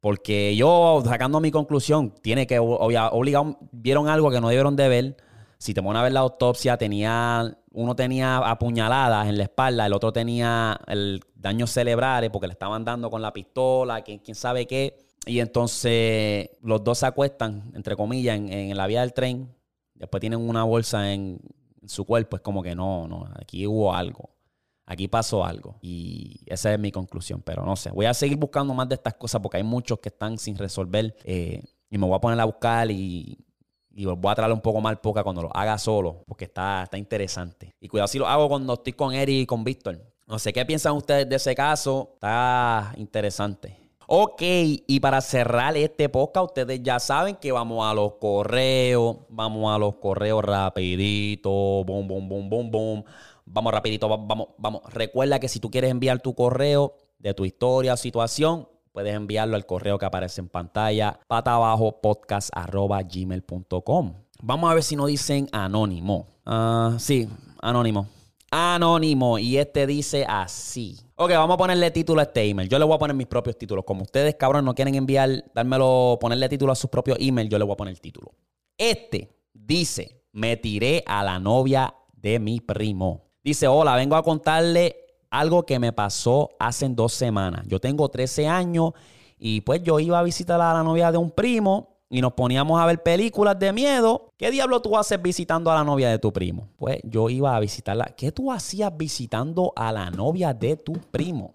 Porque 0.00 0.56
yo, 0.56 1.02
sacando 1.04 1.40
mi 1.40 1.50
conclusión, 1.50 2.14
tiene 2.22 2.46
que, 2.46 2.58
obligado, 2.58 3.58
vieron 3.70 4.08
algo 4.08 4.30
que 4.30 4.40
no 4.40 4.48
debieron 4.48 4.74
de 4.74 4.88
ver. 4.88 5.16
Si 5.58 5.74
te 5.74 5.82
ponen 5.82 6.00
a 6.00 6.02
ver 6.02 6.12
la 6.12 6.20
autopsia, 6.20 6.76
tenía, 6.76 7.56
uno 7.70 7.94
tenía 7.94 8.38
apuñaladas 8.38 9.28
en 9.28 9.38
la 9.38 9.44
espalda, 9.44 9.86
el 9.86 9.92
otro 9.92 10.12
tenía 10.12 10.80
el 10.88 11.20
daño 11.36 11.68
cerebrales 11.68 12.30
porque 12.30 12.48
le 12.48 12.54
estaban 12.54 12.84
dando 12.84 13.10
con 13.10 13.22
la 13.22 13.32
pistola, 13.32 14.02
quién, 14.02 14.34
sabe 14.34 14.66
qué. 14.66 14.98
Y 15.24 15.38
entonces 15.38 16.50
los 16.62 16.82
dos 16.82 16.98
se 16.98 17.06
acuestan, 17.06 17.70
entre 17.74 17.94
comillas, 17.94 18.36
en 18.36 18.76
la 18.76 18.88
vía 18.88 19.02
del 19.02 19.12
tren 19.12 19.54
después 20.02 20.20
tienen 20.20 20.40
una 20.40 20.64
bolsa 20.64 21.12
en, 21.12 21.40
su 21.86 22.04
cuerpo, 22.04 22.36
es 22.36 22.42
como 22.42 22.62
que 22.62 22.76
no, 22.76 23.08
no, 23.08 23.28
aquí 23.40 23.66
hubo 23.66 23.92
algo. 23.94 24.30
Aquí 24.86 25.08
pasó 25.08 25.44
algo. 25.44 25.78
Y 25.80 26.40
esa 26.46 26.72
es 26.72 26.78
mi 26.78 26.92
conclusión. 26.92 27.42
Pero 27.44 27.64
no 27.64 27.74
sé. 27.74 27.90
Voy 27.90 28.06
a 28.06 28.14
seguir 28.14 28.36
buscando 28.36 28.74
más 28.74 28.88
de 28.88 28.96
estas 28.96 29.14
cosas 29.14 29.40
porque 29.40 29.56
hay 29.56 29.62
muchos 29.62 29.98
que 30.00 30.10
están 30.10 30.38
sin 30.38 30.56
resolver. 30.56 31.16
Eh, 31.24 31.62
y 31.90 31.98
me 31.98 32.06
voy 32.06 32.16
a 32.16 32.20
poner 32.20 32.38
a 32.40 32.44
buscar 32.44 32.90
y, 32.90 33.36
voy 33.90 34.30
a 34.30 34.34
traerle 34.34 34.54
un 34.54 34.60
poco 34.60 34.80
más 34.80 34.96
poca 34.98 35.24
cuando 35.24 35.42
lo 35.42 35.56
haga 35.56 35.78
solo. 35.78 36.24
Porque 36.26 36.44
está, 36.44 36.84
está 36.84 36.98
interesante. 36.98 37.74
Y 37.80 37.88
cuidado 37.88 38.06
si 38.06 38.18
lo 38.18 38.26
hago 38.26 38.48
cuando 38.48 38.74
estoy 38.74 38.92
con 38.92 39.14
Eric 39.14 39.42
y 39.42 39.46
con 39.46 39.64
Víctor. 39.64 40.00
No 40.26 40.38
sé 40.38 40.52
qué 40.52 40.64
piensan 40.64 40.94
ustedes 40.94 41.28
de 41.28 41.36
ese 41.36 41.54
caso. 41.54 42.10
Está 42.14 42.92
interesante. 42.96 43.81
Ok, 44.14 44.42
y 44.42 45.00
para 45.00 45.22
cerrar 45.22 45.74
este 45.74 46.10
podcast, 46.10 46.48
ustedes 46.48 46.82
ya 46.82 47.00
saben 47.00 47.34
que 47.34 47.50
vamos 47.50 47.82
a 47.82 47.94
los 47.94 48.16
correos, 48.16 49.16
vamos 49.30 49.74
a 49.74 49.78
los 49.78 49.94
correos 49.94 50.44
rapidito, 50.44 51.48
boom, 51.50 52.06
boom, 52.06 52.28
boom, 52.28 52.50
boom, 52.50 52.70
boom. 52.70 53.04
Vamos 53.46 53.72
rapidito, 53.72 54.10
vamos, 54.10 54.48
vamos. 54.58 54.82
Recuerda 54.92 55.40
que 55.40 55.48
si 55.48 55.60
tú 55.60 55.70
quieres 55.70 55.90
enviar 55.90 56.20
tu 56.20 56.34
correo 56.34 56.94
de 57.20 57.32
tu 57.32 57.46
historia 57.46 57.94
o 57.94 57.96
situación, 57.96 58.68
puedes 58.92 59.14
enviarlo 59.14 59.56
al 59.56 59.64
correo 59.64 59.98
que 59.98 60.04
aparece 60.04 60.42
en 60.42 60.50
pantalla, 60.50 61.18
pata 61.26 61.54
abajo 61.54 62.02
podcast 62.02 62.50
gmail.com. 62.54 64.12
Vamos 64.42 64.70
a 64.70 64.74
ver 64.74 64.82
si 64.82 64.94
nos 64.94 65.06
dicen 65.06 65.48
anónimo. 65.52 66.26
Ah, 66.44 66.96
sí, 66.98 67.30
anónimo. 67.62 68.08
Anónimo. 68.50 69.38
Y 69.38 69.56
este 69.56 69.86
dice 69.86 70.26
así. 70.28 70.98
Ok, 71.24 71.30
vamos 71.34 71.54
a 71.54 71.56
ponerle 71.56 71.88
título 71.92 72.18
a 72.18 72.24
este 72.24 72.42
email. 72.42 72.68
Yo 72.68 72.80
le 72.80 72.84
voy 72.84 72.96
a 72.96 72.98
poner 72.98 73.14
mis 73.14 73.28
propios 73.28 73.56
títulos. 73.56 73.84
Como 73.84 74.02
ustedes, 74.02 74.34
cabrón, 74.34 74.64
no 74.64 74.74
quieren 74.74 74.96
enviar, 74.96 75.44
dármelo, 75.54 76.18
ponerle 76.20 76.48
título 76.48 76.72
a 76.72 76.74
sus 76.74 76.90
propios 76.90 77.16
emails, 77.20 77.48
yo 77.48 77.60
le 77.60 77.64
voy 77.64 77.74
a 77.74 77.76
poner 77.76 77.92
el 77.92 78.00
título. 78.00 78.32
Este 78.76 79.30
dice, 79.54 80.24
me 80.32 80.56
tiré 80.56 81.04
a 81.06 81.22
la 81.22 81.38
novia 81.38 81.94
de 82.12 82.40
mi 82.40 82.58
primo. 82.58 83.30
Dice, 83.44 83.68
hola, 83.68 83.94
vengo 83.94 84.16
a 84.16 84.24
contarle 84.24 84.96
algo 85.30 85.64
que 85.64 85.78
me 85.78 85.92
pasó 85.92 86.50
hace 86.58 86.88
dos 86.88 87.12
semanas. 87.12 87.68
Yo 87.68 87.78
tengo 87.78 88.08
13 88.08 88.48
años 88.48 88.90
y 89.38 89.60
pues 89.60 89.80
yo 89.84 90.00
iba 90.00 90.18
a 90.18 90.24
visitar 90.24 90.60
a 90.60 90.74
la 90.74 90.82
novia 90.82 91.12
de 91.12 91.18
un 91.18 91.30
primo 91.30 91.91
y 92.12 92.20
nos 92.20 92.34
poníamos 92.34 92.78
a 92.78 92.84
ver 92.84 93.02
películas 93.02 93.58
de 93.58 93.72
miedo. 93.72 94.28
¿Qué 94.36 94.50
diablo 94.50 94.82
tú 94.82 94.98
haces 94.98 95.20
visitando 95.20 95.72
a 95.72 95.76
la 95.76 95.82
novia 95.82 96.10
de 96.10 96.18
tu 96.18 96.30
primo? 96.30 96.68
Pues 96.76 96.98
yo 97.04 97.30
iba 97.30 97.56
a 97.56 97.58
visitarla. 97.58 98.04
¿Qué 98.14 98.30
tú 98.30 98.52
hacías 98.52 98.94
visitando 98.94 99.72
a 99.74 99.90
la 99.92 100.10
novia 100.10 100.52
de 100.52 100.76
tu 100.76 100.92
primo? 100.92 101.54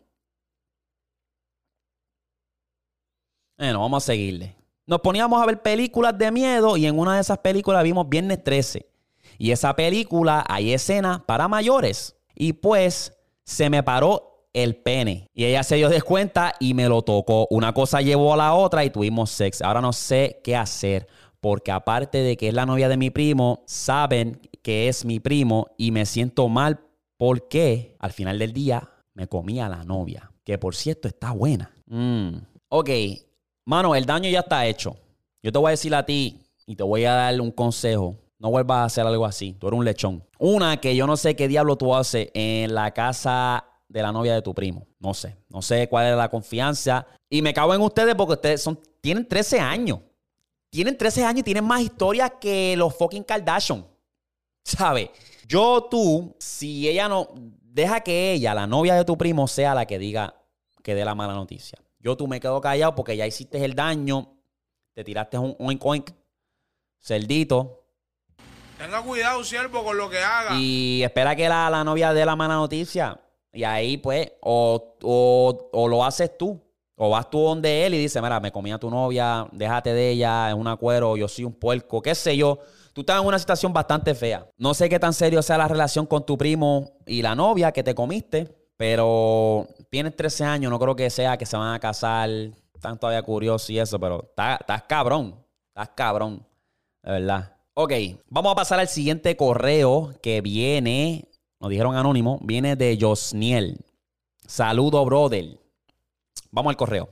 Bueno, 3.55 3.81
vamos 3.81 4.03
a 4.03 4.07
seguirle. 4.07 4.55
Nos 4.87 5.01
poníamos 5.01 5.39
a 5.39 5.45
ver 5.45 5.61
películas 5.61 6.17
de 6.17 6.31
miedo 6.31 6.75
y 6.75 6.87
en 6.87 6.97
una 6.97 7.13
de 7.13 7.21
esas 7.21 7.37
películas 7.37 7.83
vimos 7.83 8.09
Viernes 8.09 8.43
13. 8.43 8.89
Y 9.37 9.51
esa 9.51 9.75
película 9.75 10.43
hay 10.49 10.73
escenas 10.73 11.21
para 11.21 11.47
mayores. 11.47 12.17
Y 12.33 12.53
pues 12.53 13.15
se 13.43 13.69
me 13.69 13.83
paró 13.83 14.36
el 14.63 14.75
pene. 14.75 15.29
Y 15.33 15.45
ella 15.45 15.63
se 15.63 15.75
dio 15.75 15.89
de 15.89 16.01
cuenta 16.01 16.53
y 16.59 16.73
me 16.73 16.89
lo 16.89 17.01
tocó. 17.01 17.47
Una 17.49 17.73
cosa 17.73 18.01
llevó 18.01 18.33
a 18.33 18.37
la 18.37 18.53
otra 18.53 18.83
y 18.83 18.89
tuvimos 18.89 19.29
sexo. 19.29 19.65
Ahora 19.65 19.81
no 19.81 19.93
sé 19.93 20.41
qué 20.43 20.55
hacer. 20.55 21.07
Porque 21.39 21.71
aparte 21.71 22.17
de 22.19 22.35
que 22.35 22.47
es 22.47 22.53
la 22.53 22.65
novia 22.65 22.89
de 22.89 22.97
mi 22.97 23.09
primo, 23.09 23.63
saben 23.67 24.41
que 24.63 24.87
es 24.87 25.05
mi 25.05 25.19
primo 25.19 25.67
y 25.77 25.91
me 25.91 26.05
siento 26.05 26.49
mal 26.49 26.79
porque 27.17 27.95
al 27.99 28.11
final 28.11 28.39
del 28.39 28.53
día 28.53 28.89
me 29.13 29.27
comía 29.27 29.69
la 29.69 29.83
novia. 29.83 30.31
Que 30.43 30.57
por 30.57 30.75
cierto 30.75 31.07
está 31.07 31.31
buena. 31.31 31.71
Mm. 31.85 32.37
Ok, 32.69 32.89
mano, 33.65 33.95
el 33.95 34.05
daño 34.05 34.29
ya 34.29 34.39
está 34.39 34.65
hecho. 34.65 34.95
Yo 35.43 35.51
te 35.51 35.59
voy 35.59 35.67
a 35.67 35.71
decir 35.71 35.93
a 35.93 36.05
ti 36.05 36.41
y 36.65 36.75
te 36.75 36.83
voy 36.83 37.05
a 37.05 37.13
dar 37.13 37.39
un 37.39 37.51
consejo 37.51 38.15
no 38.39 38.51
vuelvas 38.51 38.77
a 38.77 38.85
hacer 38.85 39.05
algo 39.05 39.25
así. 39.25 39.53
Tú 39.53 39.67
eres 39.67 39.79
un 39.79 39.85
lechón. 39.85 40.23
Una 40.37 40.77
que 40.77 40.95
yo 40.95 41.07
no 41.07 41.17
sé 41.17 41.35
qué 41.35 41.47
diablo 41.47 41.75
tú 41.75 41.95
haces 41.95 42.29
en 42.33 42.73
la 42.73 42.91
casa 42.91 43.65
de 43.87 44.01
la 44.01 44.11
novia 44.11 44.33
de 44.33 44.41
tu 44.41 44.53
primo. 44.53 44.87
No 44.99 45.13
sé. 45.13 45.37
No 45.49 45.61
sé 45.61 45.87
cuál 45.87 46.07
es 46.07 46.17
la 46.17 46.29
confianza. 46.29 47.07
Y 47.29 47.41
me 47.41 47.53
cago 47.53 47.73
en 47.73 47.81
ustedes 47.81 48.15
porque 48.15 48.33
ustedes 48.33 48.61
son, 48.61 48.79
tienen 49.01 49.27
13 49.27 49.59
años. 49.59 49.99
Tienen 50.69 50.97
13 50.97 51.23
años 51.23 51.39
y 51.41 51.43
tienen 51.43 51.63
más 51.63 51.81
historia 51.81 52.29
que 52.29 52.75
los 52.77 52.95
fucking 52.95 53.23
Kardashian. 53.23 53.85
¿Sabes? 54.63 55.09
Yo, 55.47 55.87
tú, 55.89 56.35
si 56.39 56.87
ella 56.87 57.07
no. 57.07 57.29
Deja 57.61 58.01
que 58.01 58.33
ella, 58.33 58.53
la 58.53 58.67
novia 58.67 58.95
de 58.95 59.05
tu 59.05 59.17
primo, 59.17 59.47
sea 59.47 59.75
la 59.75 59.85
que 59.85 59.99
diga 59.99 60.35
que 60.83 60.95
dé 60.95 61.05
la 61.05 61.15
mala 61.15 61.33
noticia. 61.33 61.77
Yo, 61.99 62.17
tú 62.17 62.27
me 62.27 62.39
quedo 62.39 62.59
callado 62.59 62.95
porque 62.95 63.15
ya 63.15 63.27
hiciste 63.27 63.63
el 63.63 63.75
daño. 63.75 64.33
Te 64.93 65.03
tiraste 65.03 65.37
un 65.37 65.55
oink 65.59 65.85
oink. 65.85 66.11
Cerdito 66.99 67.87
Tenga 68.77 69.01
cuidado, 69.01 69.43
siervo, 69.43 69.83
con 69.83 69.97
lo 69.97 70.09
que 70.09 70.19
haga. 70.19 70.55
Y 70.55 71.01
espera 71.03 71.35
que 71.35 71.49
la, 71.49 71.83
novia 71.83 72.13
dé 72.13 72.25
la 72.25 72.35
mala 72.35 72.55
noticia. 72.55 73.19
Y 73.57 73.63
ahí, 73.63 73.97
pues, 73.97 74.33
o, 74.41 75.87
lo 75.89 76.05
haces 76.05 76.37
tú. 76.37 76.61
O 76.95 77.09
vas 77.09 77.27
tú 77.27 77.39
donde 77.39 77.87
él 77.87 77.95
y 77.95 77.97
dices, 77.97 78.21
mira, 78.21 78.39
me 78.39 78.51
comía 78.51 78.77
tu 78.77 78.91
novia, 78.91 79.47
déjate 79.51 79.93
de 79.93 80.11
ella, 80.11 80.49
es 80.49 80.55
un 80.55 80.67
acuerdo, 80.67 81.17
yo 81.17 81.27
soy 81.27 81.45
un 81.45 81.53
puerco, 81.53 81.99
qué 81.99 82.13
sé 82.13 82.37
yo. 82.37 82.59
Tú 82.93 83.01
estás 83.01 83.19
en 83.19 83.27
una 83.27 83.39
situación 83.39 83.73
bastante 83.73 84.13
fea. 84.13 84.47
No 84.57 84.75
sé 84.75 84.89
qué 84.89 84.99
tan 84.99 85.13
serio 85.13 85.41
sea 85.41 85.57
la 85.57 85.67
relación 85.67 86.05
con 86.05 86.23
tu 86.23 86.37
primo 86.37 86.91
y 87.07 87.23
la 87.23 87.33
novia 87.33 87.71
que 87.71 87.83
te 87.83 87.95
comiste, 87.95 88.47
pero 88.77 89.67
tienes 89.89 90.15
13 90.15 90.43
años, 90.43 90.71
no 90.71 90.77
creo 90.77 90.95
que 90.95 91.09
sea 91.09 91.35
que 91.35 91.47
se 91.47 91.57
van 91.57 91.73
a 91.73 91.79
casar. 91.79 92.29
Están 92.29 92.99
todavía 92.99 93.23
curiosos 93.23 93.71
y 93.71 93.79
eso, 93.79 93.99
pero 93.99 94.23
estás 94.23 94.83
cabrón. 94.87 95.35
Estás 95.69 95.89
cabrón. 95.95 96.45
De 97.01 97.11
verdad. 97.11 97.55
Ok, 97.73 97.93
vamos 98.29 98.51
a 98.51 98.55
pasar 98.55 98.79
al 98.79 98.87
siguiente 98.87 99.35
correo 99.35 100.13
que 100.21 100.41
viene, 100.41 101.27
nos 101.59 101.69
dijeron 101.69 101.95
anónimo, 101.95 102.39
viene 102.41 102.75
de 102.75 102.97
Josniel. 102.99 103.79
Saludo, 104.45 105.03
brother. 105.05 105.59
Vamos 106.51 106.71
al 106.71 106.77
correo. 106.77 107.09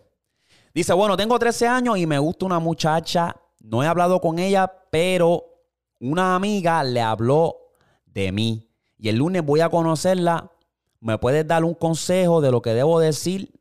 Dice, 0.74 0.94
bueno, 0.94 1.18
tengo 1.18 1.40
13 1.40 1.68
años 1.68 1.98
y 1.98 2.06
me 2.06 2.20
gusta 2.20 2.46
una 2.46 2.60
muchacha. 2.60 3.36
No 3.60 3.84
he 3.84 3.88
hablado 3.88 4.20
con 4.22 4.40
ella, 4.40 4.72
pero 4.92 5.46
una 6.00 6.36
amiga 6.36 6.84
le 6.84 7.02
habló 7.02 7.58
de 8.06 8.32
mí. 8.32 8.70
Y 8.98 9.10
el 9.10 9.18
lunes 9.18 9.44
voy 9.44 9.62
a 9.62 9.70
conocerla. 9.70 10.52
¿Me 11.00 11.18
puedes 11.18 11.48
dar 11.48 11.64
un 11.64 11.74
consejo 11.74 12.42
de 12.42 12.52
lo 12.52 12.62
que 12.62 12.74
debo 12.74 13.00
decir 13.00 13.52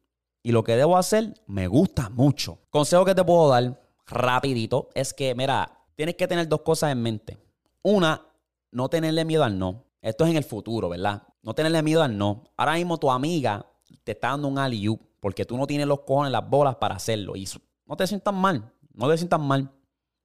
y 0.42 0.52
lo 0.52 0.64
que 0.64 0.76
debo 0.76 0.96
hacer? 0.96 1.34
Me 1.46 1.66
gusta 1.66 2.10
mucho. 2.10 2.58
Consejo 2.70 3.04
que 3.04 3.14
te 3.14 3.24
puedo 3.24 3.48
dar 3.48 3.80
rapidito 4.06 4.90
es 4.94 5.14
que, 5.14 5.34
mira, 5.34 5.70
tienes 5.94 6.16
que 6.16 6.28
tener 6.28 6.48
dos 6.48 6.60
cosas 6.60 6.92
en 6.92 7.02
mente. 7.02 7.38
Una, 7.82 8.26
no 8.70 8.88
tenerle 8.88 9.24
miedo 9.24 9.44
al 9.44 9.58
no. 9.58 9.84
Esto 10.04 10.24
es 10.24 10.30
en 10.30 10.36
el 10.36 10.44
futuro, 10.44 10.90
¿verdad? 10.90 11.22
No 11.42 11.54
tenerle 11.54 11.82
miedo 11.82 12.02
al 12.02 12.16
no. 12.16 12.44
Ahora 12.58 12.74
mismo 12.74 12.98
tu 12.98 13.10
amiga 13.10 13.64
te 14.04 14.12
está 14.12 14.28
dando 14.28 14.48
un 14.48 14.58
alley 14.58 14.86
porque 15.18 15.46
tú 15.46 15.56
no 15.56 15.66
tienes 15.66 15.86
los 15.86 16.00
cojones, 16.00 16.30
las 16.30 16.46
bolas 16.46 16.76
para 16.76 16.96
hacerlo. 16.96 17.34
Y 17.36 17.48
no 17.86 17.96
te 17.96 18.06
sientas 18.06 18.34
mal. 18.34 18.70
No 18.92 19.08
te 19.08 19.16
sientas 19.16 19.40
mal. 19.40 19.70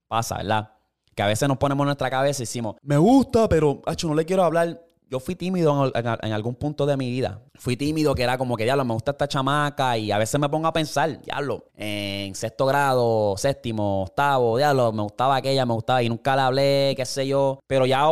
Pasa, 0.09 0.37
¿verdad? 0.37 0.73
Que 1.15 1.23
a 1.23 1.27
veces 1.27 1.47
nos 1.47 1.57
ponemos 1.57 1.85
en 1.85 1.87
nuestra 1.87 2.09
cabeza 2.09 2.43
y 2.43 2.45
decimos, 2.45 2.75
me 2.81 2.97
gusta, 2.97 3.47
pero, 3.47 3.81
hacho, 3.85 4.09
no 4.09 4.15
le 4.15 4.25
quiero 4.25 4.43
hablar 4.43 4.85
yo 5.09 5.19
fui 5.19 5.35
tímido 5.35 5.91
en, 5.95 6.33
algún 6.33 6.53
punto 6.53 6.85
de 6.85 6.95
mi 6.95 7.09
vida. 7.09 7.41
Fui 7.55 7.75
tímido 7.75 8.13
que 8.13 8.21
era 8.21 8.37
como 8.37 8.55
que, 8.55 8.63
diablo, 8.63 8.85
me 8.85 8.93
gusta 8.93 9.11
esta 9.11 9.27
chamaca 9.27 9.97
y 9.97 10.11
a 10.11 10.19
veces 10.19 10.39
me 10.39 10.47
pongo 10.47 10.67
a 10.67 10.73
pensar, 10.73 11.19
diablo, 11.21 11.65
en 11.75 12.35
sexto 12.35 12.67
grado, 12.67 13.35
séptimo, 13.35 14.03
octavo, 14.03 14.57
diablo, 14.57 14.91
me 14.91 15.01
gustaba 15.01 15.37
aquella, 15.37 15.65
me 15.65 15.73
gustaba 15.73 16.03
y 16.03 16.09
nunca 16.09 16.35
la 16.35 16.45
hablé, 16.45 16.93
qué 16.95 17.05
sé 17.05 17.25
yo. 17.25 17.59
Pero 17.65 17.87
ya 17.87 18.03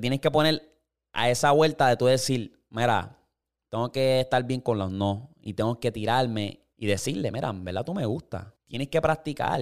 tienes 0.00 0.20
que 0.20 0.30
poner 0.30 0.76
a 1.12 1.30
esa 1.30 1.50
vuelta 1.52 1.88
de 1.88 1.96
tú 1.96 2.06
decir, 2.06 2.60
mira, 2.70 3.18
tengo 3.68 3.90
que 3.90 4.20
estar 4.20 4.42
bien 4.44 4.60
con 4.60 4.78
los 4.78 4.90
no 4.90 5.30
y 5.40 5.54
tengo 5.54 5.78
que 5.80 5.92
tirarme 5.92 6.60
y 6.76 6.86
decirle, 6.86 7.30
mira, 7.30 7.50
en 7.50 7.64
verdad 7.64 7.84
tú 7.84 7.94
me 7.94 8.06
gusta. 8.06 8.54
Tienes 8.66 8.88
que 8.88 9.00
practicar. 9.00 9.60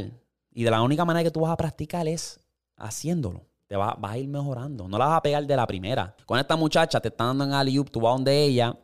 Y 0.50 0.64
de 0.64 0.70
la 0.70 0.82
única 0.82 1.04
manera 1.04 1.24
que 1.24 1.30
tú 1.30 1.40
vas 1.40 1.52
a 1.52 1.56
practicar 1.56 2.06
es 2.08 2.40
haciéndolo 2.76 3.46
te 3.66 3.76
vas, 3.76 3.96
a 4.00 4.18
ir 4.18 4.28
mejorando. 4.28 4.88
No 4.88 4.98
la 4.98 5.06
vas 5.06 5.18
a 5.18 5.22
pegar 5.22 5.46
de 5.46 5.56
la 5.56 5.66
primera. 5.66 6.14
Con 6.24 6.38
esta 6.38 6.56
muchacha 6.56 7.00
te 7.00 7.08
están 7.08 7.38
dando 7.38 7.44
en 7.44 7.52
alley 7.52 7.82
tú 7.84 8.00
vas 8.00 8.14
donde 8.14 8.44
ella, 8.44 8.76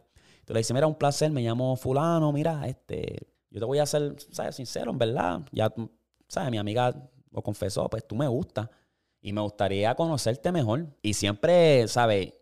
tú 0.44 0.52
le 0.52 0.60
dices, 0.60 0.74
mira, 0.74 0.86
un 0.86 0.94
placer, 0.94 1.30
me 1.30 1.42
llamo 1.42 1.76
fulano, 1.76 2.32
mira, 2.32 2.66
este, 2.66 3.28
yo 3.50 3.60
te 3.60 3.66
voy 3.66 3.78
a 3.78 3.86
ser, 3.86 4.16
¿sabes? 4.30 4.56
Sincero, 4.56 4.90
en 4.90 4.98
verdad. 4.98 5.42
Ya, 5.52 5.72
¿sabes? 6.28 6.50
Mi 6.50 6.58
amiga 6.58 6.94
lo 7.30 7.42
confesó, 7.42 7.88
pues 7.88 8.06
tú 8.06 8.16
me 8.16 8.26
gustas. 8.26 8.68
Y 9.22 9.32
me 9.32 9.40
gustaría 9.40 9.94
conocerte 9.94 10.52
mejor. 10.52 10.88
Y 11.00 11.14
siempre, 11.14 11.88
¿sabes? 11.88 12.34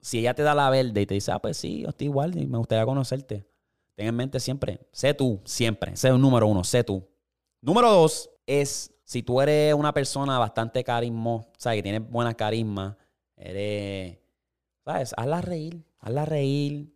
Si 0.00 0.20
ella 0.20 0.34
te 0.34 0.42
da 0.42 0.54
la 0.54 0.70
verde 0.70 1.00
y 1.00 1.06
te 1.06 1.14
dice, 1.14 1.32
ah, 1.32 1.40
pues 1.40 1.56
sí, 1.56 1.80
yo 1.80 1.88
estoy 1.88 2.06
igual 2.06 2.38
y 2.38 2.46
me 2.46 2.58
gustaría 2.58 2.84
conocerte. 2.84 3.48
Ten 3.96 4.06
en 4.06 4.14
mente 4.14 4.38
siempre, 4.38 4.86
sé 4.92 5.14
tú, 5.14 5.40
siempre. 5.44 5.96
Sé 5.96 6.08
el 6.08 6.20
número 6.20 6.46
uno, 6.46 6.62
sé 6.62 6.84
tú. 6.84 7.08
Número 7.60 7.90
dos 7.90 8.30
es 8.46 8.94
si 9.02 9.22
tú 9.22 9.40
eres 9.40 9.74
una 9.74 9.92
persona 9.92 10.38
bastante 10.38 10.84
carismo, 10.84 11.50
¿sabes? 11.56 11.78
Que 11.78 11.82
tienes 11.82 12.08
buena 12.08 12.34
carisma, 12.34 12.96
eres, 13.34 14.18
¿sabes? 14.84 15.14
Hazla 15.16 15.40
reír, 15.40 15.82
hazla 15.98 16.26
reír. 16.26 16.94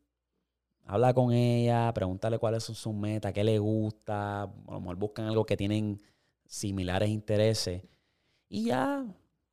Habla 0.85 1.15
con 1.15 1.33
ella, 1.33 1.91
pregúntale 1.95 2.39
cuáles 2.39 2.65
son 2.65 2.75
sus 2.75 2.93
metas, 2.93 3.33
qué 3.33 3.43
le 3.43 3.59
gusta. 3.59 4.43
A 4.43 4.51
lo 4.69 4.81
mejor 4.81 4.97
buscan 4.97 5.27
algo 5.27 5.47
que 5.47 5.57
tienen 5.57 6.01
similares 6.45 7.09
intereses. 7.09 7.83
Y 8.49 8.65
ya, 8.67 9.07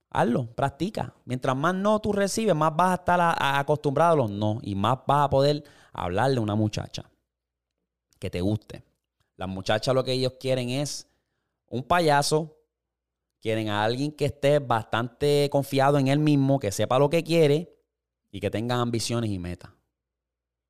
hazlo, 0.10 0.48
practica. 0.56 1.14
Mientras 1.26 1.56
más 1.56 1.76
no 1.76 2.00
tú 2.00 2.14
recibes, 2.14 2.56
más 2.56 2.76
vas 2.76 2.92
a 2.92 2.96
estar 2.96 3.36
acostumbrado 3.60 4.14
a 4.14 4.16
los 4.18 4.32
no. 4.32 4.60
Y 4.62 4.76
más 4.76 5.00
vas 5.08 5.26
a 5.26 5.30
poder 5.30 5.64
hablarle 5.94 6.38
a 6.38 6.42
una 6.42 6.56
muchacha 6.56 7.10
que 8.20 8.30
te 8.30 8.42
guste. 8.42 8.84
Las 9.36 9.48
muchachas 9.48 9.96
lo 9.96 10.04
que 10.04 10.12
ellos 10.12 10.34
quieren 10.40 10.70
es 10.70 11.08
un 11.68 11.84
payaso, 11.84 12.58
quieren 13.42 13.70
a 13.70 13.84
alguien 13.84 14.12
que 14.12 14.26
esté 14.26 14.60
bastante 14.60 15.50
confiado 15.52 15.98
en 15.98 16.08
él 16.08 16.20
mismo, 16.20 16.60
que 16.60 16.72
sepa 16.72 17.00
lo 17.00 17.10
que 17.10 17.24
quiere 17.24 17.78
y 18.32 18.40
que 18.40 18.50
tenga 18.50 18.76
ambiciones 18.76 19.30
y 19.30 19.40
metas. 19.40 19.72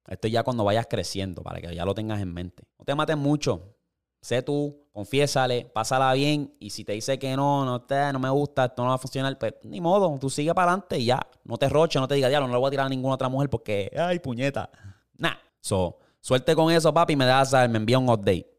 Esto 0.08 0.28
ya 0.28 0.44
cuando 0.44 0.64
vayas 0.64 0.88
creciendo, 0.90 1.44
para 1.44 1.62
que 1.62 1.74
ya 1.74 1.86
lo 1.86 1.94
tengas 1.94 2.20
en 2.22 2.34
mente. 2.34 2.64
No 2.78 2.86
te 2.86 2.96
mates 2.96 3.18
mucho. 3.18 3.76
Sé 4.22 4.42
tú, 4.42 4.88
confiésale, 4.92 5.66
pásala 5.74 6.14
bien. 6.14 6.54
Y 6.60 6.72
si 6.72 6.84
te 6.84 6.94
dice 6.94 7.18
que 7.18 7.36
no, 7.36 7.66
no, 7.66 7.82
te, 7.82 8.12
no 8.12 8.20
me 8.20 8.30
gusta, 8.30 8.66
esto 8.66 8.84
no 8.84 8.90
va 8.90 8.96
a 8.96 8.98
funcionar, 8.98 9.38
pues 9.38 9.54
ni 9.64 9.80
modo, 9.80 10.18
tú 10.20 10.30
sigue 10.30 10.54
para 10.54 10.72
adelante 10.72 11.00
y 11.00 11.06
ya. 11.06 11.20
No 11.44 11.58
te 11.58 11.70
roches, 11.70 12.02
no 12.02 12.08
te 12.08 12.16
digas, 12.16 12.30
diablo, 12.30 12.48
no 12.48 12.54
le 12.54 12.60
voy 12.60 12.68
a 12.68 12.72
tirar 12.72 12.86
a 12.86 12.90
ninguna 12.90 13.16
otra 13.16 13.30
mujer 13.30 13.50
porque, 13.50 13.92
ay, 13.98 14.20
puñeta. 14.20 14.70
Nah. 15.18 15.36
So, 15.62 16.00
suerte 16.20 16.56
con 16.56 16.72
eso, 16.72 16.94
papi, 16.94 17.16
me 17.16 17.26
das, 17.26 17.52
me 17.70 17.78
envía 17.78 18.00
un 18.00 18.10
update. 18.10 18.50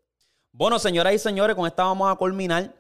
Bueno, 0.52 0.78
señoras 0.78 1.14
y 1.14 1.18
señores, 1.18 1.56
con 1.56 1.66
esta 1.66 1.84
vamos 1.84 2.10
a 2.10 2.16
culminar. 2.16 2.74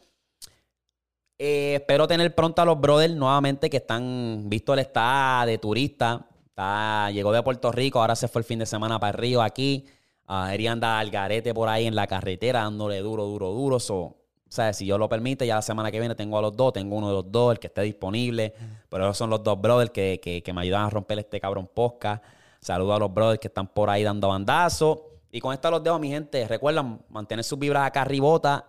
Eh, 1.38 1.76
espero 1.76 2.06
tener 2.06 2.34
pronto 2.34 2.60
a 2.60 2.66
los 2.66 2.78
brothers 2.78 3.14
nuevamente 3.14 3.70
que 3.70 3.78
están, 3.78 4.44
visto 4.48 4.74
el 4.74 4.80
está 4.80 5.44
de 5.46 5.56
turista. 5.56 6.26
Está, 6.44 7.10
llegó 7.10 7.32
de 7.32 7.42
Puerto 7.42 7.72
Rico, 7.72 8.00
ahora 8.00 8.14
se 8.14 8.28
fue 8.28 8.40
el 8.40 8.44
fin 8.44 8.58
de 8.58 8.66
semana 8.66 8.98
para 8.98 9.12
el 9.12 9.18
río 9.18 9.40
aquí. 9.40 9.86
Uh, 10.30 10.68
anda 10.70 11.00
al 11.00 11.10
garete 11.10 11.52
por 11.52 11.68
ahí 11.68 11.88
en 11.88 11.96
la 11.96 12.06
carretera, 12.06 12.60
dándole 12.60 13.00
duro, 13.00 13.24
duro, 13.24 13.50
duro. 13.50 13.80
So, 13.80 13.96
o 13.96 14.16
sea, 14.48 14.72
si 14.72 14.86
yo 14.86 14.96
lo 14.96 15.08
permite, 15.08 15.44
ya 15.44 15.56
la 15.56 15.62
semana 15.62 15.90
que 15.90 15.98
viene 15.98 16.14
tengo 16.14 16.38
a 16.38 16.40
los 16.40 16.56
dos, 16.56 16.72
tengo 16.72 16.94
uno 16.94 17.08
de 17.08 17.14
los 17.14 17.32
dos, 17.32 17.50
el 17.50 17.58
que 17.58 17.66
esté 17.66 17.82
disponible. 17.82 18.54
Pero 18.88 19.06
esos 19.06 19.16
son 19.16 19.28
los 19.28 19.42
dos 19.42 19.60
brothers 19.60 19.90
que, 19.90 20.20
que, 20.44 20.52
me 20.52 20.60
ayudan 20.60 20.84
a 20.84 20.90
romper 20.90 21.18
este 21.18 21.40
cabrón 21.40 21.68
posca. 21.74 22.22
Saludo 22.60 22.94
a 22.94 23.00
los 23.00 23.12
brothers 23.12 23.40
que 23.40 23.48
están 23.48 23.66
por 23.66 23.90
ahí 23.90 24.04
dando 24.04 24.28
bandazos. 24.28 25.00
Y 25.32 25.40
con 25.40 25.52
esto 25.52 25.68
los 25.68 25.82
dejo, 25.82 25.98
mi 25.98 26.10
gente. 26.10 26.46
Recuerden 26.46 27.00
mantener 27.08 27.44
sus 27.44 27.58
vibras 27.58 27.84
acá 27.84 28.02
arribota. 28.02 28.68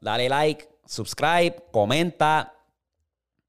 dale 0.00 0.28
like, 0.28 0.68
subscribe, 0.86 1.56
comenta. 1.72 2.54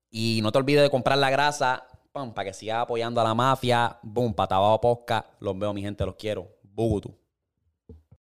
Y 0.10 0.40
no 0.42 0.52
te 0.52 0.58
olvides 0.58 0.82
de 0.82 0.90
comprar 0.90 1.20
la 1.20 1.30
grasa 1.30 1.86
pam, 2.12 2.34
para 2.34 2.50
que 2.50 2.54
sigas 2.54 2.82
apoyando 2.82 3.22
a 3.22 3.24
la 3.24 3.36
mafia. 3.36 4.00
Boom, 4.02 4.34
patabajo 4.34 4.82
posca. 4.82 5.28
Los 5.40 5.58
veo, 5.60 5.74
mi 5.74 5.84
gente, 5.84 6.06
los 6.06 6.16
quiero. 6.16 6.61
먹어도. 6.82 7.21